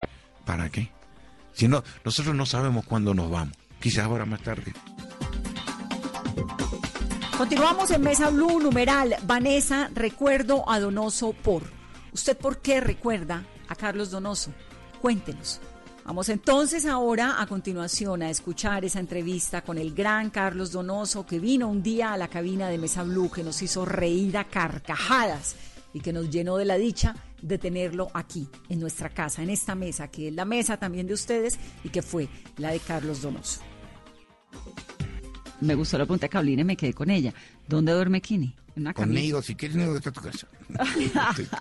¿Para 0.46 0.68
qué? 0.70 0.90
Si 1.54 1.66
no, 1.66 1.82
nosotros 2.04 2.36
no 2.36 2.46
sabemos 2.46 2.84
cuándo 2.84 3.14
nos 3.14 3.30
vamos. 3.30 3.56
Quizás 3.80 4.04
ahora 4.04 4.26
más 4.26 4.42
tarde. 4.42 4.72
Continuamos 7.36 7.90
en 7.90 8.02
Mesa 8.02 8.30
Blue, 8.30 8.60
numeral. 8.60 9.16
Vanessa, 9.24 9.90
recuerdo 9.92 10.68
a 10.70 10.78
Donoso 10.78 11.32
por. 11.32 11.64
¿Usted 12.12 12.36
por 12.36 12.58
qué 12.58 12.80
recuerda 12.80 13.44
a 13.66 13.74
Carlos 13.74 14.12
Donoso? 14.12 14.52
Cuéntenos. 15.00 15.60
Vamos 16.04 16.28
entonces 16.28 16.84
ahora 16.84 17.40
a 17.40 17.46
continuación 17.46 18.22
a 18.22 18.28
escuchar 18.28 18.84
esa 18.84 19.00
entrevista 19.00 19.62
con 19.62 19.78
el 19.78 19.94
gran 19.94 20.28
Carlos 20.28 20.70
Donoso 20.70 21.24
que 21.24 21.38
vino 21.38 21.66
un 21.66 21.82
día 21.82 22.12
a 22.12 22.18
la 22.18 22.28
cabina 22.28 22.68
de 22.68 22.76
Mesa 22.76 23.02
Blue, 23.04 23.30
que 23.30 23.42
nos 23.42 23.62
hizo 23.62 23.86
reír 23.86 24.36
a 24.36 24.44
carcajadas 24.44 25.56
y 25.94 26.00
que 26.00 26.12
nos 26.12 26.28
llenó 26.28 26.58
de 26.58 26.66
la 26.66 26.76
dicha 26.76 27.16
de 27.40 27.56
tenerlo 27.56 28.10
aquí, 28.12 28.46
en 28.68 28.80
nuestra 28.80 29.08
casa, 29.08 29.42
en 29.42 29.48
esta 29.48 29.74
mesa, 29.74 30.08
que 30.08 30.28
es 30.28 30.34
la 30.34 30.44
mesa 30.44 30.76
también 30.76 31.06
de 31.06 31.14
ustedes 31.14 31.58
y 31.82 31.88
que 31.88 32.02
fue 32.02 32.28
la 32.58 32.72
de 32.72 32.80
Carlos 32.80 33.22
Donoso. 33.22 33.62
Me 35.62 35.74
gustó 35.74 35.96
la 35.96 36.04
pregunta 36.04 36.26
de 36.26 36.30
Carolina 36.30 36.60
y 36.60 36.64
me 36.66 36.76
quedé 36.76 36.92
con 36.92 37.08
ella. 37.08 37.32
¿Dónde 37.66 37.92
duerme 37.92 38.20
Kini? 38.20 38.54
Una. 38.76 38.92
Conmigo, 38.92 39.40
si 39.42 39.54
quieres, 39.54 39.76
no 39.76 39.94
está 39.96 40.10
tu 40.12 40.20
casa. 40.20 40.46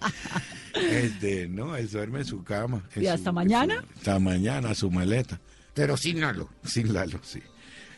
Este, 0.73 1.47
no, 1.47 1.75
él 1.75 1.89
duerme 1.89 2.19
en 2.19 2.25
su 2.25 2.43
cama. 2.43 2.83
en 2.95 3.03
¿Y 3.03 3.07
hasta 3.07 3.31
mañana? 3.31 3.81
su- 3.81 3.93
hasta 3.99 4.19
mañana, 4.19 4.73
su 4.73 4.89
maleta. 4.89 5.39
Pero 5.73 5.97
sin 5.97 6.19
Lalo. 6.19 6.49
Sin 6.65 6.93
Lalo, 6.93 7.19
sí. 7.23 7.41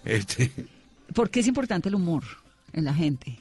Este, 0.03 0.51
¿Por 1.13 1.30
qué 1.30 1.39
es 1.39 1.47
importante 1.47 1.89
el 1.89 1.95
humor 1.95 2.24
en 2.74 2.84
la 2.86 2.93
gente? 2.93 3.39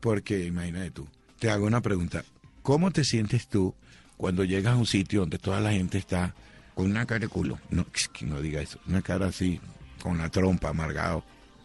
porque 0.00 0.44
imagínate 0.46 0.92
tú, 0.92 1.08
te 1.40 1.50
hago 1.50 1.66
una 1.66 1.80
pregunta. 1.80 2.24
¿Cómo 2.62 2.90
te 2.92 3.02
sientes 3.04 3.48
tú 3.48 3.74
cuando 4.16 4.44
llegas 4.44 4.74
a 4.74 4.76
un 4.76 4.86
sitio 4.86 5.20
donde 5.20 5.38
toda 5.38 5.60
la 5.60 5.72
gente 5.72 5.98
está 5.98 6.34
Con 6.74 6.86
una 6.90 7.04
cara 7.06 7.18
de 7.20 7.28
culo. 7.28 7.58
No, 7.70 7.84
que 8.12 8.24
no 8.26 8.40
diga 8.40 8.60
eso. 8.62 8.78
Una 8.86 9.02
cara 9.02 9.26
así, 9.26 9.60
con 10.02 10.18
la 10.18 10.28
trompa, 10.30 10.68
amargado. 10.70 11.24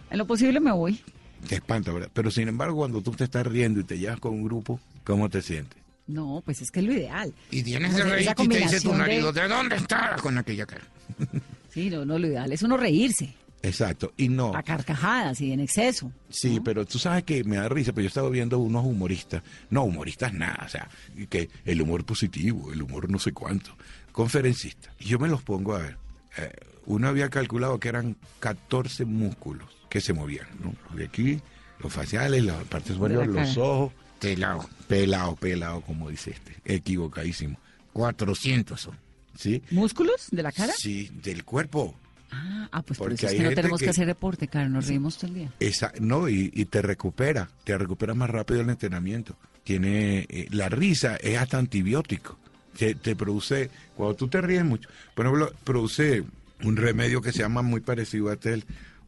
En 0.09 0.17
lo 0.17 0.25
posible 0.27 0.59
me 0.59 0.71
voy. 0.71 0.99
Te 1.47 1.55
espanta, 1.55 1.91
¿verdad? 1.91 2.09
Pero 2.13 2.31
sin 2.31 2.47
embargo, 2.47 2.77
cuando 2.77 3.01
tú 3.01 3.11
te 3.11 3.23
estás 3.25 3.45
riendo 3.45 3.79
y 3.79 3.83
te 3.83 3.97
llevas 3.97 4.19
con 4.19 4.33
un 4.33 4.43
grupo, 4.43 4.79
¿cómo 5.03 5.29
te 5.29 5.41
sientes? 5.41 5.77
No, 6.07 6.41
pues 6.45 6.61
es 6.61 6.71
que 6.71 6.79
es 6.79 6.85
lo 6.85 6.93
ideal. 6.93 7.33
Y 7.51 7.63
tienes 7.63 7.93
esa 7.93 8.03
reír 8.05 8.29
y 8.39 8.47
te 8.47 8.57
dice 8.57 8.79
tu 8.81 8.89
combinación 8.89 8.93
de- 8.93 8.97
marido, 8.99 9.33
¿de 9.33 9.47
dónde 9.47 9.75
está? 9.75 10.15
Con 10.21 10.37
aquella 10.37 10.65
cara. 10.65 10.85
Sí, 11.69 11.91
no, 11.91 12.05
no, 12.05 12.17
lo 12.17 12.25
ideal 12.27 12.51
es 12.51 12.63
uno 12.63 12.75
reírse 12.75 13.35
Exacto. 13.61 14.11
Y 14.17 14.29
no. 14.29 14.55
a 14.55 14.63
carcajadas 14.63 15.39
y 15.41 15.51
en 15.51 15.59
exceso. 15.59 16.11
Sí, 16.29 16.59
pero 16.63 16.85
tú 16.85 16.97
sabes 16.97 17.23
que 17.23 17.43
me 17.43 17.57
da 17.57 17.69
risa, 17.69 17.91
pero 17.91 18.03
yo 18.03 18.07
estaba 18.07 18.29
viendo 18.29 18.57
unos 18.57 18.83
humoristas. 18.83 19.43
No, 19.69 19.83
humoristas 19.83 20.33
nada, 20.33 20.63
o 20.65 20.69
sea, 20.69 20.89
que 21.29 21.49
el 21.65 21.81
humor 21.81 22.03
positivo, 22.03 22.71
el 22.73 22.81
humor 22.81 23.11
no 23.11 23.19
sé 23.19 23.31
cuánto. 23.33 23.75
Conferencistas. 24.11 24.91
Y 24.99 25.05
yo 25.05 25.19
me 25.19 25.27
los 25.27 25.43
pongo 25.43 25.75
a 25.75 25.79
ver. 25.79 25.97
Eh, 26.37 26.51
uno 26.87 27.07
había 27.09 27.29
calculado 27.29 27.79
que 27.79 27.89
eran 27.89 28.15
14 28.39 29.05
músculos 29.05 29.67
que 29.89 30.01
se 30.01 30.13
movían, 30.13 30.47
¿no? 30.61 30.73
De 30.95 31.05
aquí, 31.05 31.39
los 31.79 31.91
faciales, 31.93 32.43
las 32.43 32.63
partes 32.65 32.95
superiores, 32.95 33.29
los 33.29 33.57
ojos. 33.57 33.93
Pelado. 34.19 34.67
Pelado, 34.87 35.35
pelado, 35.35 35.81
como 35.81 36.09
dice 36.09 36.31
este. 36.31 36.55
Equivocadísimo. 36.65 37.59
400 37.93 38.79
son. 38.79 38.97
¿Sí? 39.37 39.61
¿Músculos 39.71 40.27
de 40.31 40.41
la 40.43 40.51
cara? 40.51 40.73
Sí, 40.75 41.11
del 41.23 41.43
cuerpo. 41.43 41.95
Ah, 42.31 42.67
ah, 42.71 42.81
pues 42.81 42.97
por 42.97 43.09
Porque 43.09 43.25
eso 43.27 43.35
es 43.35 43.41
que 43.41 43.47
no 43.49 43.55
tenemos 43.55 43.79
que... 43.79 43.85
que- 43.85 43.89
hacer 43.91 44.07
deporte, 44.07 44.47
cara, 44.47 44.67
nos 44.67 44.87
reímos 44.87 45.17
todo 45.17 45.27
el 45.27 45.33
día. 45.35 45.53
Esa, 45.59 45.93
no, 45.99 46.27
y, 46.27 46.51
y 46.53 46.65
te 46.65 46.81
recupera, 46.81 47.47
te 47.63 47.77
recupera 47.77 48.13
más 48.15 48.29
rápido 48.29 48.61
el 48.61 48.69
entrenamiento. 48.69 49.37
Tiene, 49.63 50.25
eh, 50.29 50.47
la 50.49 50.67
risa 50.69 51.15
es 51.17 51.37
hasta 51.37 51.57
antibiótico. 51.59 52.37
Te, 52.77 52.95
te 52.95 53.15
produce, 53.15 53.69
cuando 53.95 54.15
tú 54.15 54.27
te 54.27 54.41
ríes 54.41 54.65
mucho, 54.65 54.89
por 55.15 55.25
ejemplo, 55.25 55.53
produce 55.63 56.23
un 56.63 56.75
remedio 56.75 57.21
que 57.21 57.31
se 57.31 57.39
llama 57.39 57.61
muy 57.61 57.81
parecido 57.81 58.29
a 58.29 58.33
este, 58.33 58.53
el 58.53 58.65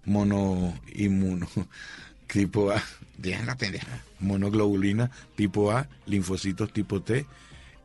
monoinmuno, 0.10 1.48
tipo 2.28 2.72
A, 2.72 2.82
Dejan 3.18 3.46
la 3.48 3.56
pendeja. 3.58 4.02
monoglobulina 4.20 5.12
tipo 5.36 5.72
A, 5.72 5.88
linfocitos 6.06 6.72
tipo 6.74 7.02
T, 7.02 7.26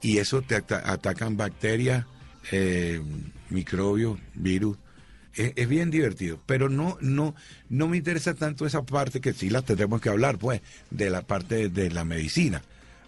y 0.02 0.18
eso 0.18 0.42
te 0.42 0.56
ata- 0.56 0.90
atacan 0.90 1.36
bacterias, 1.36 2.06
eh, 2.52 3.00
microbios, 3.50 4.18
virus. 4.34 4.76
Es, 5.34 5.52
es 5.56 5.68
bien 5.68 5.90
divertido, 5.90 6.40
pero 6.46 6.68
no, 6.68 6.96
no, 7.00 7.34
no 7.68 7.88
me 7.88 7.96
interesa 7.96 8.34
tanto 8.34 8.66
esa 8.66 8.82
parte 8.84 9.20
que 9.20 9.32
sí 9.32 9.50
la 9.50 9.62
tendremos 9.62 10.00
que 10.00 10.08
hablar, 10.08 10.38
pues, 10.38 10.60
de 10.90 11.10
la 11.10 11.22
parte 11.22 11.68
de 11.70 11.90
la 11.90 12.04
medicina, 12.04 12.62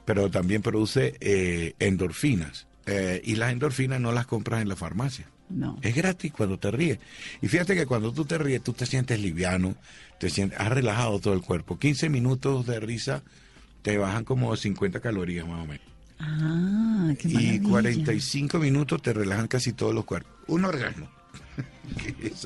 pero 0.05 0.29
también 0.31 0.63
produce 0.63 1.17
eh, 1.21 1.75
endorfinas, 1.79 2.67
eh, 2.87 3.21
y 3.25 3.37
las 3.37 3.53
endorfinas 3.53 4.01
no 4.01 4.11
las 4.11 4.27
compras 4.27 4.63
en 4.63 4.69
la 4.69 4.75
farmacia. 4.77 5.27
No. 5.49 5.79
Es 5.83 5.95
gratis 5.95 6.33
cuando 6.33 6.59
te 6.59 6.71
ríes. 6.71 6.99
Y 7.41 7.49
fíjate 7.49 7.75
que 7.75 7.87
cuando 7.87 8.13
tú 8.13 8.25
te 8.25 8.37
ríes, 8.39 8.63
tú 8.63 8.73
te 8.73 8.85
sientes 8.87 9.21
liviano, 9.21 9.77
te 10.19 10.29
sientes, 10.31 10.59
has 10.59 10.69
relajado 10.71 11.21
todo 11.21 11.35
el 11.35 11.43
cuerpo. 11.43 11.79
15 11.79 12.09
minutos 12.09 12.67
de 12.67 12.81
risa 12.81 13.23
te 13.83 13.97
bajan 13.99 14.25
como 14.25 14.57
50 14.57 15.01
calorías 15.01 15.47
más 15.47 15.63
o 15.63 15.67
menos. 15.67 15.87
Ah, 16.19 17.13
qué 17.19 17.29
Y 17.29 17.35
maravilla. 17.35 17.69
45 17.69 18.59
minutos 18.59 19.03
te 19.03 19.13
relajan 19.13 19.47
casi 19.49 19.73
todos 19.73 19.95
los 19.95 20.05
cuerpos. 20.05 20.33
Un 20.49 20.65
orgasmo. 20.65 21.09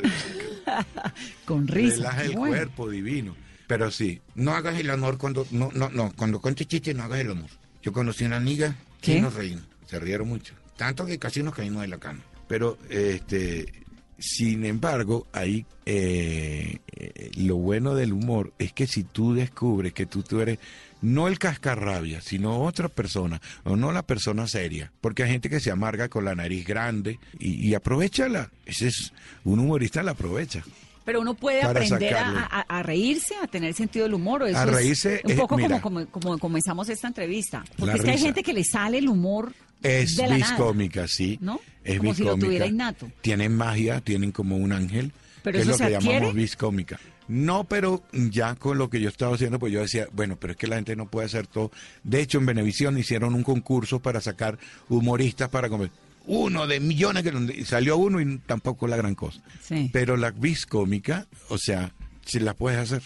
Con 1.45 1.67
risa. 1.69 1.97
Relaja 1.97 2.25
el 2.25 2.33
bueno. 2.37 2.55
cuerpo 2.57 2.91
divino. 2.91 3.37
Pero 3.67 3.91
sí, 3.91 4.21
No 4.35 4.53
hagas 4.55 4.79
el 4.81 4.91
amor 4.91 5.17
cuando... 5.17 5.47
No, 5.53 5.71
no, 5.73 5.89
no. 5.91 6.13
Cuando 6.17 6.41
cuentes 6.41 6.67
chiste, 6.67 6.93
no 6.93 7.05
hagas 7.05 7.21
el 7.21 7.31
amor. 7.31 7.51
Yo 7.83 7.93
conocí 7.93 8.25
una 8.25 8.37
amiga 8.37 8.75
¿Qué? 9.01 9.17
y 9.19 9.21
nos 9.21 9.35
reímos. 9.35 9.65
se 9.87 9.99
rieron 10.01 10.29
mucho. 10.29 10.55
Tanto 10.77 11.07
que 11.07 11.19
casi 11.19 11.43
nos 11.43 11.55
caímos 11.55 11.83
de 11.83 11.89
la 11.89 11.99
cama. 11.99 12.21
Pero, 12.51 12.77
este, 12.91 13.73
sin 14.19 14.65
embargo, 14.67 15.27
ahí 15.33 15.65
eh, 15.87 16.79
eh, 16.97 17.31
lo 17.37 17.57
bueno 17.57 17.95
del 17.95 18.13
humor 18.13 18.53
es 18.59 18.73
que 18.73 18.87
si 18.89 19.05
tú 19.05 19.35
descubres 19.35 19.93
que 19.93 20.05
tú, 20.07 20.23
tú 20.25 20.41
eres 20.41 20.59
no 21.01 21.29
el 21.29 21.39
cascarrabia, 21.39 22.21
sino 22.21 22.61
otra 22.63 22.89
persona, 22.89 23.41
o 23.65 23.77
no 23.77 23.93
la 23.93 24.03
persona 24.03 24.47
seria, 24.49 24.91
porque 25.01 25.23
hay 25.23 25.31
gente 25.31 25.49
que 25.49 25.61
se 25.61 25.71
amarga 25.71 26.09
con 26.09 26.25
la 26.25 26.35
nariz 26.35 26.67
grande 26.67 27.19
y, 27.39 27.69
y 27.69 27.75
aprovechala. 27.75 28.51
Ese 28.67 28.89
es, 28.89 29.13
un 29.45 29.61
humorista 29.61 30.03
la 30.03 30.11
aprovecha. 30.11 30.63
Pero 31.05 31.21
uno 31.23 31.35
puede 31.35 31.63
aprender 31.63 32.15
a, 32.15 32.19
sacarle. 32.19 32.39
a- 32.41 32.67
a 32.69 32.83
reírse, 32.83 33.35
a 33.43 33.47
tener 33.47 33.73
sentido 33.75 34.05
del 34.07 34.15
humor. 34.15 34.43
o 34.43 34.47
eso 34.47 34.59
A 34.59 34.65
es 34.65 34.71
reírse 34.71 35.21
Un 35.25 35.31
es- 35.31 35.39
poco 35.39 35.57
mira. 35.57 35.81
como, 35.81 36.05
como, 36.07 36.21
como 36.21 36.39
comenzamos 36.39 36.89
esta 36.89 37.07
entrevista. 37.09 37.65
Porque 37.79 37.97
es 37.97 38.03
que 38.03 38.11
hay 38.11 38.19
gente 38.19 38.43
que 38.43 38.53
le 38.53 38.65
sale 38.65 38.99
el 38.99 39.09
humor 39.09 39.55
Es 39.83 40.17
de 40.17 40.27
la 40.27 40.35
vis 40.35 40.45
nada. 40.45 40.57
cómica, 40.57 41.07
sí. 41.09 41.39
¿No? 41.41 41.59
Es 41.85 41.99
Como 41.99 42.15
si 42.15 42.25
lo 42.25 42.37
tuviera 42.37 42.67
innato. 42.67 43.11
Tienen 43.23 43.57
magia, 43.57 44.01
tienen 44.01 44.33
como 44.33 44.57
un 44.57 44.73
ángel. 44.73 45.13
¿Pero 45.43 45.57
que 45.57 45.63
es 45.63 45.67
lo 45.69 45.77
que 45.79 45.85
adquiere? 45.85 46.15
llamamos 46.17 46.35
vis 46.35 46.57
cómica. 46.57 47.01
No, 47.29 47.65
pero 47.65 48.03
ya 48.13 48.57
con 48.57 48.77
lo 48.77 48.91
que 48.91 49.01
yo 49.01 49.09
estaba 49.09 49.35
haciendo, 49.37 49.59
pues 49.59 49.73
yo 49.73 49.81
decía, 49.81 50.07
bueno, 50.13 50.37
pero 50.39 50.51
es 50.53 50.57
que 50.59 50.67
la 50.67 50.77
gente 50.77 50.97
no 50.97 51.09
puede 51.09 51.27
hacer 51.27 51.47
todo. 51.47 51.71
De 52.03 52.21
hecho, 52.21 52.39
en 52.39 52.47
Venevisión 52.47 52.99
hicieron 52.99 53.35
un 53.35 53.43
concurso 53.45 54.01
para 54.01 54.21
sacar 54.21 54.59
humoristas 54.89 55.49
para 55.49 55.69
comer. 55.69 55.91
uno 56.27 56.67
de 56.67 56.81
millones 56.81 57.23
que 57.23 57.65
salió 57.65 57.97
uno 57.97 58.21
y 58.21 58.39
tampoco 58.39 58.87
la 58.87 58.97
gran 58.97 59.15
cosa. 59.15 59.41
Sí. 59.63 59.89
Pero 59.93 60.17
la 60.17 60.31
vis 60.33 60.67
cómica, 60.67 61.27
o 61.49 61.57
sea, 61.57 61.93
si 62.27 62.41
la 62.41 62.53
puedes 62.55 62.79
hacer. 62.79 63.03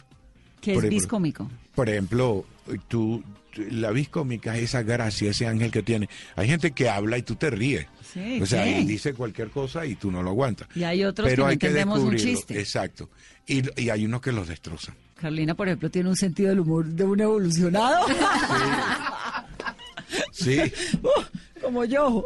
¿Qué 0.61 0.73
por 0.75 0.85
es 0.85 0.89
ejemplo, 0.89 0.91
biscómico? 1.01 1.51
Por 1.75 1.89
ejemplo, 1.91 2.45
tú- 2.89 3.23
la 3.57 3.91
vis 3.91 4.09
cómica 4.09 4.57
es 4.57 4.65
esa 4.65 4.83
gracia, 4.83 5.31
ese 5.31 5.47
ángel 5.47 5.71
que 5.71 5.83
tiene. 5.83 6.09
Hay 6.37 6.49
gente 6.49 6.73
que 6.73 6.89
habla 6.89 7.19
y 7.19 7.23
tú 7.23 7.37
te 7.37 7.51
ríes. 7.51 7.87
Sí, 8.13 8.41
o 8.41 8.47
sea, 8.47 8.67
y 8.67 8.85
dice 8.85 9.15
cualquier 9.15 9.51
cosa 9.51 9.85
y 9.87 9.95
tú 9.97 10.11
no 10.11 10.23
lo 10.23 10.31
aguantas. 10.31 10.69
Y 10.75 10.85
hay 10.85 11.05
otros 11.05 11.29
Pero 11.29 11.37
que 11.37 11.43
no 11.43 11.49
hay 11.49 11.57
que 11.59 11.67
entendemos 11.67 11.99
un 12.01 12.11
descubrirlo. 12.11 12.39
chiste. 12.39 12.59
Exacto. 12.61 13.11
Y, 13.47 13.81
y 13.81 13.91
hay 13.91 14.05
unos 14.05 14.21
que 14.21 14.33
los 14.33 14.47
destrozan. 14.49 14.95
Carolina, 15.17 15.55
por 15.55 15.69
ejemplo, 15.69 15.91
tiene 15.91 16.09
un 16.09 16.17
sentido 16.17 16.51
del 16.51 16.61
humor 16.61 16.87
de 16.87 17.05
un 17.05 17.21
evolucionado. 17.21 18.07
Sí. 20.33 20.61
Como 21.61 21.85
yo. 21.87 22.25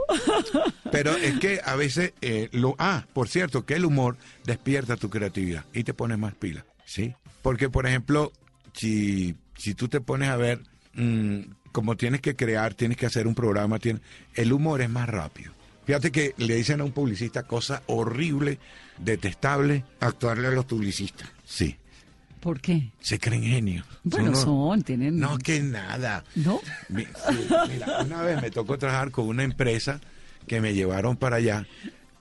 Pero 0.91 1.13
es 1.17 1.39
que 1.39 1.61
a 1.65 1.77
veces, 1.77 2.13
eh, 2.21 2.49
lo, 2.53 2.75
ah, 2.79 3.07
por 3.13 3.29
cierto, 3.29 3.65
que 3.65 3.75
el 3.75 3.85
humor 3.85 4.17
despierta 4.45 4.97
tu 4.97 5.11
creatividad 5.11 5.65
y 5.73 5.85
te 5.85 5.95
pones 5.95 6.19
más 6.19 6.35
pila, 6.35 6.65
¿sí? 6.85 7.15
Porque, 7.43 7.71
por 7.71 7.87
ejemplo, 7.87 8.33
si, 8.73 9.37
si 9.57 9.75
tú 9.75 9.87
te 9.87 10.01
pones 10.01 10.29
a 10.31 10.37
ver, 10.37 10.61
mm, 10.99 11.41
como 11.73 11.97
tienes 11.97 12.21
que 12.21 12.37
crear, 12.37 12.75
tienes 12.75 12.97
que 12.99 13.07
hacer 13.07 13.27
un 13.27 13.35
programa, 13.35 13.79
tienes, 13.79 14.03
el 14.35 14.53
humor 14.53 14.81
es 14.83 14.91
más 14.91 15.09
rápido. 15.09 15.53
Fíjate 15.87 16.13
que 16.13 16.35
le 16.37 16.55
dicen 16.57 16.81
a 16.81 16.85
un 16.85 16.93
publicista 16.93 17.45
cosa 17.45 17.83
horrible, 17.87 18.59
detestable. 18.99 19.85
Actuarle 20.01 20.49
a 20.49 20.51
los 20.51 20.67
publicistas. 20.67 21.29
Sí, 21.47 21.77
¿Por 22.41 22.61
qué? 22.61 22.91
se 23.01 23.19
creen 23.19 23.43
genios. 23.43 23.87
Bueno, 24.05 24.29
unos- 24.29 24.43
son, 24.43 24.83
tienen... 24.83 25.19
No, 25.19 25.39
que 25.39 25.61
nada. 25.61 26.25
¿No? 26.37 26.61
Mira, 26.91 27.11
una 28.05 28.23
vez 28.23 28.41
me 28.43 28.51
tocó 28.51 28.77
trabajar 28.79 29.11
con 29.11 29.27
una 29.29 29.43
empresa 29.45 30.01
que 30.47 30.61
me 30.61 30.75
llevaron 30.75 31.17
para 31.17 31.37
allá 31.37 31.67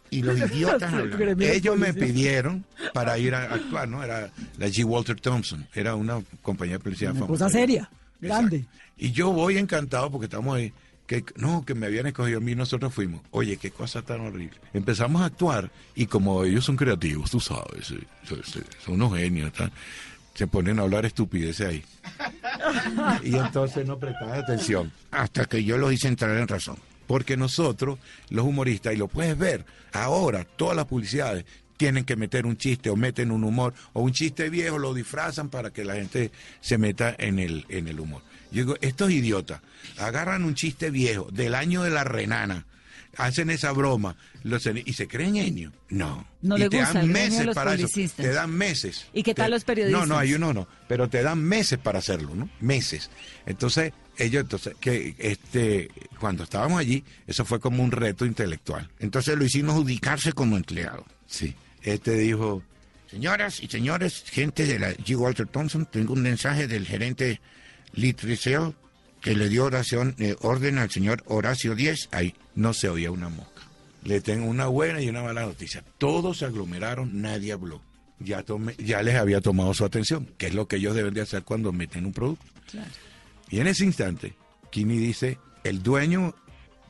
Y 0.10 0.22
los 0.22 0.38
idiotas 0.40 0.94
hablan. 0.94 1.42
Ellos 1.42 1.78
me 1.78 1.94
pidieron 1.94 2.66
para 2.94 3.18
ir 3.18 3.36
a 3.36 3.54
actuar, 3.54 3.88
¿no? 3.90 4.04
Era 4.04 4.32
la 4.58 4.68
G. 4.68 4.86
Walter 4.86 5.20
Thompson, 5.20 5.68
era 5.76 5.96
una 5.96 6.22
compañía 6.42 6.76
de 6.76 6.80
publicidad 6.80 7.12
Una 7.12 7.20
famosa. 7.26 7.46
cosa 7.46 7.50
seria, 7.60 7.90
Exacto. 8.22 8.48
grande. 8.48 8.66
Y 8.98 9.12
yo 9.12 9.32
voy 9.32 9.58
encantado 9.58 10.12
porque 10.12 10.26
estamos 10.26 10.56
ahí. 10.56 10.74
Que, 11.06 11.24
no, 11.38 11.64
que 11.64 11.74
me 11.74 11.86
habían 11.86 12.06
escogido 12.06 12.40
a 12.40 12.42
mí 12.42 12.52
y 12.52 12.56
nosotros 12.56 12.94
fuimos. 12.94 13.22
Oye, 13.32 13.56
qué 13.56 13.72
cosa 13.72 14.02
tan 14.02 14.20
horrible. 14.20 14.58
Empezamos 14.74 15.22
a 15.22 15.26
actuar 15.26 15.72
y 15.96 16.06
como 16.06 16.44
ellos 16.44 16.66
son 16.66 16.76
creativos, 16.76 17.32
tú 17.32 17.40
sabes, 17.40 17.88
sí, 17.88 17.98
son 18.84 18.96
unos 18.96 19.18
genios, 19.18 19.54
tal, 19.54 19.72
se 20.34 20.48
ponen 20.48 20.80
a 20.80 20.82
hablar 20.82 21.06
estupideces 21.06 21.66
ahí. 21.66 21.86
y 23.24 23.38
entonces 23.38 23.88
no 23.88 23.98
prestas 23.98 24.38
atención. 24.44 24.92
Hasta 25.12 25.46
que 25.46 25.64
yo 25.64 25.78
los 25.78 25.94
hice 25.94 26.10
entrar 26.10 26.36
en 26.38 26.48
razón. 26.48 26.78
Porque 27.08 27.38
nosotros, 27.38 28.00
los 28.30 28.46
humoristas, 28.46 28.94
y 28.94 28.98
lo 28.98 29.08
puedes 29.08 29.38
ver, 29.38 29.66
ahora 29.94 30.44
todas 30.44 30.76
las 30.76 30.88
publicidades 30.88 31.46
tienen 31.78 32.04
que 32.04 32.16
meter 32.16 32.46
un 32.46 32.58
chiste 32.58 32.90
o 32.90 32.96
meten 32.96 33.32
un 33.32 33.44
humor 33.44 33.74
o 33.94 34.02
un 34.02 34.12
chiste 34.12 34.50
viejo, 34.50 34.78
lo 34.78 34.94
disfrazan 34.94 35.50
para 35.50 35.72
que 35.72 35.86
la 35.86 35.96
gente 35.96 36.32
se 36.60 36.78
meta 36.78 37.16
en 37.18 37.40
el, 37.40 37.66
en 37.70 37.88
el 37.88 38.00
humor. 38.00 38.22
Yo 38.52 38.64
digo, 38.64 38.76
estos 38.82 39.12
idiotas 39.12 39.62
agarran 39.98 40.44
un 40.44 40.56
chiste 40.56 40.90
viejo 40.90 41.28
del 41.32 41.54
año 41.56 41.84
de 41.84 41.90
la 41.92 42.04
renana, 42.04 42.66
hacen 43.18 43.50
esa 43.50 43.72
broma 43.72 44.16
los, 44.44 44.66
y 44.68 44.94
se 44.94 45.08
creen 45.08 45.36
genios. 45.36 45.74
No. 45.90 46.26
No 46.42 46.56
y 46.56 46.62
le 46.62 46.70
te 46.70 46.78
gusta 46.80 46.94
dan 47.00 47.12
meses 47.12 47.46
los 47.46 47.56
para 47.56 47.74
eso. 47.74 47.88
Te 48.16 48.32
dan 48.32 48.52
meses. 48.52 49.08
¿Y 49.14 49.24
qué 49.24 49.34
tal 49.34 49.48
Te- 49.48 49.52
los 49.52 49.64
periodistas? 49.64 50.00
No, 50.02 50.06
no, 50.08 50.18
hay 50.18 50.34
uno 50.34 50.54
no, 50.54 50.68
pero 50.88 51.10
te 51.10 51.22
dan 51.24 51.44
meses 51.44 51.78
para 51.80 52.00
hacerlo, 52.00 52.36
¿no? 52.36 52.50
Meses. 52.62 53.10
Entonces, 53.46 53.92
ellos, 54.18 54.44
entonces, 54.44 54.76
que 54.80 55.16
este, 55.20 55.90
cuando 56.20 56.44
estábamos 56.44 56.80
allí, 56.80 57.04
eso 57.28 57.44
fue 57.46 57.60
como 57.60 57.84
un 57.84 57.92
reto 57.92 58.26
intelectual. 58.26 58.90
Entonces 59.00 59.38
lo 59.38 59.44
hicimos 59.44 59.78
ubicarse 59.78 60.32
como 60.34 60.56
empleado. 60.58 61.06
Sí. 61.28 61.54
Este 61.84 62.16
dijo, 62.18 62.64
Señoras 63.10 63.62
y 63.64 63.68
señores, 63.68 64.24
gente 64.30 64.66
de 64.66 64.80
la 64.80 64.92
G. 64.94 65.16
Walter 65.18 65.48
Thompson, 65.48 65.86
tengo 65.86 66.14
un 66.14 66.22
mensaje 66.22 66.68
del 66.68 66.86
gerente 66.86 67.40
Litriceo 67.94 68.76
que 69.22 69.34
le 69.36 69.50
dio 69.50 69.66
oración, 69.66 70.14
eh, 70.20 70.36
orden 70.42 70.78
al 70.78 70.92
señor 70.92 71.24
Horacio 71.28 71.74
Díez. 71.76 72.10
ahí 72.12 72.36
no 72.56 72.74
se 72.74 72.90
oía 72.90 73.10
una 73.12 73.30
mosca. 73.30 73.62
Le 74.04 74.22
tengo 74.22 74.46
una 74.48 74.68
buena 74.68 75.02
y 75.02 75.10
una 75.10 75.24
mala 75.24 75.46
noticia. 75.46 75.84
Todos 75.98 76.38
se 76.40 76.46
aglomeraron, 76.46 77.22
nadie 77.22 77.52
habló. 77.54 77.82
Ya, 78.20 78.44
tomé- 78.44 78.76
ya 78.78 79.02
les 79.04 79.16
había 79.16 79.42
tomado 79.42 79.74
su 79.74 79.86
atención, 79.86 80.28
que 80.38 80.48
es 80.48 80.54
lo 80.54 80.68
que 80.68 80.78
ellos 80.78 80.96
deben 80.96 81.14
de 81.14 81.22
hacer 81.22 81.44
cuando 81.44 81.72
meten 81.72 82.06
un 82.06 82.14
producto. 82.14 82.46
Y 83.50 83.60
en 83.60 83.68
ese 83.68 83.86
instante, 83.86 84.34
Kini 84.72 84.98
dice, 84.98 85.38
el 85.64 85.82
dueño 85.82 86.36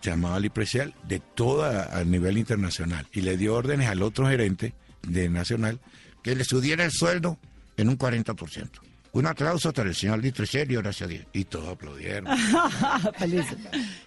llamaba 0.01 0.39
Liprecial 0.39 0.93
de 1.07 1.19
toda 1.19 1.97
a 1.97 2.03
nivel 2.03 2.37
internacional 2.37 3.07
y 3.11 3.21
le 3.21 3.37
dio 3.37 3.55
órdenes 3.55 3.87
al 3.89 4.01
otro 4.01 4.27
gerente 4.27 4.73
de 5.07 5.29
Nacional 5.29 5.79
que 6.23 6.35
le 6.35 6.43
subiera 6.43 6.83
el 6.85 6.91
sueldo 6.91 7.37
en 7.77 7.89
un 7.89 7.97
40%. 7.97 8.69
Un 9.13 9.25
aplauso 9.25 9.71
para 9.73 9.89
el 9.89 9.95
señor 9.95 10.19
Litriceo 10.21 10.65
y 10.69 10.75
Horacio 10.75 11.07
Díez. 11.07 11.25
y 11.33 11.45
todos 11.45 11.69
aplaudieron. 11.69 12.27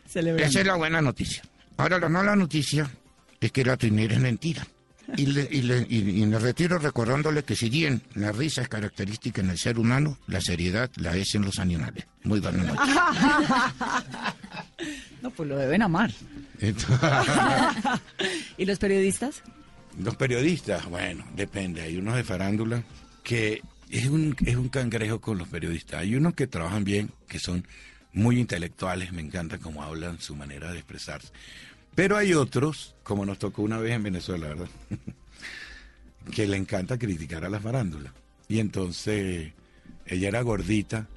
Esa 0.04 0.60
es 0.60 0.66
la 0.66 0.76
buena 0.76 1.00
noticia. 1.00 1.42
Ahora 1.76 1.98
la 1.98 2.08
mala 2.08 2.36
noticia 2.36 2.88
es 3.40 3.50
que 3.52 3.64
la 3.64 3.76
trinera 3.76 4.14
es 4.14 4.20
mentira. 4.20 4.66
Y, 5.16 5.26
le, 5.26 5.48
y, 5.50 5.62
le- 5.62 5.86
y- 5.88 6.22
y 6.22 6.26
me 6.26 6.38
retiro 6.38 6.78
recordándole 6.78 7.42
que 7.42 7.56
si 7.56 7.68
bien 7.68 8.00
la 8.14 8.30
risa 8.30 8.62
es 8.62 8.68
característica 8.68 9.40
en 9.40 9.50
el 9.50 9.58
ser 9.58 9.76
humano, 9.78 10.16
la 10.28 10.40
seriedad 10.40 10.88
la 10.96 11.16
es 11.16 11.34
en 11.34 11.42
los 11.42 11.58
animales. 11.58 12.06
Muy 12.22 12.38
buena 12.38 12.62
noche. 12.62 12.80
No, 15.22 15.30
pues 15.30 15.48
lo 15.48 15.56
deben 15.56 15.82
amar. 15.82 16.10
¿Y 18.58 18.64
los 18.64 18.78
periodistas? 18.78 19.42
Los 19.98 20.16
periodistas, 20.16 20.86
bueno, 20.86 21.24
depende. 21.34 21.82
Hay 21.82 21.96
unos 21.96 22.16
de 22.16 22.24
farándula 22.24 22.82
que 23.22 23.62
es 23.90 24.06
un, 24.06 24.36
es 24.44 24.56
un 24.56 24.68
cangrejo 24.68 25.20
con 25.20 25.38
los 25.38 25.48
periodistas. 25.48 26.00
Hay 26.00 26.14
unos 26.14 26.34
que 26.34 26.46
trabajan 26.46 26.84
bien, 26.84 27.10
que 27.28 27.38
son 27.38 27.66
muy 28.12 28.38
intelectuales, 28.38 29.12
me 29.12 29.22
encanta 29.22 29.58
cómo 29.58 29.82
hablan, 29.82 30.20
su 30.20 30.34
manera 30.34 30.72
de 30.72 30.78
expresarse. 30.78 31.32
Pero 31.94 32.16
hay 32.16 32.34
otros, 32.34 32.94
como 33.02 33.26
nos 33.26 33.38
tocó 33.38 33.62
una 33.62 33.78
vez 33.78 33.92
en 33.92 34.02
Venezuela, 34.02 34.48
¿verdad? 34.48 34.68
que 36.34 36.46
le 36.46 36.56
encanta 36.56 36.98
criticar 36.98 37.44
a 37.44 37.50
la 37.50 37.60
farándula. 37.60 38.12
Y 38.48 38.60
entonces, 38.60 39.52
ella 40.06 40.28
era 40.28 40.42
gordita, 40.42 41.08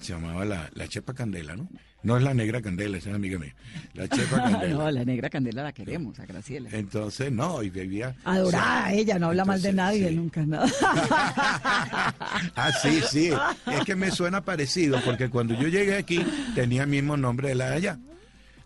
se 0.00 0.12
llamaba 0.12 0.44
la, 0.44 0.70
la 0.74 0.88
Chepa 0.88 1.14
Candela, 1.14 1.56
¿no? 1.56 1.68
No 2.02 2.16
es 2.16 2.22
la 2.22 2.34
negra 2.34 2.62
Candela, 2.62 2.98
esa 2.98 3.10
es 3.10 3.16
amiga 3.16 3.38
mía. 3.38 3.54
La 3.94 4.06
Chepa 4.08 4.36
Candela. 4.42 4.74
no, 4.74 4.90
la 4.90 5.04
negra 5.04 5.28
candela 5.28 5.62
la 5.64 5.72
queremos, 5.72 6.18
a 6.20 6.26
Graciela. 6.26 6.68
Entonces, 6.72 7.32
no, 7.32 7.62
y 7.62 7.70
bebía. 7.70 8.14
Adorada 8.24 8.92
ella, 8.92 9.18
no 9.18 9.26
habla 9.26 9.44
mal 9.44 9.60
de 9.60 9.72
nadie, 9.72 10.08
sí. 10.08 10.14
nunca 10.14 10.44
nada. 10.46 10.66
Ah, 12.54 12.70
sí, 12.72 13.00
sí. 13.10 13.30
Es 13.72 13.84
que 13.84 13.94
me 13.96 14.10
suena 14.10 14.42
parecido, 14.42 15.00
porque 15.04 15.28
cuando 15.28 15.54
yo 15.54 15.68
llegué 15.68 15.96
aquí 15.96 16.24
tenía 16.54 16.82
el 16.82 16.88
mismo 16.88 17.16
nombre 17.16 17.48
de 17.48 17.54
la 17.54 17.70
de 17.70 17.76
allá. 17.76 17.98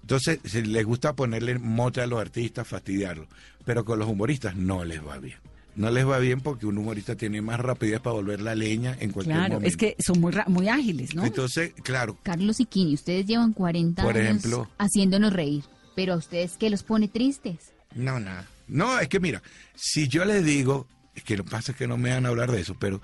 Entonces, 0.03 0.41
les 0.67 0.85
gusta 0.85 1.15
ponerle 1.15 1.59
mote 1.59 2.01
a 2.01 2.07
los 2.07 2.21
artistas, 2.21 2.67
fastidiarlos. 2.67 3.27
Pero 3.65 3.85
con 3.85 3.99
los 3.99 4.09
humoristas 4.09 4.57
no 4.57 4.85
les 4.85 5.05
va 5.07 5.19
bien. 5.19 5.39
No 5.77 5.91
les 5.91 6.07
va 6.07 6.19
bien 6.19 6.41
porque 6.41 6.67
un 6.67 6.77
humorista 6.79 7.15
tiene 7.15 7.41
más 7.43 7.61
rapidez 7.61 8.01
para 8.01 8.15
volver 8.15 8.41
la 8.41 8.55
leña 8.55 8.97
en 9.01 9.13
cualquier 9.13 9.37
Claro, 9.37 9.55
momento. 9.55 9.69
es 9.69 9.77
que 9.77 9.97
son 10.05 10.21
muy, 10.21 10.33
muy 10.49 10.69
ágiles, 10.69 11.15
¿no? 11.15 11.25
Entonces, 11.25 11.73
claro, 11.83 12.19
Carlos 12.23 12.59
y 12.61 12.67
Kini, 12.67 12.95
ustedes 12.95 13.25
llevan 13.27 13.53
40 13.53 14.03
Por 14.03 14.17
años 14.17 14.27
ejemplo. 14.29 14.69
haciéndonos 14.79 15.33
reír, 15.33 15.63
pero 15.95 16.15
a 16.15 16.17
ustedes 16.17 16.57
qué 16.59 16.71
los 16.71 16.83
pone 16.83 17.09
tristes. 17.09 17.73
No, 17.95 18.19
nada. 18.21 18.47
no, 18.69 18.99
es 18.99 19.09
que 19.09 19.21
mira, 19.21 19.43
si 19.75 20.09
yo 20.09 20.25
les 20.25 20.45
digo, 20.45 20.87
es 21.15 21.23
que 21.25 21.37
lo 21.37 21.45
que 21.45 21.51
pasa 21.51 21.73
es 21.73 21.79
que 21.79 21.87
no 21.87 21.97
me 21.97 22.11
van 22.11 22.27
a 22.27 22.31
hablar 22.31 22.51
de 22.51 22.61
eso, 22.61 22.77
pero 22.79 23.01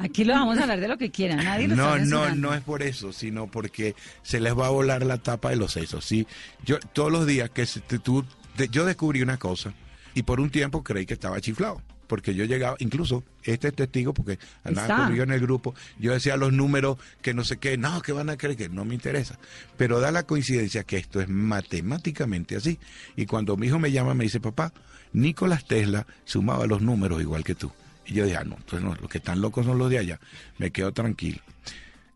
Aquí 0.00 0.24
lo 0.24 0.32
vamos 0.34 0.56
a 0.58 0.62
hablar 0.62 0.78
de 0.80 0.86
lo 0.86 0.96
que 0.96 1.10
quieran, 1.10 1.44
nadie 1.44 1.66
lo 1.66 1.74
No, 1.74 1.98
no, 1.98 2.32
no 2.36 2.54
es 2.54 2.60
por 2.62 2.82
eso, 2.84 3.12
sino 3.12 3.48
porque 3.48 3.96
se 4.22 4.38
les 4.38 4.56
va 4.56 4.66
a 4.68 4.70
volar 4.70 5.04
la 5.04 5.18
tapa 5.18 5.50
de 5.50 5.56
los 5.56 5.72
sesos. 5.72 6.04
¿sí? 6.04 6.24
Yo 6.64 6.78
todos 6.92 7.10
los 7.10 7.26
días 7.26 7.50
que 7.50 7.66
se- 7.66 7.80
te- 7.80 7.98
tú, 7.98 8.24
te- 8.56 8.68
yo 8.68 8.84
descubrí 8.84 9.22
una 9.22 9.38
cosa 9.38 9.72
y 10.14 10.22
por 10.22 10.38
un 10.40 10.50
tiempo 10.50 10.84
creí 10.84 11.04
que 11.04 11.14
estaba 11.14 11.40
chiflado. 11.40 11.82
Porque 12.08 12.34
yo 12.34 12.44
llegaba, 12.46 12.74
incluso 12.80 13.22
este 13.44 13.68
es 13.68 13.74
testigo, 13.74 14.12
porque 14.12 14.38
andaba 14.64 15.04
conmigo 15.04 15.22
en 15.22 15.30
el 15.30 15.40
grupo, 15.40 15.74
yo 15.98 16.12
decía 16.12 16.36
los 16.36 16.52
números 16.52 16.98
que 17.22 17.34
no 17.34 17.44
sé 17.44 17.58
qué, 17.58 17.76
no, 17.76 18.02
que 18.02 18.12
van 18.12 18.30
a 18.30 18.36
creer 18.36 18.56
que 18.56 18.68
no 18.68 18.84
me 18.84 18.94
interesa. 18.94 19.38
Pero 19.76 20.00
da 20.00 20.10
la 20.10 20.24
coincidencia 20.24 20.82
que 20.84 20.96
esto 20.96 21.20
es 21.20 21.28
matemáticamente 21.28 22.56
así. 22.56 22.78
Y 23.14 23.26
cuando 23.26 23.56
mi 23.56 23.68
hijo 23.68 23.78
me 23.78 23.92
llama, 23.92 24.14
me 24.14 24.24
dice, 24.24 24.40
papá, 24.40 24.72
Nicolás 25.12 25.66
Tesla 25.66 26.06
sumaba 26.24 26.66
los 26.66 26.82
números 26.82 27.20
igual 27.20 27.44
que 27.44 27.54
tú. 27.54 27.70
Y 28.06 28.14
yo 28.14 28.24
dije, 28.24 28.38
ah, 28.38 28.44
no, 28.44 28.56
entonces 28.56 28.82
no, 28.82 28.94
los 28.94 29.10
que 29.10 29.18
están 29.18 29.40
locos 29.40 29.66
son 29.66 29.78
los 29.78 29.90
de 29.90 29.98
allá. 29.98 30.18
Me 30.56 30.70
quedo 30.70 30.92
tranquilo. 30.92 31.40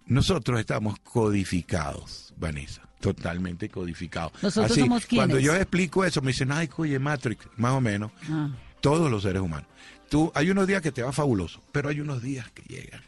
Nosotros 0.07 0.59
estamos 0.59 0.99
codificados, 1.01 2.33
Vanessa, 2.39 2.83
totalmente 3.01 3.69
codificados. 3.69 4.33
Nosotros 4.43 4.73
Así, 4.73 4.81
somos 4.81 5.07
Cuando 5.07 5.37
quiénes? 5.37 5.45
yo 5.45 5.55
explico 5.55 6.05
eso, 6.05 6.23
me 6.23 6.29
dicen, 6.29 6.51
ay, 6.51 6.69
cuye 6.69 6.99
Matrix, 6.99 7.47
más 7.57 7.73
o 7.73 7.81
menos. 7.81 8.11
Ah. 8.31 8.51
Todos 8.83 9.11
los 9.11 9.23
seres 9.23 9.41
humanos. 9.41 9.67
Tú, 10.11 10.31
hay 10.35 10.51
unos 10.51 10.67
días 10.67 10.83
que 10.83 10.93
te 10.93 11.03
va 11.03 11.11
fabuloso, 11.13 11.63
pero 11.73 11.89
hay 11.89 12.01
unos 12.01 12.21
días 12.23 12.51
que 12.51 12.63
llegan. 12.65 13.01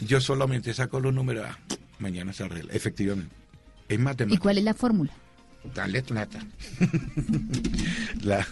Yo 0.00 0.20
solamente 0.20 0.74
saco 0.74 0.98
los 0.98 1.14
números, 1.14 1.46
ah, 1.48 1.56
mañana 2.00 2.32
se 2.32 2.42
arregla, 2.42 2.72
efectivamente. 2.72 3.32
Es 3.88 3.94
¿Y 3.94 4.02
matemática. 4.02 4.42
cuál 4.42 4.58
es 4.58 4.64
la 4.64 4.74
fórmula? 4.74 5.12
Dale 5.74 6.02
plata. 6.02 6.44
La- 8.22 8.46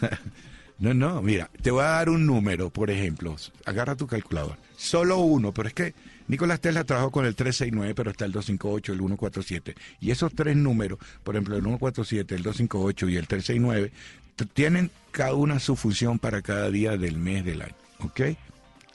No, 0.78 0.92
no, 0.92 1.22
mira, 1.22 1.50
te 1.62 1.70
voy 1.70 1.82
a 1.82 1.86
dar 1.88 2.10
un 2.10 2.26
número, 2.26 2.68
por 2.70 2.90
ejemplo. 2.90 3.34
Agarra 3.64 3.96
tu 3.96 4.06
calculador. 4.06 4.56
Solo 4.76 5.18
uno, 5.20 5.52
pero 5.54 5.68
es 5.68 5.74
que 5.74 5.94
Nicolás 6.28 6.60
Tesla 6.60 6.84
trabajó 6.84 7.10
con 7.10 7.24
el 7.24 7.34
369, 7.34 7.94
pero 7.94 8.10
está 8.10 8.26
el 8.26 8.32
258, 8.32 8.92
el 8.92 8.98
147. 8.98 9.74
Y 10.00 10.10
esos 10.10 10.34
tres 10.34 10.54
números, 10.56 10.98
por 11.24 11.34
ejemplo, 11.34 11.56
el 11.56 11.62
147, 11.62 12.34
el 12.34 12.42
258 12.42 13.08
y 13.08 13.16
el 13.16 13.26
369, 13.26 13.90
t- 13.90 14.25
tienen 14.44 14.90
cada 15.10 15.34
una 15.34 15.58
su 15.58 15.76
función 15.76 16.18
para 16.18 16.42
cada 16.42 16.70
día 16.70 16.96
del 16.96 17.16
mes 17.16 17.44
del 17.44 17.62
año. 17.62 17.74
¿Ok? 18.00 18.20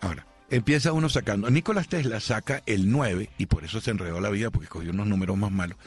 Ahora, 0.01 0.25
empieza 0.49 0.93
uno 0.93 1.09
sacando. 1.09 1.49
Nicolás 1.49 1.87
Tesla 1.87 2.19
saca 2.19 2.61
el 2.65 2.91
9, 2.91 3.29
y 3.37 3.47
por 3.47 3.63
eso 3.63 3.81
se 3.81 3.91
enredó 3.91 4.21
la 4.21 4.29
vida, 4.29 4.51
porque 4.51 4.67
cogió 4.67 4.91
unos 4.91 5.07
números 5.07 5.37
más 5.37 5.51
malos. 5.51 5.77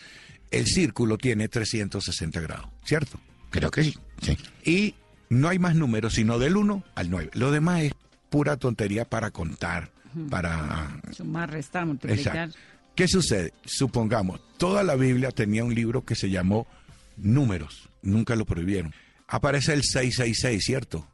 El 0.50 0.66
círculo 0.66 1.18
tiene 1.18 1.48
360 1.48 2.40
grados, 2.40 2.68
¿cierto? 2.84 3.20
Creo 3.50 3.70
que 3.70 3.84
sí. 3.84 3.98
Sí. 4.20 4.36
Y 4.64 4.94
no 5.28 5.48
hay 5.48 5.58
más 5.58 5.74
números, 5.74 6.14
sino 6.14 6.38
del 6.38 6.56
1 6.56 6.82
al 6.94 7.10
9. 7.10 7.30
Lo 7.34 7.50
demás 7.50 7.82
es 7.82 7.92
pura 8.30 8.56
tontería 8.56 9.04
para 9.04 9.30
contar, 9.30 9.90
para... 10.30 11.00
Sumar, 11.12 11.50
restar, 11.50 11.86
multiplicar. 11.86 12.36
Exacto. 12.36 12.58
¿Qué 12.94 13.08
sucede? 13.08 13.52
Supongamos, 13.64 14.40
toda 14.56 14.84
la 14.84 14.94
Biblia 14.94 15.30
tenía 15.30 15.64
un 15.64 15.74
libro 15.74 16.04
que 16.04 16.14
se 16.14 16.30
llamó 16.30 16.66
Números, 17.16 17.88
nunca 18.02 18.36
lo 18.36 18.44
prohibieron. 18.44 18.94
Aparece 19.28 19.72
el 19.72 19.82
666, 19.82 20.62
¿cierto? 20.64 21.06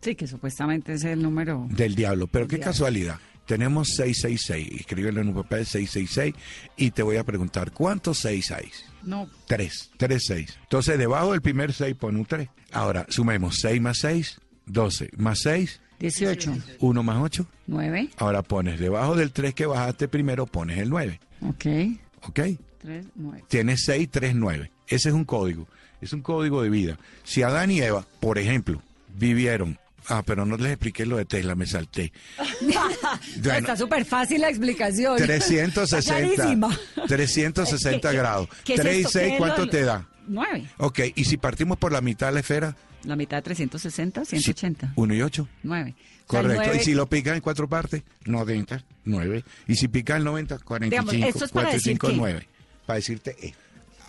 Sí, 0.00 0.14
que 0.14 0.26
supuestamente 0.26 0.92
es 0.92 1.04
el 1.04 1.22
número. 1.22 1.66
Del 1.70 1.94
diablo, 1.94 2.26
pero 2.26 2.46
qué 2.46 2.56
Diablo. 2.56 2.72
casualidad. 2.72 3.18
Tenemos 3.46 3.88
666, 3.96 4.80
escríbelo 4.80 5.20
en 5.20 5.28
un 5.28 5.34
papel 5.34 5.66
666 5.66 6.34
y 6.78 6.90
te 6.92 7.02
voy 7.02 7.16
a 7.16 7.24
preguntar, 7.24 7.72
¿cuántos 7.72 8.18
6 8.20 8.50
hay? 8.52 8.70
No, 9.02 9.28
3, 9.46 9.90
3, 9.98 10.22
6. 10.26 10.58
Entonces, 10.62 10.98
debajo 10.98 11.32
del 11.32 11.42
primer 11.42 11.72
6 11.74 11.94
pon 11.96 12.16
un 12.16 12.24
3. 12.24 12.48
Ahora, 12.72 13.04
sumemos 13.10 13.58
6 13.60 13.80
más 13.82 13.98
6, 13.98 14.40
12, 14.66 15.10
más 15.18 15.40
6, 15.40 15.80
18, 16.00 16.54
1 16.80 17.02
más 17.02 17.16
8. 17.20 17.46
9, 17.66 18.10
Ahora 18.16 18.42
pones 18.42 18.80
debajo 18.80 19.14
del 19.14 19.30
3 19.32 19.52
que 19.54 19.66
bajaste 19.66 20.08
primero, 20.08 20.46
pones 20.46 20.78
el 20.78 20.88
9. 20.88 21.20
ok, 21.42 21.66
¿Ok? 22.22 22.40
3, 22.78 23.06
9. 23.14 23.44
Tienes 23.48 23.84
6, 23.84 24.08
3, 24.10 24.34
9. 24.34 24.70
Ese 24.86 25.08
es 25.10 25.14
un 25.14 25.24
código. 25.24 25.66
Es 26.04 26.12
un 26.12 26.20
código 26.22 26.62
de 26.62 26.68
vida. 26.70 26.98
Si 27.24 27.42
Adán 27.42 27.70
y 27.70 27.80
Eva, 27.80 28.06
por 28.20 28.38
ejemplo, 28.38 28.82
vivieron. 29.16 29.78
Ah, 30.06 30.22
pero 30.24 30.44
no 30.44 30.58
les 30.58 30.72
expliqué 30.72 31.06
lo 31.06 31.16
de 31.16 31.24
Tesla, 31.24 31.54
me 31.54 31.66
salté. 31.66 32.12
Bueno, 33.42 33.58
Está 33.58 33.76
súper 33.76 34.04
fácil 34.04 34.40
la 34.42 34.48
explicación. 34.50 35.16
360. 35.16 36.14
Clarísima. 36.34 36.78
360 37.06 38.10
¿Qué- 38.10 38.16
grados. 38.16 38.48
qué 38.64 38.74
es 38.74 38.80
3 38.80 38.94
y 38.96 38.98
esto? 39.00 39.10
6, 39.10 39.24
¿Qué 39.26 39.32
es 39.32 39.38
¿cuánto 39.38 39.64
lo- 39.64 39.70
te 39.70 39.82
da? 39.82 40.06
9. 40.26 40.66
Ok, 40.78 41.00
y 41.14 41.24
si 41.24 41.36
partimos 41.36 41.78
por 41.78 41.92
la 41.92 42.00
mitad 42.00 42.26
de 42.28 42.32
la 42.34 42.40
esfera, 42.40 42.76
La 43.04 43.16
mitad 43.16 43.38
de 43.38 43.42
360, 43.42 44.24
180. 44.24 44.92
1 44.96 45.14
y 45.14 45.22
8. 45.22 45.48
9. 45.62 45.94
Correcto. 46.26 46.74
Y 46.74 46.80
si 46.80 46.94
lo 46.94 47.06
picas 47.06 47.34
en 47.34 47.40
cuatro 47.42 47.68
partes, 47.68 48.02
90. 48.24 48.82
9. 49.04 49.44
Y 49.68 49.74
si 49.76 49.88
picas 49.88 50.16
el 50.18 50.24
90, 50.24 50.58
45. 50.58 51.10
Digamos, 51.12 51.28
esto 51.34 51.44
es 51.46 51.50
para 51.52 51.64
4 51.66 51.70
y 51.70 51.74
decir 51.80 51.92
5, 51.92 52.08
que- 52.08 52.14
9. 52.16 52.48
Para 52.86 52.96
decirte 52.96 53.36
esto. 53.42 53.58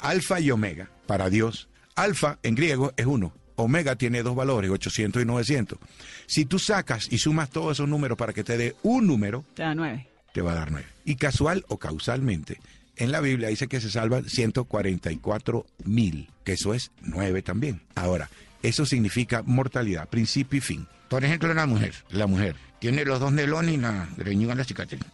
Alfa 0.01 0.39
y 0.39 0.51
omega, 0.51 0.89
para 1.07 1.29
Dios. 1.29 1.67
Alfa 1.95 2.39
en 2.43 2.55
griego 2.55 2.93
es 2.97 3.05
1. 3.05 3.33
Omega 3.57 3.95
tiene 3.95 4.21
dos 4.21 4.35
valores, 4.35 4.69
800 4.69 5.21
y 5.21 5.25
900. 5.25 5.79
Si 6.27 6.45
tú 6.45 6.59
sacas 6.59 7.07
y 7.09 7.17
sumas 7.19 7.49
todos 7.49 7.73
esos 7.77 7.87
números 7.87 8.17
para 8.17 8.33
que 8.33 8.43
te 8.43 8.57
dé 8.57 8.75
un 8.83 9.07
número, 9.07 9.45
Te 9.53 9.63
da 9.63 9.73
9. 9.73 10.07
te 10.33 10.41
va 10.41 10.51
a 10.51 10.55
dar 10.55 10.71
9. 10.71 10.85
Y 11.05 11.15
casual 11.15 11.63
o 11.69 11.77
causalmente, 11.79 12.59
en 12.97 13.11
la 13.13 13.21
Biblia 13.21 13.47
dice 13.47 13.67
que 13.67 13.79
se 13.79 13.89
salvan 13.89 14.27
144 14.27 15.65
mil, 15.85 16.29
que 16.43 16.53
eso 16.53 16.73
es 16.73 16.91
9 17.01 17.41
también. 17.43 17.81
Ahora, 17.95 18.29
eso 18.61 18.85
significa 18.85 19.41
mortalidad, 19.43 20.09
principio 20.09 20.57
y 20.57 20.61
fin. 20.61 20.87
Por 21.07 21.23
ejemplo, 21.23 21.53
la 21.53 21.65
mujer. 21.65 21.93
La 22.09 22.27
mujer. 22.27 22.55
Tiene 22.79 23.05
los 23.05 23.21
dos 23.21 23.31
nelones 23.31 23.75
y 23.75 23.77
la 23.77 24.09
greñuga 24.17 24.51
en 24.51 24.57
la 24.57 24.63
cicatriz. 24.65 24.99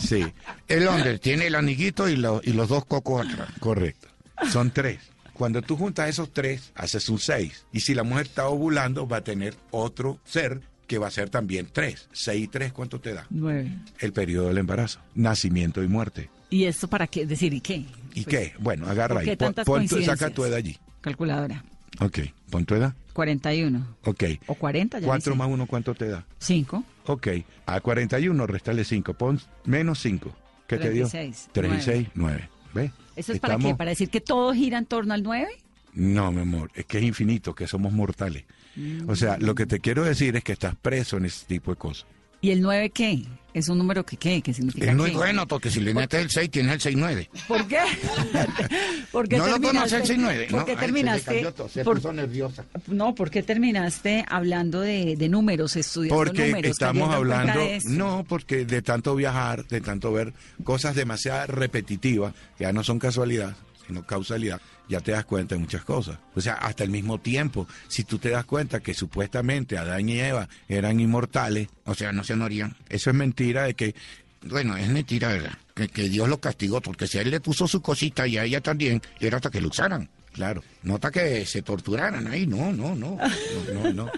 Sí, 0.00 0.24
El 0.68 0.86
hombre 0.86 1.18
tiene 1.18 1.46
el 1.48 1.54
aniguito 1.56 2.08
y, 2.08 2.14
lo- 2.16 2.40
y 2.44 2.52
los 2.52 2.68
dos 2.68 2.84
cocos 2.84 3.26
atrás. 3.26 3.48
correcto. 3.58 4.06
Son 4.52 4.70
tres. 4.70 4.98
Cuando 5.34 5.60
tú 5.62 5.76
juntas 5.76 6.08
esos 6.08 6.32
tres, 6.32 6.72
haces 6.74 7.08
un 7.08 7.18
6. 7.18 7.66
Y 7.72 7.80
si 7.80 7.94
la 7.94 8.02
mujer 8.04 8.26
está 8.26 8.48
ovulando, 8.48 9.06
va 9.06 9.18
a 9.18 9.24
tener 9.24 9.54
otro 9.70 10.18
ser 10.24 10.60
que 10.86 10.98
va 10.98 11.08
a 11.08 11.10
ser 11.10 11.28
también 11.30 11.68
3. 11.72 12.08
6 12.12 12.44
y 12.44 12.48
3, 12.48 12.72
¿cuánto 12.72 13.00
te 13.00 13.12
da? 13.14 13.26
9. 13.30 13.70
El 13.98 14.12
periodo 14.12 14.48
del 14.48 14.58
embarazo, 14.58 15.00
nacimiento 15.14 15.82
y 15.82 15.88
muerte. 15.88 16.30
¿Y 16.50 16.64
esto 16.64 16.88
para 16.88 17.06
qué? 17.06 17.26
Decir, 17.26 17.52
¿y 17.52 17.60
qué? 17.60 17.84
¿Y 18.14 18.22
Pues, 18.22 18.26
qué? 18.26 18.52
Bueno, 18.58 18.86
agarra 18.86 19.16
¿por 19.16 19.24
qué 19.24 19.30
ahí. 19.30 19.36
Pon- 19.36 19.54
pon 19.64 19.88
tu- 19.88 20.02
saca 20.02 20.30
tu 20.30 20.44
edad 20.44 20.54
allí. 20.56 20.78
Calculadora. 21.00 21.64
Ok, 22.00 22.18
pon 22.50 22.64
tu 22.64 22.74
edad. 22.74 22.94
41. 23.12 23.96
Ok. 24.04 24.24
O 24.46 24.54
40, 24.54 24.98
ya 25.00 25.06
4 25.06 25.32
dice. 25.32 25.38
más 25.38 25.48
1, 25.48 25.66
¿cuánto 25.66 25.94
te 25.94 26.08
da? 26.08 26.24
5. 26.38 26.84
Ok. 27.06 27.28
A 27.66 27.80
41, 27.80 28.46
restale 28.46 28.84
5. 28.84 29.14
Pon 29.14 29.40
menos 29.64 30.00
5. 30.00 30.34
¿Qué 30.66 30.78
te 30.78 30.90
dio? 30.90 31.08
36, 31.08 31.48
3 31.52 31.66
y 31.66 31.68
nueve. 31.68 31.82
6, 31.84 32.08
9. 32.14 32.48
¿Ves? 32.74 32.90
¿Eso 33.16 33.32
es 33.32 33.40
para 33.40 33.58
qué? 33.58 33.74
¿Para 33.74 33.90
decir 33.90 34.10
que 34.10 34.20
todo 34.20 34.52
gira 34.52 34.78
en 34.78 34.86
torno 34.86 35.14
al 35.14 35.22
9? 35.22 35.48
No, 35.94 36.32
mi 36.32 36.40
amor, 36.40 36.70
es 36.74 36.86
que 36.86 36.98
es 36.98 37.04
infinito, 37.04 37.54
que 37.54 37.66
somos 37.66 37.92
mortales. 37.92 38.44
O 39.06 39.14
sea, 39.14 39.38
lo 39.38 39.54
que 39.54 39.66
te 39.66 39.78
quiero 39.78 40.02
decir 40.04 40.36
es 40.36 40.42
que 40.42 40.52
estás 40.52 40.74
preso 40.74 41.16
en 41.16 41.26
ese 41.26 41.46
tipo 41.46 41.70
de 41.70 41.76
cosas. 41.76 42.06
¿Y 42.44 42.50
el 42.50 42.60
9 42.60 42.90
qué? 42.90 43.22
¿Es 43.54 43.68
un 43.68 43.78
número 43.78 44.04
que 44.04 44.16
qué? 44.16 44.42
¿Qué 44.42 44.52
significa 44.52 44.90
Es 44.90 44.96
muy 44.96 45.10
qué? 45.12 45.16
bueno 45.16 45.46
porque 45.46 45.70
si 45.70 45.78
le 45.80 45.94
metes 45.94 46.20
el 46.20 46.28
6, 46.30 46.50
tienes 46.50 46.84
el 46.84 46.96
6-9. 46.96 47.28
¿Por 47.46 47.66
qué? 47.68 47.78
¿Por 49.12 49.28
qué 49.28 49.38
No 49.38 49.46
lo 49.46 49.52
terminaste? 49.60 49.96
conoce 50.00 50.12
el 50.14 50.20
6-9. 50.20 50.50
¿Por 50.50 50.58
no, 50.60 50.66
qué 50.66 50.72
se 50.74 50.78
terminaste? 50.80 51.24
cayó 51.52 51.68
se 51.68 51.84
por- 51.84 51.96
puso 51.96 52.12
nerviosa. 52.12 52.64
no, 52.88 53.14
¿por 53.14 53.30
qué 53.30 53.42
terminaste 53.42 54.24
hablando 54.28 54.80
de, 54.80 55.16
de 55.16 55.28
números, 55.28 55.76
estudiando 55.76 56.16
Porque 56.16 56.48
números? 56.48 56.70
estamos 56.72 57.02
en 57.02 57.06
cuenta 57.06 57.16
hablando, 57.16 57.60
no, 57.84 58.24
porque 58.28 58.64
de 58.64 58.82
tanto 58.82 59.14
viajar, 59.14 59.66
de 59.68 59.80
tanto 59.80 60.12
ver 60.12 60.32
cosas 60.64 60.94
demasiado 60.96 61.46
repetitivas, 61.46 62.34
que 62.58 62.64
ya 62.64 62.72
no 62.72 62.82
son 62.82 62.98
casualidad, 62.98 63.54
sino 63.86 64.04
causalidad, 64.06 64.60
ya 64.88 65.00
te 65.00 65.12
das 65.12 65.24
cuenta 65.24 65.54
de 65.54 65.60
muchas 65.60 65.84
cosas. 65.84 66.18
O 66.34 66.40
sea, 66.40 66.54
hasta 66.54 66.84
el 66.84 66.90
mismo 66.90 67.18
tiempo, 67.20 67.66
si 67.88 68.04
tú 68.04 68.18
te 68.18 68.30
das 68.30 68.44
cuenta 68.44 68.80
que 68.80 68.94
supuestamente 68.94 69.76
Adán 69.78 70.08
y 70.08 70.20
Eva 70.20 70.48
eran 70.68 71.00
inmortales, 71.00 71.68
O 71.84 71.94
sea, 71.94 72.12
no 72.12 72.24
se 72.24 72.34
morían. 72.36 72.76
eso 72.88 73.10
es 73.10 73.16
mentira 73.16 73.64
de 73.64 73.74
que 73.74 73.94
Bueno, 74.42 74.76
es 74.76 74.88
mentira, 74.88 75.28
¿verdad? 75.28 75.58
Que, 75.74 75.88
que 75.88 76.08
Dios 76.08 76.28
lo 76.28 76.38
castigó 76.40 76.80
porque 76.80 77.06
si 77.06 77.18
a 77.18 77.22
él 77.22 77.30
le 77.30 77.40
puso 77.40 77.66
su 77.66 77.80
cosita 77.82 78.26
y 78.26 78.36
a 78.38 78.44
ella 78.44 78.60
también, 78.60 79.00
era 79.20 79.36
hasta 79.36 79.50
que 79.50 79.60
lo 79.60 79.68
usaran. 79.68 80.08
Claro. 80.32 80.62
No 80.82 80.96
hasta 80.96 81.10
que 81.12 81.46
se 81.46 81.62
torturaran 81.62 82.26
ahí, 82.26 82.46
no, 82.46 82.72
no, 82.72 82.94
no. 82.96 83.16
No, 83.72 83.82
no, 83.82 83.92
no. 83.92 84.10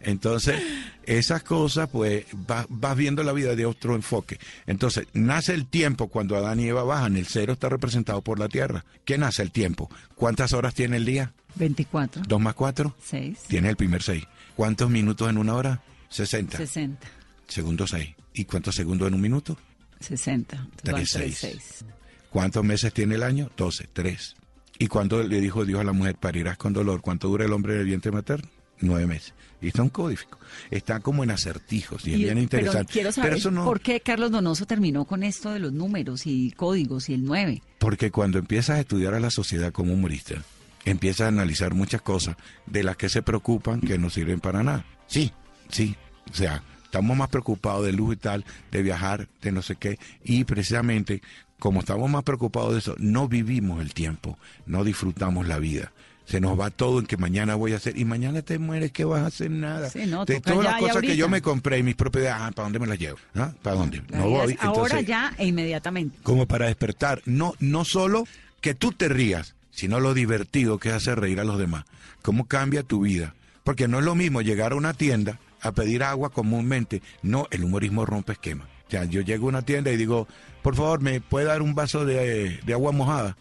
Entonces, 0.00 0.60
esas 1.04 1.42
cosas, 1.42 1.88
pues, 1.90 2.24
vas, 2.32 2.66
vas 2.68 2.96
viendo 2.96 3.22
la 3.22 3.32
vida 3.32 3.54
de 3.54 3.66
otro 3.66 3.94
enfoque. 3.94 4.38
Entonces, 4.66 5.06
nace 5.12 5.54
el 5.54 5.66
tiempo 5.66 6.08
cuando 6.08 6.36
Adán 6.36 6.60
y 6.60 6.68
Eva 6.68 6.84
bajan. 6.84 7.16
El 7.16 7.26
cero 7.26 7.52
está 7.52 7.68
representado 7.68 8.22
por 8.22 8.38
la 8.38 8.48
tierra. 8.48 8.84
¿Qué 9.04 9.18
nace 9.18 9.42
el 9.42 9.50
tiempo? 9.50 9.90
¿Cuántas 10.14 10.52
horas 10.52 10.74
tiene 10.74 10.96
el 10.96 11.04
día? 11.04 11.32
24, 11.56 12.22
¿Dos 12.26 12.40
más 12.40 12.54
cuatro? 12.54 12.94
6, 13.04 13.38
Tiene 13.48 13.68
el 13.70 13.76
primer 13.76 14.02
seis. 14.02 14.24
¿Cuántos 14.54 14.88
minutos 14.88 15.28
en 15.28 15.36
una 15.36 15.54
hora? 15.54 15.82
60. 16.08 16.56
60, 16.58 17.06
Segundos 17.48 17.90
seis. 17.90 18.14
¿Y 18.32 18.44
cuántos 18.44 18.76
segundos 18.76 19.08
en 19.08 19.14
un 19.14 19.20
minuto? 19.20 19.58
60. 20.00 20.56
Van 20.56 20.70
Tres, 20.76 20.94
tres, 20.94 21.10
seis. 21.10 21.38
seis. 21.38 21.84
¿Cuántos 22.30 22.64
meses 22.64 22.92
tiene 22.94 23.16
el 23.16 23.24
año? 23.24 23.50
12, 23.56 23.88
3. 23.92 24.36
¿Y 24.78 24.86
cuándo 24.86 25.22
le 25.22 25.40
dijo 25.40 25.64
Dios 25.64 25.80
a 25.80 25.84
la 25.84 25.92
mujer, 25.92 26.14
parirás 26.14 26.56
con 26.56 26.72
dolor? 26.72 27.00
¿Cuánto 27.00 27.26
dura 27.28 27.44
el 27.44 27.52
hombre 27.52 27.74
en 27.74 27.80
el 27.80 27.86
vientre 27.86 28.12
materno? 28.12 28.48
Nueve 28.80 29.06
meses. 29.06 29.34
Y 29.62 29.68
está 29.68 29.82
un 29.82 29.90
código. 29.90 30.22
Está 30.70 31.00
como 31.00 31.22
en 31.22 31.30
acertijos 31.30 32.06
y 32.06 32.12
es 32.12 32.18
bien 32.18 32.30
pero 32.30 32.40
interesante. 32.40 32.92
quiero 32.92 33.12
saber 33.12 33.34
eso 33.34 33.50
no, 33.50 33.64
por 33.64 33.80
qué 33.80 34.00
Carlos 34.00 34.30
Donoso 34.30 34.66
terminó 34.66 35.04
con 35.04 35.22
esto 35.22 35.50
de 35.50 35.58
los 35.58 35.72
números 35.72 36.26
y 36.26 36.50
códigos 36.52 37.08
y 37.10 37.14
el 37.14 37.24
9. 37.24 37.62
porque 37.78 38.10
cuando 38.10 38.38
empiezas 38.38 38.76
a 38.76 38.80
estudiar 38.80 39.14
a 39.14 39.20
la 39.20 39.30
sociedad 39.30 39.70
como 39.72 39.92
humorista, 39.92 40.42
empiezas 40.86 41.26
a 41.26 41.28
analizar 41.28 41.74
muchas 41.74 42.00
cosas 42.00 42.36
de 42.66 42.82
las 42.82 42.96
que 42.96 43.08
se 43.10 43.22
preocupan 43.22 43.80
que 43.80 43.98
no 43.98 44.08
sirven 44.08 44.40
para 44.40 44.62
nada. 44.62 44.86
Sí, 45.06 45.32
Sí, 45.70 45.96
o 46.30 46.34
sea, 46.34 46.62
estamos 46.84 47.16
más 47.16 47.28
preocupados 47.28 47.86
de 47.86 47.92
luz 47.92 48.14
y 48.14 48.16
tal, 48.16 48.44
de 48.70 48.82
viajar, 48.82 49.28
de 49.40 49.52
no 49.52 49.62
sé 49.62 49.76
qué, 49.76 49.98
y 50.24 50.44
precisamente 50.44 51.22
como 51.58 51.80
estamos 51.80 52.08
más 52.10 52.22
preocupados 52.22 52.72
de 52.72 52.78
eso, 52.78 52.94
no 52.98 53.28
vivimos 53.28 53.82
el 53.82 53.92
tiempo, 53.92 54.38
no 54.66 54.82
disfrutamos 54.82 55.46
la 55.46 55.58
vida. 55.58 55.92
Se 56.30 56.40
nos 56.40 56.58
va 56.58 56.70
todo 56.70 57.00
en 57.00 57.06
que 57.06 57.16
mañana 57.16 57.56
voy 57.56 57.72
a 57.72 57.76
hacer, 57.76 57.98
y 57.98 58.04
mañana 58.04 58.40
te 58.42 58.60
mueres, 58.60 58.92
que 58.92 59.04
vas 59.04 59.22
a 59.22 59.26
hacer 59.26 59.50
nada. 59.50 59.90
Sí, 59.90 60.06
no, 60.06 60.24
de 60.24 60.40
todas 60.40 60.62
las 60.62 60.78
cosas 60.78 61.02
que 61.02 61.16
yo 61.16 61.28
me 61.28 61.42
compré 61.42 61.78
y 61.78 61.82
mis 61.82 61.96
propiedades, 61.96 62.40
ah, 62.40 62.52
¿para 62.54 62.66
dónde 62.66 62.78
me 62.78 62.86
las 62.86 63.00
llevo? 63.00 63.18
¿Ah? 63.34 63.52
¿Para 63.62 63.74
dónde? 63.74 64.00
No 64.12 64.28
voy. 64.28 64.56
ahora 64.60 65.00
ya 65.00 65.34
e 65.38 65.48
inmediatamente. 65.48 66.18
como 66.22 66.46
para 66.46 66.66
despertar. 66.66 67.20
No, 67.24 67.54
no 67.58 67.84
solo 67.84 68.28
que 68.60 68.74
tú 68.74 68.92
te 68.92 69.08
rías, 69.08 69.56
sino 69.72 69.98
lo 69.98 70.14
divertido 70.14 70.78
que 70.78 70.90
es 70.90 70.94
hacer 70.94 71.18
reír 71.18 71.40
a 71.40 71.44
los 71.44 71.58
demás. 71.58 71.84
¿Cómo 72.22 72.46
cambia 72.46 72.84
tu 72.84 73.00
vida? 73.00 73.34
Porque 73.64 73.88
no 73.88 73.98
es 73.98 74.04
lo 74.04 74.14
mismo 74.14 74.40
llegar 74.40 74.70
a 74.70 74.76
una 74.76 74.94
tienda 74.94 75.40
a 75.60 75.72
pedir 75.72 76.04
agua 76.04 76.30
comúnmente. 76.30 77.02
No, 77.22 77.48
el 77.50 77.64
humorismo 77.64 78.06
rompe 78.06 78.34
esquema. 78.34 78.68
O 78.86 78.90
sea, 78.90 79.04
yo 79.04 79.20
llego 79.20 79.46
a 79.46 79.48
una 79.48 79.62
tienda 79.62 79.90
y 79.90 79.96
digo, 79.96 80.28
por 80.62 80.76
favor, 80.76 81.00
¿me 81.00 81.20
puede 81.20 81.46
dar 81.46 81.60
un 81.60 81.74
vaso 81.74 82.04
de, 82.04 82.60
de 82.64 82.72
agua 82.72 82.92
mojada? 82.92 83.36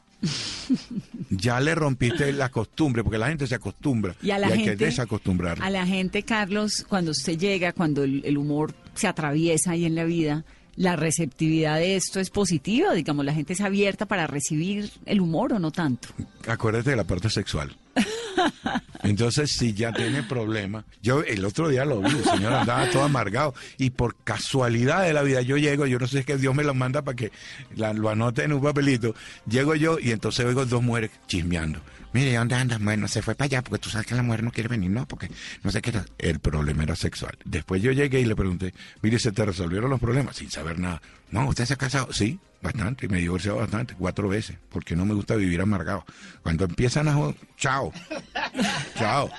Ya 1.30 1.60
le 1.60 1.76
rompiste 1.76 2.32
la 2.34 2.50
costumbre, 2.50 3.04
porque 3.04 3.18
la 3.18 3.28
gente 3.28 3.48
se 3.48 3.56
acostumbra 3.56 4.16
Y 4.22 4.32
a 4.32 4.40
la 4.40 4.48
hay 4.48 4.58
gente, 4.58 4.78
que 4.78 4.86
desacostumbrarla. 4.86 5.66
A 5.66 5.70
la 5.70 5.86
gente, 5.86 6.24
Carlos, 6.24 6.86
cuando 6.88 7.12
usted 7.12 7.38
llega, 7.38 7.74
cuando 7.74 8.04
el, 8.04 8.22
el 8.26 8.38
humor 8.38 8.74
se 8.96 9.08
atraviesa 9.08 9.72
ahí 9.72 9.86
en 9.86 9.96
la 9.96 10.04
vida, 10.04 10.44
la 10.76 10.96
receptividad 10.96 11.78
de 11.78 11.96
esto 11.96 12.20
es 12.20 12.30
positiva, 12.30 12.94
digamos, 12.94 13.26
la 13.26 13.34
gente 13.34 13.54
es 13.54 13.62
abierta 13.62 14.06
para 14.06 14.28
recibir 14.28 14.90
el 15.06 15.20
humor 15.22 15.54
o 15.54 15.60
no 15.60 15.72
tanto. 15.72 16.10
Acuérdate 16.48 16.92
de 16.92 16.96
la 16.96 17.04
parte 17.04 17.30
sexual. 17.30 17.76
Entonces, 19.04 19.52
si 19.52 19.74
ya 19.74 19.92
tiene 19.94 20.24
problemas, 20.24 20.86
yo 21.02 21.22
el 21.24 21.46
otro 21.46 21.70
día 21.70 21.86
lo 21.86 22.02
vi, 22.02 22.12
el 22.12 22.24
señor 22.24 22.54
andaba 22.54 22.90
todo 22.90 23.04
amargado 23.04 23.54
y 23.78 23.92
por 23.92 24.16
casualidad 24.24 25.04
de 25.04 25.14
la 25.14 25.24
vida 25.24 25.42
yo 25.42 25.58
llego, 25.58 25.86
yo 25.86 26.00
no 26.00 26.08
sé 26.08 26.12
si 26.12 26.18
es 26.20 26.26
que 26.26 26.38
Dios 26.38 26.54
me 26.54 26.64
lo 26.64 26.74
manda 26.74 27.02
para 27.02 27.16
que 27.16 27.32
lo 27.76 28.10
anote 28.10 28.44
en 28.44 28.54
un 28.54 28.62
papelito, 28.62 29.16
llego 29.48 29.76
yo 29.76 30.00
y 30.00 30.12
entonces 30.12 30.46
oigo 30.46 30.66
dos 30.66 30.84
mujeres 30.84 31.12
chismeando. 31.28 31.80
Mire, 32.12 32.36
¿dónde 32.36 32.56
andas? 32.56 32.80
Bueno, 32.82 33.08
se 33.08 33.22
fue 33.22 33.36
para 33.36 33.46
allá 33.46 33.62
porque 33.62 33.80
tú 33.84 33.90
sabes 33.90 34.08
que 34.08 34.16
la 34.16 34.24
mujer 34.24 34.42
no 34.44 34.52
quiere 34.52 34.68
venir, 34.68 34.90
¿no? 34.90 35.08
Porque 35.08 35.30
no 35.64 35.70
sé 35.72 35.82
qué 35.82 35.92
era. 35.92 36.06
El 36.18 36.40
problema 36.40 36.84
era 36.84 36.96
sexual. 36.96 37.38
Después 37.46 37.82
yo 37.84 37.92
llegué 37.92 38.20
y 38.20 38.26
le 38.26 38.36
pregunté, 38.36 38.74
mire, 39.02 39.20
¿se 39.20 39.32
te 39.32 39.46
resolvieron 39.46 39.90
los 39.92 40.00
problemas? 40.00 40.36
Sin 40.38 40.50
saber 40.50 40.80
nada. 40.80 41.02
No, 41.30 41.48
¿usted 41.48 41.66
se 41.66 41.74
ha 41.74 41.78
casado? 41.78 42.12
Sí, 42.12 42.40
bastante. 42.64 43.06
Y 43.06 43.10
me 43.10 43.18
he 43.18 43.22
divorciado 43.22 43.58
bastante, 43.60 43.94
cuatro 43.96 44.28
veces, 44.28 44.58
porque 44.72 44.96
no 44.96 45.06
me 45.06 45.14
gusta 45.14 45.36
vivir 45.36 45.62
amargado. 45.62 46.04
Cuando 46.42 46.66
empiezan 46.66 47.08
a... 47.08 47.14
jo- 47.14 47.36
Chao. 47.58 47.94
Chao. 48.98 49.30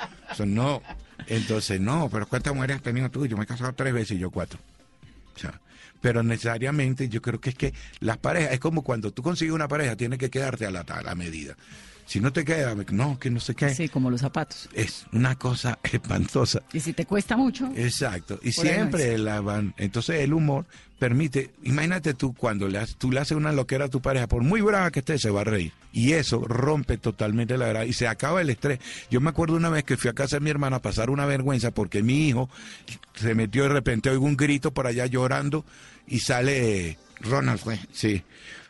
No. 0.46 0.80
Entonces, 1.26 1.80
no, 1.80 2.08
pero 2.10 2.26
¿cuántas 2.28 2.54
mujeres 2.54 2.76
has 2.76 2.82
tenido 2.82 3.10
tú? 3.10 3.26
Yo 3.26 3.36
me 3.36 3.44
he 3.44 3.46
casado 3.46 3.72
tres 3.72 3.92
veces 3.92 4.12
y 4.16 4.20
yo 4.20 4.30
cuatro. 4.30 4.58
O 5.44 5.48
pero 6.00 6.22
necesariamente 6.22 7.08
yo 7.10 7.20
creo 7.20 7.40
que 7.40 7.50
es 7.50 7.56
que 7.56 7.74
las 7.98 8.16
parejas, 8.16 8.52
es 8.52 8.60
como 8.60 8.82
cuando 8.82 9.12
tú 9.12 9.22
consigues 9.22 9.52
una 9.52 9.68
pareja, 9.68 9.96
tiene 9.96 10.16
que 10.16 10.30
quedarte 10.30 10.64
a 10.64 10.70
la 10.70 11.14
medida. 11.14 11.56
Si 12.10 12.18
no 12.18 12.32
te 12.32 12.44
queda, 12.44 12.74
no, 12.90 13.20
que 13.20 13.30
no 13.30 13.38
sé 13.38 13.54
qué. 13.54 13.72
Sí, 13.72 13.88
como 13.88 14.10
los 14.10 14.20
zapatos. 14.20 14.68
Es 14.74 15.06
una 15.12 15.36
cosa 15.36 15.78
espantosa. 15.92 16.60
Y 16.72 16.80
si 16.80 16.92
te 16.92 17.06
cuesta 17.06 17.36
mucho, 17.36 17.70
Exacto. 17.76 18.40
Y 18.42 18.50
siempre 18.50 19.16
la 19.16 19.40
van. 19.40 19.74
Entonces 19.76 20.18
el 20.20 20.32
humor 20.32 20.66
permite. 20.98 21.52
Imagínate 21.62 22.14
tú 22.14 22.34
cuando 22.34 22.66
le 22.66 22.78
has- 22.78 22.96
tú 22.96 23.12
le 23.12 23.20
haces 23.20 23.36
una 23.36 23.52
loquera 23.52 23.84
a 23.84 23.88
tu 23.88 24.02
pareja, 24.02 24.26
por 24.26 24.42
muy 24.42 24.60
brava 24.60 24.90
que 24.90 24.98
esté, 24.98 25.18
se 25.20 25.30
va 25.30 25.42
a 25.42 25.44
reír. 25.44 25.72
Y 25.92 26.14
eso 26.14 26.40
rompe 26.40 26.98
totalmente 26.98 27.56
la 27.56 27.66
verdad 27.66 27.84
y 27.84 27.92
se 27.92 28.08
acaba 28.08 28.40
el 28.40 28.50
estrés. 28.50 28.80
Yo 29.08 29.20
me 29.20 29.30
acuerdo 29.30 29.54
una 29.54 29.68
vez 29.70 29.84
que 29.84 29.96
fui 29.96 30.10
a 30.10 30.12
casa 30.12 30.34
de 30.36 30.40
mi 30.40 30.50
hermana 30.50 30.78
a 30.78 30.82
pasar 30.82 31.10
una 31.10 31.26
vergüenza 31.26 31.70
porque 31.70 32.02
mi 32.02 32.26
hijo 32.26 32.50
se 33.14 33.36
metió 33.36 33.62
de 33.62 33.68
repente, 33.68 34.10
oigo 34.10 34.24
un 34.26 34.36
grito 34.36 34.72
por 34.74 34.88
allá 34.88 35.06
llorando 35.06 35.64
y 36.08 36.18
sale. 36.18 36.98
Ronald 37.20 37.60
fue. 37.60 37.78
Sí. 37.92 38.24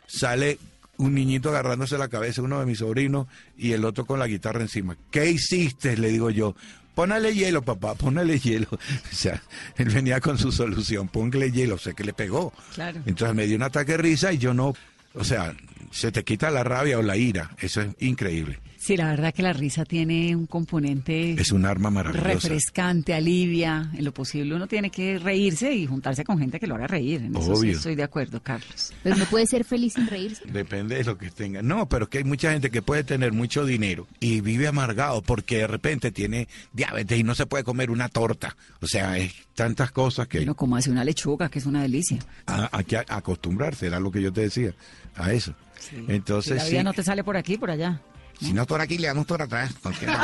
Sale 0.05 0.59
un 1.01 1.15
niñito 1.15 1.49
agarrándose 1.49 1.97
la 1.97 2.07
cabeza, 2.07 2.41
uno 2.41 2.59
de 2.59 2.65
mis 2.65 2.79
sobrinos, 2.79 3.27
y 3.57 3.71
el 3.71 3.85
otro 3.85 4.05
con 4.05 4.19
la 4.19 4.27
guitarra 4.27 4.61
encima. 4.61 4.95
¿Qué 5.09 5.29
hiciste? 5.29 5.97
Le 5.97 6.09
digo 6.09 6.29
yo. 6.29 6.55
Pónale 6.93 7.33
hielo, 7.33 7.61
papá, 7.61 7.95
póngale 7.95 8.39
hielo. 8.39 8.67
O 9.11 9.15
sea, 9.15 9.41
él 9.77 9.89
venía 9.89 10.19
con 10.19 10.37
su 10.37 10.51
solución, 10.51 11.07
póngale 11.07 11.51
hielo, 11.51 11.77
sé 11.77 11.93
que 11.93 12.03
le 12.03 12.13
pegó. 12.13 12.53
Claro. 12.75 13.01
Entonces 13.05 13.35
me 13.35 13.47
dio 13.47 13.55
un 13.55 13.63
ataque 13.63 13.93
de 13.93 13.97
risa 13.97 14.31
y 14.33 14.37
yo 14.37 14.53
no, 14.53 14.73
o 15.13 15.23
sea, 15.23 15.55
se 15.91 16.11
te 16.11 16.23
quita 16.23 16.51
la 16.51 16.63
rabia 16.63 16.99
o 16.99 17.01
la 17.01 17.17
ira, 17.17 17.51
eso 17.59 17.81
es 17.81 17.89
increíble. 17.99 18.59
Sí, 18.81 18.97
la 18.97 19.07
verdad 19.09 19.33
que 19.33 19.43
la 19.43 19.53
risa 19.53 19.85
tiene 19.85 20.35
un 20.35 20.47
componente 20.47 21.33
Es 21.33 21.51
un 21.51 21.65
arma 21.65 21.89
maravillosa. 21.91 22.27
refrescante, 22.27 23.13
alivia, 23.13 23.89
en 23.93 24.03
lo 24.05 24.13
posible 24.13 24.55
uno 24.55 24.67
tiene 24.67 24.89
que 24.89 25.19
reírse 25.19 25.73
y 25.73 25.85
juntarse 25.85 26.23
con 26.23 26.39
gente 26.39 26.59
que 26.59 26.67
lo 26.67 26.75
haga 26.75 26.87
reír. 26.87 27.21
En 27.21 27.35
eso 27.35 27.55
sí 27.55 27.61
Obvio. 27.61 27.77
estoy 27.77 27.95
de 27.95 28.03
acuerdo, 28.03 28.41
Carlos. 28.41 28.93
Pero 29.03 29.15
no 29.17 29.25
puede 29.25 29.45
ser 29.45 29.63
feliz 29.63 29.93
sin 29.93 30.07
reírse. 30.07 30.43
Depende 30.45 30.95
de 30.95 31.03
lo 31.03 31.17
que 31.17 31.29
tenga. 31.29 31.61
No, 31.61 31.87
pero 31.87 32.05
es 32.05 32.09
que 32.09 32.17
hay 32.19 32.23
mucha 32.23 32.51
gente 32.51 32.69
que 32.71 32.81
puede 32.81 33.03
tener 33.03 33.31
mucho 33.33 33.65
dinero 33.65 34.07
y 34.19 34.41
vive 34.41 34.67
amargado 34.67 35.21
porque 35.21 35.57
de 35.59 35.67
repente 35.67 36.11
tiene 36.11 36.47
diabetes 36.73 37.19
y 37.19 37.23
no 37.23 37.35
se 37.35 37.45
puede 37.45 37.63
comer 37.63 37.91
una 37.91 38.09
torta. 38.09 38.55
O 38.81 38.87
sea, 38.87 39.17
es 39.17 39.33
tantas 39.55 39.91
cosas 39.91 40.27
que 40.27 40.39
Uno 40.39 40.55
como 40.55 40.75
hace 40.75 40.89
una 40.89 41.03
lechuga, 41.03 41.49
que 41.49 41.59
es 41.59 41.65
una 41.65 41.81
delicia. 41.83 42.19
a- 42.47 42.69
hay 42.75 42.83
que 42.85 42.97
acostumbrarse, 42.97 43.87
era 43.87 43.99
lo 43.99 44.11
que 44.11 44.21
yo 44.21 44.31
te 44.33 44.41
decía, 44.41 44.73
a 45.15 45.31
eso. 45.33 45.53
Si 45.79 45.95
Entonces, 46.07 46.57
la 46.57 46.63
sí, 46.63 46.71
vida 46.71 46.83
no 46.83 46.93
te 46.93 47.03
sale 47.03 47.23
por 47.23 47.37
aquí, 47.37 47.57
por 47.57 47.71
allá. 47.71 48.01
Si 48.41 48.53
no 48.53 48.65
por 48.65 48.81
aquí, 48.81 48.97
le 48.97 49.07
damos 49.07 49.25
por 49.25 49.41
atrás. 49.41 49.71
cualquiera. 49.81 50.23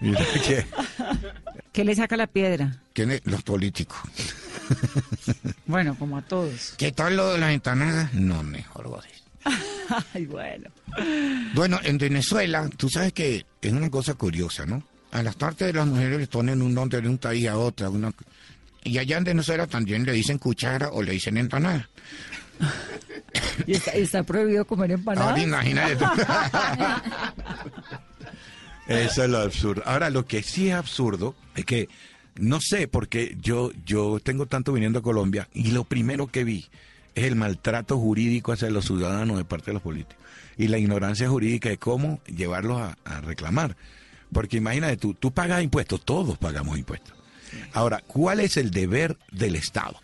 mira 0.00 0.20
que- 0.44 0.66
¿Qué 1.72 1.84
le 1.84 1.94
saca 1.94 2.16
la 2.16 2.26
piedra? 2.26 2.78
¿Quiénes? 2.94 3.20
Los 3.24 3.42
políticos. 3.42 3.98
Bueno, 5.66 5.94
como 5.98 6.16
a 6.16 6.22
todos. 6.22 6.74
¿Qué 6.78 6.90
tal 6.92 7.16
lo 7.16 7.32
de 7.32 7.38
las 7.38 7.52
empanadas? 7.52 8.12
No, 8.14 8.42
mejor 8.42 8.88
godes. 8.88 9.22
Ay, 10.14 10.26
bueno. 10.26 10.70
Bueno, 11.54 11.78
en 11.84 11.98
Venezuela, 11.98 12.68
tú 12.76 12.88
sabes 12.88 13.12
que 13.12 13.44
es 13.60 13.72
una 13.72 13.90
cosa 13.90 14.14
curiosa, 14.14 14.64
¿no? 14.66 14.82
A 15.12 15.22
las 15.22 15.36
partes 15.36 15.66
de 15.68 15.72
las 15.74 15.86
mujeres 15.86 16.18
les 16.18 16.28
ponen 16.28 16.62
un 16.62 16.74
nombre 16.74 17.00
de 17.00 17.08
un 17.08 17.18
país 17.18 17.46
a 17.46 17.58
otra. 17.58 17.90
Una... 17.90 18.12
Y 18.84 18.98
allá 18.98 19.18
en 19.18 19.24
Venezuela 19.24 19.66
también 19.66 20.04
le 20.04 20.12
dicen 20.12 20.38
cuchara 20.38 20.88
o 20.90 21.02
le 21.02 21.12
dicen 21.12 21.36
empanada. 21.36 21.88
¿Y 23.66 23.74
está, 23.74 23.90
está 23.92 24.22
prohibido 24.22 24.64
comer 24.66 24.92
empanadas? 24.92 25.30
Ahora 25.30 25.42
imagínate. 25.42 25.96
Eso 28.88 29.24
es 29.24 29.30
lo 29.30 29.38
absurdo. 29.38 29.82
Ahora, 29.84 30.10
lo 30.10 30.26
que 30.26 30.42
sí 30.42 30.68
es 30.68 30.74
absurdo 30.74 31.34
es 31.56 31.64
que, 31.64 31.88
no 32.36 32.60
sé, 32.60 32.86
porque 32.86 33.36
yo, 33.40 33.72
yo 33.84 34.20
tengo 34.22 34.46
tanto 34.46 34.72
viniendo 34.72 35.00
a 35.00 35.02
Colombia 35.02 35.48
y 35.52 35.72
lo 35.72 35.84
primero 35.84 36.28
que 36.28 36.44
vi 36.44 36.68
es 37.14 37.24
el 37.24 37.34
maltrato 37.34 37.98
jurídico 37.98 38.52
hacia 38.52 38.70
los 38.70 38.84
ciudadanos 38.84 39.38
de 39.38 39.44
parte 39.44 39.66
de 39.66 39.72
los 39.74 39.82
políticos 39.82 40.24
y 40.56 40.68
la 40.68 40.78
ignorancia 40.78 41.28
jurídica 41.28 41.68
de 41.68 41.78
cómo 41.78 42.20
llevarlos 42.26 42.80
a, 42.80 42.96
a 43.04 43.20
reclamar. 43.20 43.76
Porque 44.32 44.58
imagínate 44.58 44.96
tú, 44.96 45.14
tú 45.14 45.32
pagas 45.32 45.62
impuestos, 45.62 46.04
todos 46.04 46.38
pagamos 46.38 46.78
impuestos. 46.78 47.14
Ahora, 47.72 48.02
¿cuál 48.06 48.40
es 48.40 48.56
el 48.56 48.70
deber 48.70 49.16
del 49.32 49.56
Estado? 49.56 50.00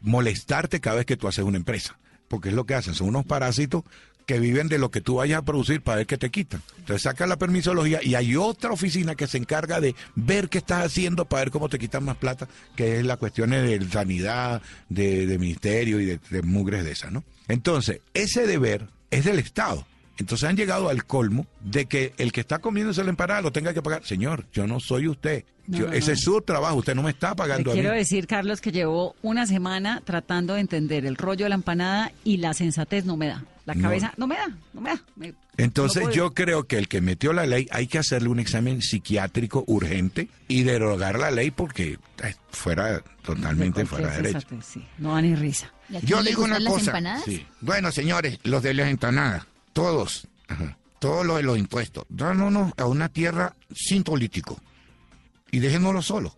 Molestarte 0.00 0.80
cada 0.80 0.96
vez 0.96 1.06
que 1.06 1.16
tú 1.16 1.28
haces 1.28 1.44
una 1.44 1.56
empresa. 1.56 1.98
Porque 2.28 2.50
es 2.50 2.54
lo 2.54 2.64
que 2.64 2.74
hacen, 2.74 2.94
son 2.94 3.08
unos 3.08 3.24
parásitos 3.24 3.82
que 4.30 4.38
viven 4.38 4.68
de 4.68 4.78
lo 4.78 4.92
que 4.92 5.00
tú 5.00 5.16
vayas 5.16 5.38
a 5.38 5.44
producir 5.44 5.82
para 5.82 5.96
ver 5.96 6.06
qué 6.06 6.16
te 6.16 6.30
quitan. 6.30 6.62
Entonces 6.78 7.02
sacan 7.02 7.28
la 7.28 7.36
permisología 7.36 7.98
y 8.00 8.14
hay 8.14 8.36
otra 8.36 8.70
oficina 8.70 9.16
que 9.16 9.26
se 9.26 9.38
encarga 9.38 9.80
de 9.80 9.96
ver 10.14 10.48
qué 10.48 10.58
estás 10.58 10.86
haciendo 10.86 11.24
para 11.24 11.40
ver 11.42 11.50
cómo 11.50 11.68
te 11.68 11.80
quitan 11.80 12.04
más 12.04 12.16
plata, 12.16 12.46
que 12.76 13.00
es 13.00 13.04
la 13.04 13.16
cuestión 13.16 13.50
de 13.50 13.84
sanidad, 13.90 14.62
de, 14.88 15.26
de 15.26 15.38
ministerio 15.38 15.98
y 15.98 16.04
de, 16.04 16.20
de 16.30 16.42
mugres 16.42 16.84
de 16.84 16.92
esas, 16.92 17.10
¿no? 17.10 17.24
Entonces, 17.48 18.02
ese 18.14 18.46
deber 18.46 18.86
es 19.10 19.24
del 19.24 19.40
Estado. 19.40 19.84
Entonces 20.20 20.48
han 20.48 20.56
llegado 20.56 20.88
al 20.90 21.04
colmo 21.06 21.46
de 21.60 21.86
que 21.86 22.12
el 22.18 22.30
que 22.30 22.40
está 22.42 22.58
comiéndose 22.58 23.02
la 23.02 23.10
empanada 23.10 23.40
lo 23.42 23.50
tenga 23.52 23.72
que 23.74 23.82
pagar. 23.82 24.04
Señor, 24.04 24.44
yo 24.52 24.66
no 24.66 24.78
soy 24.78 25.08
usted. 25.08 25.44
No, 25.66 25.78
Yo- 25.78 25.86
no, 25.86 25.92
ese 25.94 26.08
no. 26.08 26.12
es 26.14 26.20
su 26.20 26.40
trabajo. 26.42 26.76
Usted 26.76 26.94
no 26.94 27.02
me 27.02 27.10
está 27.10 27.30
Le 27.30 27.36
pagando 27.36 27.70
a 27.70 27.74
mí. 27.74 27.80
quiero 27.80 27.94
decir, 27.94 28.26
Carlos, 28.26 28.60
que 28.60 28.70
llevo 28.70 29.16
una 29.22 29.46
semana 29.46 30.02
tratando 30.04 30.54
de 30.54 30.60
entender 30.60 31.06
el 31.06 31.16
rollo 31.16 31.44
de 31.46 31.48
la 31.48 31.54
empanada 31.56 32.12
y 32.22 32.36
la 32.36 32.52
sensatez 32.54 33.04
no 33.06 33.16
me 33.16 33.28
da. 33.28 33.44
La 33.66 33.74
cabeza 33.76 34.12
no, 34.16 34.26
me 34.26 34.34
da, 34.36 34.48
no 34.72 34.80
me 34.80 34.90
da. 34.90 35.00
Me- 35.16 35.34
Entonces 35.56 36.08
yo 36.12 36.34
creo 36.34 36.64
que 36.64 36.76
el 36.76 36.88
que 36.88 37.00
metió 37.00 37.32
la 37.32 37.46
ley 37.46 37.68
hay 37.70 37.86
que 37.86 37.98
hacerle 37.98 38.28
un 38.28 38.40
examen 38.40 38.82
psiquiátrico 38.82 39.62
urgente 39.68 40.28
y 40.48 40.64
derogar 40.64 41.18
la 41.18 41.30
ley 41.30 41.50
porque 41.52 41.98
eh, 42.24 42.34
fuera 42.50 43.02
totalmente 43.22 43.80
De 43.80 43.86
fuera 43.86 44.08
de 44.10 44.16
derecho. 44.16 44.40
sensatez, 44.40 44.64
sí. 44.66 44.84
No 44.98 45.14
da 45.14 45.22
ni 45.22 45.34
risa. 45.36 45.72
¿Y 45.88 45.96
a 45.96 46.00
Yo 46.00 46.22
digo 46.22 46.42
una 46.44 46.58
cosa, 46.64 46.86
empanadas? 46.90 47.22
Sí. 47.24 47.46
Bueno, 47.60 47.92
señores, 47.92 48.38
los 48.42 48.62
de 48.62 48.74
las 48.74 48.88
empanadas, 48.90 49.44
todos, 49.80 50.28
todos 50.98 51.24
los 51.24 51.36
de 51.38 51.42
los 51.42 51.56
impuestos, 51.58 52.04
dámonos 52.10 52.72
a 52.76 52.84
una 52.84 53.08
tierra 53.08 53.56
sin 53.74 54.02
político 54.04 54.60
y 55.50 55.58
dejémoslo 55.60 56.02
solo. 56.02 56.36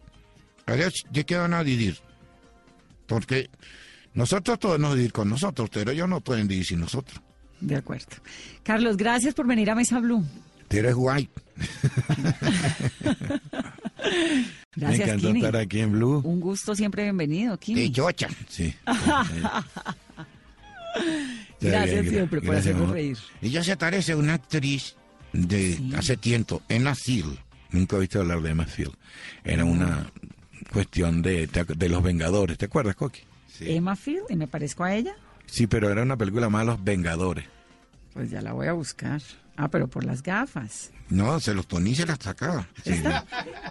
A 0.66 0.74
ver, 0.74 0.93
¿de 1.11 1.24
qué 1.24 1.36
van 1.36 1.53
a 1.55 1.64
dividir? 1.64 1.99
Porque 3.07 3.51
nosotros 4.14 4.59
podemos 4.59 4.93
dividir 4.93 5.12
con 5.12 5.28
nosotros, 5.28 5.68
pero 5.72 5.90
ellos 5.90 6.09
no 6.09 6.20
pueden 6.20 6.47
dividir 6.47 6.66
sin 6.66 6.78
nosotros. 6.80 7.20
De 7.61 7.74
acuerdo. 7.74 8.07
Carlos, 8.62 8.97
gracias 8.97 9.34
por 9.34 9.47
venir 9.49 9.68
a 9.70 9.74
Mesa 9.74 9.99
Blue. 9.99 10.24
Tú 10.68 10.76
eres 10.76 10.95
guay. 10.95 11.28
Me 14.76 14.76
Gracias, 14.76 15.09
encantó 15.09 15.26
Kini. 15.28 15.38
estar 15.40 15.57
aquí 15.57 15.80
en 15.80 15.93
Blue. 15.93 16.22
Un 16.24 16.40
gusto 16.40 16.74
siempre 16.76 17.03
bienvenido, 17.03 17.53
De 17.53 17.59
Kini. 17.59 17.93
chocha. 17.93 18.28
Sí. 18.49 18.72
Gracias 21.70 22.04
Gra- 22.04 22.08
siempre 22.10 22.40
por 22.40 22.56
amor. 22.56 22.90
reír. 22.92 23.18
Ella 23.40 23.62
se 23.64 23.76
parece 23.76 24.12
a 24.12 24.16
una 24.16 24.34
actriz 24.34 24.96
de 25.32 25.76
Sí. 25.76 25.92
hace 25.96 26.16
tiempo, 26.16 26.62
en 26.68 26.86
Asil. 26.86 27.38
Nunca 27.70 27.96
he 27.96 28.00
visto 28.00 28.20
hablar 28.20 28.42
de 28.42 28.50
Emma 28.50 28.66
Field. 28.66 28.92
Era 29.44 29.64
una 29.64 30.10
cuestión 30.72 31.22
de, 31.22 31.46
de 31.46 31.88
los 31.88 32.02
Vengadores. 32.02 32.58
¿Te 32.58 32.66
acuerdas, 32.66 32.94
Coqui? 32.96 33.20
Sí. 33.50 33.72
Emma 33.72 33.96
Field, 33.96 34.24
y 34.30 34.36
me 34.36 34.46
parezco 34.46 34.84
a 34.84 34.94
ella. 34.94 35.14
Sí, 35.46 35.66
pero 35.66 35.90
era 35.90 36.02
una 36.02 36.16
película 36.16 36.48
más 36.48 36.66
Los 36.66 36.82
Vengadores. 36.82 37.44
Pues 38.14 38.30
ya 38.30 38.42
la 38.42 38.52
voy 38.52 38.66
a 38.66 38.72
buscar. 38.72 39.22
Ah, 39.56 39.68
pero 39.68 39.86
por 39.88 40.04
las 40.04 40.22
gafas. 40.22 40.90
No, 41.10 41.38
se 41.40 41.52
los 41.54 41.66
ponía 41.66 41.92
y 41.92 41.96
se 41.96 42.06
las 42.06 42.18
sacaba. 42.18 42.66
Sí. 42.84 43.02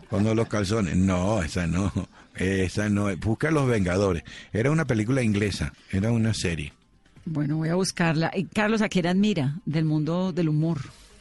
Cuando 0.09 0.33
los 0.35 0.47
calzones. 0.47 0.95
No, 0.95 1.41
esa 1.43 1.65
no. 1.67 1.91
Esa 2.35 2.87
no. 2.89 3.15
Busca 3.17 3.49
Los 3.51 3.67
Vengadores. 3.67 4.23
Era 4.53 4.71
una 4.71 4.85
película 4.85 5.21
inglesa. 5.23 5.73
Era 5.91 6.11
una 6.11 6.33
serie. 6.33 6.73
Bueno, 7.25 7.57
voy 7.57 7.69
a 7.69 7.75
buscarla. 7.75 8.31
Y 8.35 8.45
Carlos, 8.45 8.81
¿a 8.81 8.89
quién 8.89 9.07
admira 9.07 9.59
del 9.65 9.85
mundo 9.85 10.31
del 10.31 10.49
humor? 10.49 10.79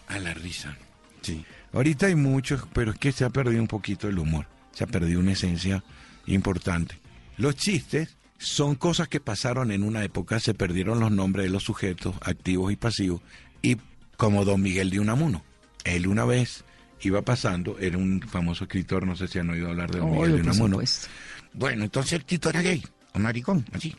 A 0.08 0.18
la 0.18 0.34
risa. 0.34 0.76
Sí. 1.22 1.44
Ahorita 1.72 2.06
hay 2.06 2.14
muchos, 2.14 2.66
pero 2.72 2.92
es 2.92 2.98
que 2.98 3.12
se 3.12 3.24
ha 3.24 3.30
perdido 3.30 3.60
un 3.60 3.68
poquito 3.68 4.08
el 4.08 4.18
humor. 4.18 4.46
Se 4.72 4.84
ha 4.84 4.86
perdido 4.86 5.20
una 5.20 5.32
esencia 5.32 5.84
importante. 6.26 6.98
Los 7.36 7.56
chistes 7.56 8.16
son 8.38 8.74
cosas 8.74 9.08
que 9.08 9.20
pasaron 9.20 9.70
en 9.70 9.82
una 9.82 10.02
época, 10.02 10.40
se 10.40 10.54
perdieron 10.54 10.98
los 10.98 11.10
nombres 11.10 11.44
de 11.44 11.50
los 11.50 11.62
sujetos 11.62 12.16
activos 12.22 12.72
y 12.72 12.76
pasivos, 12.76 13.20
y 13.62 13.76
como 14.16 14.44
Don 14.44 14.62
Miguel 14.62 14.90
de 14.90 14.98
Unamuno. 15.00 15.44
Él 15.84 16.06
una 16.06 16.24
vez 16.24 16.64
iba 17.02 17.22
pasando, 17.22 17.78
era 17.78 17.98
un 17.98 18.20
famoso 18.22 18.64
escritor, 18.64 19.06
no 19.06 19.14
sé 19.16 19.28
si 19.28 19.38
han 19.38 19.50
oído 19.50 19.68
hablar 19.68 19.90
de 19.90 19.98
Don 19.98 20.10
Miguel 20.12 20.36
de 20.36 20.40
Unamuno. 20.42 20.74
supuesto. 20.76 21.08
Bueno, 21.52 21.84
entonces 21.84 22.14
el 22.14 22.24
Tito 22.24 22.48
era 22.48 22.62
gay, 22.62 22.82
un 23.14 23.22
maricón, 23.22 23.64
así. 23.72 23.94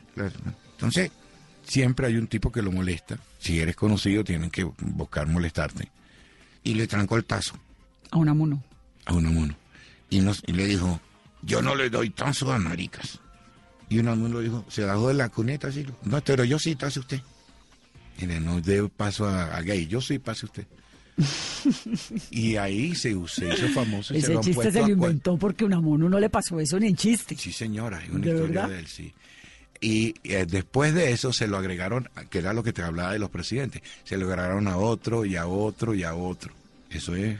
Entonces, 0.71 1.11
Siempre 1.71 2.07
hay 2.07 2.17
un 2.17 2.27
tipo 2.27 2.51
que 2.51 2.61
lo 2.61 2.69
molesta. 2.69 3.17
Si 3.39 3.57
eres 3.61 3.77
conocido, 3.77 4.25
tienen 4.25 4.49
que 4.51 4.65
buscar 4.65 5.25
molestarte. 5.27 5.89
y 6.65 6.73
le 6.73 6.85
trancó 6.85 7.15
el 7.15 7.23
tazo. 7.23 7.55
A 8.11 8.17
Unamuno. 8.17 8.61
A 9.05 9.13
Unamuno. 9.13 9.55
Y, 10.09 10.19
nos, 10.19 10.43
y 10.45 10.51
le 10.51 10.65
dijo, 10.65 10.99
yo 11.43 11.61
no 11.61 11.73
le 11.73 11.89
doy 11.89 12.09
tazo 12.09 12.51
a 12.51 12.59
maricas. 12.59 13.19
Y 13.87 13.99
Unamuno 13.99 14.41
dijo, 14.41 14.65
se 14.67 14.83
bajó 14.83 15.07
de 15.07 15.13
la 15.13 15.29
cuneta 15.29 15.69
así. 15.69 15.85
No, 16.03 16.21
pero 16.21 16.43
yo 16.43 16.59
sí 16.59 16.75
tazo 16.75 16.99
usted. 16.99 17.21
Y 18.19 18.25
le 18.25 18.41
no 18.41 18.59
dé 18.59 18.85
paso 18.89 19.25
a, 19.25 19.55
a 19.55 19.61
gay. 19.61 19.87
Yo 19.87 20.01
sí, 20.01 20.19
pase 20.19 20.45
usted. 20.47 20.67
y 22.31 22.57
ahí 22.57 22.95
se, 22.95 23.15
se 23.27 23.47
hizo 23.53 23.67
famoso. 23.69 24.13
se 24.13 24.19
Ese 24.19 24.33
han 24.35 24.41
chiste 24.41 24.71
se 24.71 24.79
lo 24.79 24.85
a 24.85 24.89
inventó 24.89 25.37
porque 25.37 25.63
Unamuno 25.63 26.09
no 26.09 26.19
le 26.19 26.29
pasó 26.29 26.59
eso 26.59 26.77
ni 26.79 26.87
en 26.87 26.95
chiste. 26.97 27.37
Sí, 27.37 27.53
señora, 27.53 28.03
es 28.03 28.09
una 28.09 28.25
¿De 28.25 28.31
historia 28.31 28.61
verdad? 28.61 28.69
de 28.75 28.79
él, 28.79 28.87
sí. 28.87 29.13
Y 29.83 30.13
eh, 30.23 30.45
después 30.47 30.93
de 30.93 31.11
eso 31.11 31.33
se 31.33 31.47
lo 31.47 31.57
agregaron, 31.57 32.07
que 32.29 32.37
era 32.37 32.53
lo 32.53 32.61
que 32.61 32.71
te 32.71 32.83
hablaba 32.83 33.13
de 33.13 33.19
los 33.19 33.31
presidentes, 33.31 33.81
se 34.03 34.15
lo 34.15 34.27
agregaron 34.27 34.67
a 34.67 34.77
otro 34.77 35.25
y 35.25 35.35
a 35.35 35.47
otro 35.47 35.95
y 35.95 36.03
a 36.03 36.13
otro. 36.13 36.53
Eso 36.91 37.15
es 37.15 37.39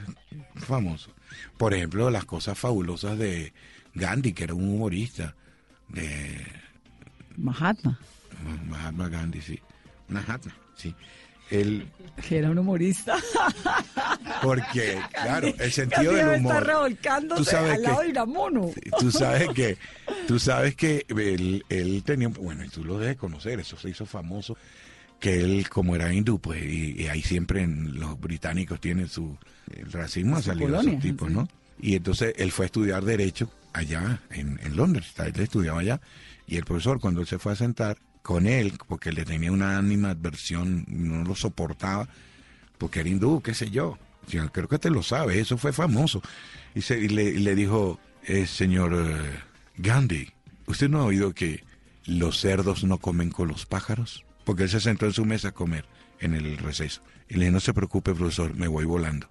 famoso. 0.56 1.12
Por 1.56 1.72
ejemplo, 1.72 2.10
las 2.10 2.24
cosas 2.24 2.58
fabulosas 2.58 3.16
de 3.16 3.52
Gandhi, 3.94 4.32
que 4.32 4.44
era 4.44 4.54
un 4.54 4.68
humorista, 4.68 5.36
de 5.88 6.44
Mahatma, 7.36 7.98
Mahatma 8.66 9.08
Gandhi, 9.08 9.40
sí. 9.40 9.60
Mahatma, 10.08 10.56
sí. 10.76 10.94
Él, 11.60 11.86
que 12.28 12.38
era 12.38 12.50
un 12.50 12.58
humorista. 12.58 13.16
porque, 14.42 14.98
claro, 15.12 15.48
el 15.58 15.72
sentido 15.72 16.12
del 16.12 16.40
humor. 16.40 16.66
revolcándose 16.66 17.42
Tú 17.44 17.50
sabes 17.50 17.72
al 17.74 17.82
lado 17.82 17.98
que- 18.00 18.04
de 18.06 18.10
Unamuno. 18.10 18.70
Tú 18.98 19.10
sabes 19.10 19.48
que, 19.50 19.78
tú 20.28 20.38
sabes 20.38 20.74
que 20.76 21.04
él, 21.08 21.64
él 21.68 22.02
tenía, 22.04 22.28
bueno, 22.28 22.64
y 22.64 22.68
tú 22.68 22.84
lo 22.84 22.98
debes 22.98 23.16
conocer, 23.16 23.60
eso 23.60 23.76
se 23.76 23.90
hizo 23.90 24.06
famoso, 24.06 24.56
que 25.20 25.40
él, 25.40 25.68
como 25.68 25.94
era 25.94 26.12
hindú, 26.12 26.40
pues, 26.40 26.62
y, 26.62 27.02
y 27.02 27.08
ahí 27.08 27.22
siempre 27.22 27.62
en- 27.62 27.98
los 27.98 28.18
británicos 28.20 28.80
tienen 28.80 29.08
su, 29.08 29.36
el 29.74 29.90
racismo 29.92 30.36
ha 30.36 30.42
salido 30.42 30.80
de 30.82 30.88
esos 30.90 31.00
tipos. 31.02 31.30
¿no? 31.30 31.48
Y 31.80 31.94
entonces 31.96 32.34
él 32.36 32.50
fue 32.52 32.64
a 32.64 32.66
estudiar 32.66 33.04
Derecho 33.04 33.50
allá 33.72 34.20
en, 34.30 34.58
en 34.62 34.76
Londres, 34.76 35.12
él 35.18 35.40
estudiaba 35.40 35.80
allá, 35.80 36.00
y 36.46 36.56
el 36.56 36.64
profesor 36.64 37.00
cuando 37.00 37.20
él 37.20 37.26
se 37.26 37.38
fue 37.38 37.52
a 37.52 37.56
sentar 37.56 37.96
con 38.22 38.46
él, 38.46 38.74
porque 38.88 39.12
le 39.12 39.24
tenía 39.24 39.50
una 39.52 39.78
animadversión, 39.78 40.84
no 40.88 41.24
lo 41.24 41.34
soportaba, 41.34 42.08
porque 42.78 43.00
era 43.00 43.08
hindú, 43.08 43.40
qué 43.42 43.54
sé 43.54 43.70
yo. 43.70 43.98
Yo 44.28 44.50
creo 44.52 44.68
que 44.68 44.78
te 44.78 44.90
lo 44.90 45.02
sabes, 45.02 45.36
eso 45.38 45.58
fue 45.58 45.72
famoso. 45.72 46.22
Y, 46.74 46.82
se- 46.82 46.98
y 47.00 47.08
le, 47.08 47.24
y 47.24 47.38
le 47.38 47.54
dijo, 47.54 47.98
eh, 48.24 48.46
señor 48.46 48.92
eh, 48.94 49.40
Gandhi, 49.76 50.30
¿usted 50.66 50.88
no 50.88 51.00
ha 51.00 51.04
oído 51.04 51.34
que 51.34 51.64
los 52.06 52.38
cerdos 52.40 52.84
no 52.84 52.98
comen 52.98 53.30
con 53.30 53.48
los 53.48 53.66
pájaros? 53.66 54.24
Porque 54.44 54.64
él 54.64 54.68
se 54.68 54.80
sentó 54.80 55.06
en 55.06 55.12
su 55.12 55.24
mesa 55.24 55.48
a 55.48 55.52
comer 55.52 55.84
en 56.20 56.34
el 56.34 56.56
receso. 56.58 57.02
Y 57.28 57.34
le 57.34 57.40
dije, 57.40 57.50
no 57.52 57.60
se 57.60 57.74
preocupe, 57.74 58.14
profesor, 58.14 58.54
me 58.54 58.68
voy 58.68 58.84
volando. 58.84 59.28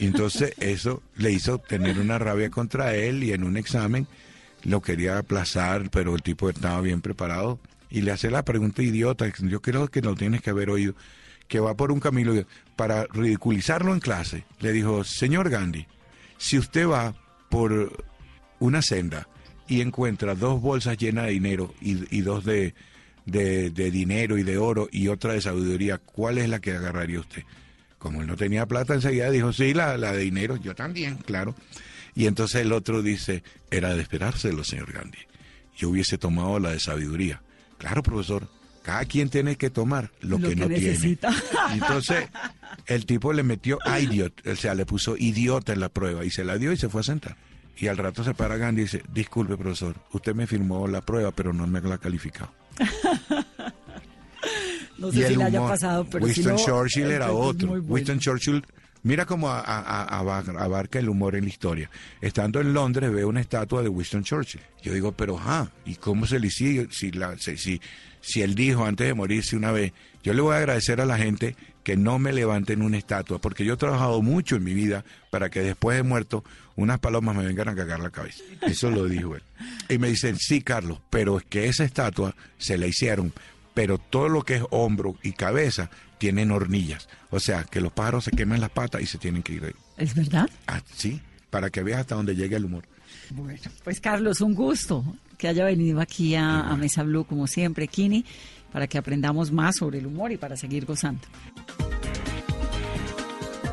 Y 0.00 0.06
entonces 0.06 0.52
eso 0.58 1.02
le 1.16 1.30
hizo 1.30 1.58
tener 1.58 2.00
una 2.00 2.18
rabia 2.18 2.50
contra 2.50 2.94
él 2.96 3.22
y 3.22 3.32
en 3.32 3.44
un 3.44 3.56
examen 3.56 4.08
lo 4.64 4.82
quería 4.82 5.18
aplazar, 5.18 5.90
pero 5.90 6.16
el 6.16 6.22
tipo 6.22 6.50
estaba 6.50 6.80
bien 6.80 7.00
preparado 7.00 7.60
y 7.90 8.02
le 8.02 8.12
hace 8.12 8.30
la 8.30 8.44
pregunta 8.44 8.82
idiota, 8.82 9.30
yo 9.38 9.60
creo 9.60 9.88
que 9.88 10.02
lo 10.02 10.14
tienes 10.14 10.42
que 10.42 10.50
haber 10.50 10.70
oído, 10.70 10.94
que 11.48 11.60
va 11.60 11.76
por 11.76 11.92
un 11.92 12.00
camino 12.00 12.34
para 12.74 13.06
ridiculizarlo 13.06 13.92
en 13.92 14.00
clase. 14.00 14.44
Le 14.60 14.72
dijo, 14.72 15.04
señor 15.04 15.50
Gandhi, 15.50 15.86
si 16.38 16.58
usted 16.58 16.88
va 16.88 17.14
por 17.48 18.04
una 18.58 18.82
senda 18.82 19.28
y 19.68 19.80
encuentra 19.80 20.34
dos 20.34 20.60
bolsas 20.60 20.96
llenas 20.98 21.26
de 21.26 21.32
dinero 21.32 21.74
y, 21.80 22.20
dos 22.20 22.44
de, 22.44 22.74
de, 23.24 23.70
de 23.70 23.90
dinero 23.90 24.38
y 24.38 24.42
de 24.42 24.58
oro 24.58 24.88
y 24.90 25.08
otra 25.08 25.34
de 25.34 25.40
sabiduría, 25.40 25.98
¿cuál 25.98 26.38
es 26.38 26.48
la 26.48 26.60
que 26.60 26.72
agarraría 26.72 27.20
usted? 27.20 27.42
Como 27.98 28.20
él 28.20 28.26
no 28.26 28.36
tenía 28.36 28.66
plata, 28.66 28.94
enseguida 28.94 29.30
dijo, 29.30 29.52
sí, 29.52 29.72
la, 29.72 29.96
la 29.96 30.12
de 30.12 30.20
dinero, 30.20 30.56
yo 30.56 30.74
también, 30.74 31.16
claro. 31.16 31.54
Y 32.14 32.26
entonces 32.26 32.62
el 32.62 32.72
otro 32.72 33.02
dice, 33.02 33.42
era 33.70 33.94
de 33.94 34.02
esperárselo, 34.02 34.64
señor 34.64 34.92
Gandhi. 34.92 35.18
Yo 35.76 35.90
hubiese 35.90 36.16
tomado 36.16 36.58
la 36.58 36.70
de 36.70 36.80
sabiduría. 36.80 37.42
Claro, 37.78 38.02
profesor, 38.02 38.48
cada 38.82 39.04
quien 39.04 39.28
tiene 39.28 39.56
que 39.56 39.70
tomar 39.70 40.10
lo, 40.20 40.38
Lo 40.38 40.48
que, 40.48 40.54
que 40.54 40.60
no 40.60 40.68
necesita. 40.68 41.28
tiene. 41.30 41.74
Entonces 41.82 42.28
el 42.86 43.06
tipo 43.06 43.32
le 43.32 43.42
metió 43.42 43.78
idiot, 44.00 44.46
o 44.46 44.56
sea, 44.56 44.74
le 44.74 44.86
puso 44.86 45.16
idiota 45.16 45.72
en 45.72 45.80
la 45.80 45.88
prueba 45.88 46.24
y 46.24 46.30
se 46.30 46.44
la 46.44 46.56
dio 46.58 46.72
y 46.72 46.76
se 46.76 46.88
fue 46.88 47.00
a 47.00 47.04
sentar. 47.04 47.36
Y 47.78 47.88
al 47.88 47.98
rato 47.98 48.24
se 48.24 48.32
para 48.32 48.56
Gandhi 48.56 48.82
y 48.82 48.84
dice, 48.84 49.02
disculpe, 49.12 49.56
profesor, 49.56 49.94
usted 50.12 50.34
me 50.34 50.46
firmó 50.46 50.86
la 50.88 51.02
prueba, 51.02 51.30
pero 51.32 51.52
no 51.52 51.66
me 51.66 51.80
la 51.82 51.96
ha 51.96 51.98
calificado. 51.98 52.50
No 54.98 55.08
Y 55.08 55.12
sé 55.12 55.28
si 55.28 55.36
le 55.36 55.44
haya 55.44 55.60
pasado, 55.60 56.06
pero 56.10 56.26
si 56.26 56.40
Winston 56.40 56.52
no, 56.56 56.64
Churchill 56.64 57.10
era 57.10 57.30
otro. 57.32 57.68
bueno. 57.68 57.84
Winston 57.86 58.18
Churchill, 58.18 58.64
mira 59.06 59.24
cómo 59.26 59.48
a- 59.50 59.60
a- 59.60 59.80
a- 59.80 60.18
abar- 60.20 60.56
abarca 60.58 60.98
el 60.98 61.08
humor 61.08 61.34
en 61.36 61.44
la 61.44 61.48
historia. 61.50 61.90
Estando 62.20 62.60
en 62.60 62.72
Londres 62.74 63.12
veo 63.12 63.28
una 63.28 63.40
estatua 63.40 63.82
de 63.82 63.88
Winston 63.88 64.24
Churchill. 64.24 64.60
Yo 64.82 64.92
digo, 64.92 65.12
pero 65.12 65.38
ajá, 65.38 65.70
¿y 65.84 65.94
cómo 65.94 66.26
se 66.26 66.38
le 66.38 66.50
si, 66.50 66.86
si, 66.90 67.80
si 68.20 68.42
él 68.42 68.54
dijo 68.54 68.84
antes 68.84 69.06
de 69.06 69.14
morirse 69.14 69.56
una 69.56 69.72
vez, 69.72 69.92
yo 70.22 70.32
le 70.34 70.40
voy 70.42 70.54
a 70.54 70.58
agradecer 70.58 71.00
a 71.00 71.06
la 71.06 71.16
gente 71.16 71.56
que 71.84 71.96
no 71.96 72.18
me 72.18 72.32
levanten 72.32 72.82
una 72.82 72.98
estatua, 72.98 73.38
porque 73.40 73.64
yo 73.64 73.74
he 73.74 73.76
trabajado 73.76 74.20
mucho 74.20 74.56
en 74.56 74.64
mi 74.64 74.74
vida 74.74 75.04
para 75.30 75.50
que 75.50 75.60
después 75.60 75.96
de 75.96 76.02
muerto 76.02 76.42
unas 76.74 76.98
palomas 76.98 77.36
me 77.36 77.46
vengan 77.46 77.68
a 77.68 77.76
cagar 77.76 78.00
la 78.00 78.10
cabeza. 78.10 78.42
Eso 78.62 78.90
lo 78.90 79.04
dijo 79.04 79.36
él. 79.36 79.42
Y 79.88 79.98
me 79.98 80.08
dicen, 80.08 80.36
sí, 80.36 80.62
Carlos, 80.62 81.00
pero 81.10 81.38
es 81.38 81.44
que 81.44 81.68
esa 81.68 81.84
estatua 81.84 82.34
se 82.58 82.76
la 82.76 82.86
hicieron 82.86 83.32
pero 83.72 83.98
todo 83.98 84.30
lo 84.30 84.42
que 84.42 84.54
es 84.54 84.62
hombro 84.70 85.16
y 85.22 85.32
cabeza 85.32 85.90
tienen 86.18 86.50
hornillas. 86.50 87.08
O 87.30 87.40
sea, 87.40 87.64
que 87.64 87.80
los 87.80 87.92
pájaros 87.92 88.24
se 88.24 88.30
queman 88.30 88.60
las 88.60 88.70
patas 88.70 89.02
y 89.02 89.06
se 89.06 89.18
tienen 89.18 89.42
que 89.42 89.54
ir 89.54 89.64
ahí. 89.64 89.74
¿Es 89.96 90.14
verdad? 90.14 90.48
Ah, 90.66 90.80
sí, 90.94 91.20
para 91.50 91.70
que 91.70 91.82
veas 91.82 92.00
hasta 92.00 92.14
dónde 92.14 92.34
llega 92.34 92.56
el 92.56 92.64
humor. 92.64 92.84
Bueno, 93.30 93.60
pues 93.84 94.00
Carlos, 94.00 94.40
un 94.40 94.54
gusto 94.54 95.04
que 95.36 95.48
haya 95.48 95.64
venido 95.64 96.00
aquí 96.00 96.34
a, 96.34 96.60
a 96.60 96.76
Mesa 96.76 97.02
Blue, 97.02 97.24
como 97.24 97.46
siempre, 97.46 97.88
Kini, 97.88 98.24
para 98.72 98.86
que 98.86 98.98
aprendamos 98.98 99.52
más 99.52 99.76
sobre 99.76 99.98
el 99.98 100.06
humor 100.06 100.32
y 100.32 100.36
para 100.36 100.56
seguir 100.56 100.84
gozando. 100.86 101.22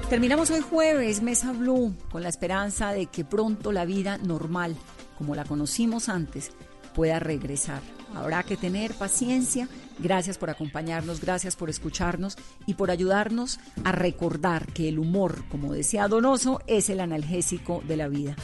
Terminamos 0.10 0.52
hoy 0.52 0.62
jueves, 0.62 1.22
Mesa 1.22 1.54
Blue, 1.54 1.96
con 2.12 2.22
la 2.22 2.30
esperanza 2.30 2.92
de 2.92 3.08
que 3.08 3.26
pronto 3.26 3.72
la 3.72 3.86
vida 3.86 4.18
normal, 4.18 4.76
como 5.18 5.34
la 5.34 5.44
conocimos 5.44 6.08
antes, 6.08 6.52
pueda 6.94 7.20
regresar. 7.20 7.82
Habrá 8.16 8.44
que 8.44 8.58
tener 8.58 8.94
paciencia. 8.94 9.68
Gracias 10.00 10.38
por 10.38 10.50
acompañarnos, 10.50 11.22
gracias 11.22 11.56
por 11.56 11.70
escucharnos 11.70 12.38
y 12.66 12.74
por 12.74 12.92
ayudarnos 12.92 13.60
a 13.84 13.92
recordar 13.92 14.68
que 14.68 14.90
el 14.90 15.00
humor, 15.00 15.44
como 15.50 15.74
decía 15.74 16.08
Donoso, 16.08 16.62
es 16.68 16.90
el 16.90 17.00
analgésico 17.00 17.84
de 17.88 17.98
la 17.98 18.08
vida. 18.08 18.36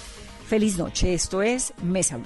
Feliz 0.47 0.77
noche, 0.77 1.13
esto 1.13 1.41
es 1.41 1.73
Mesa. 1.83 2.19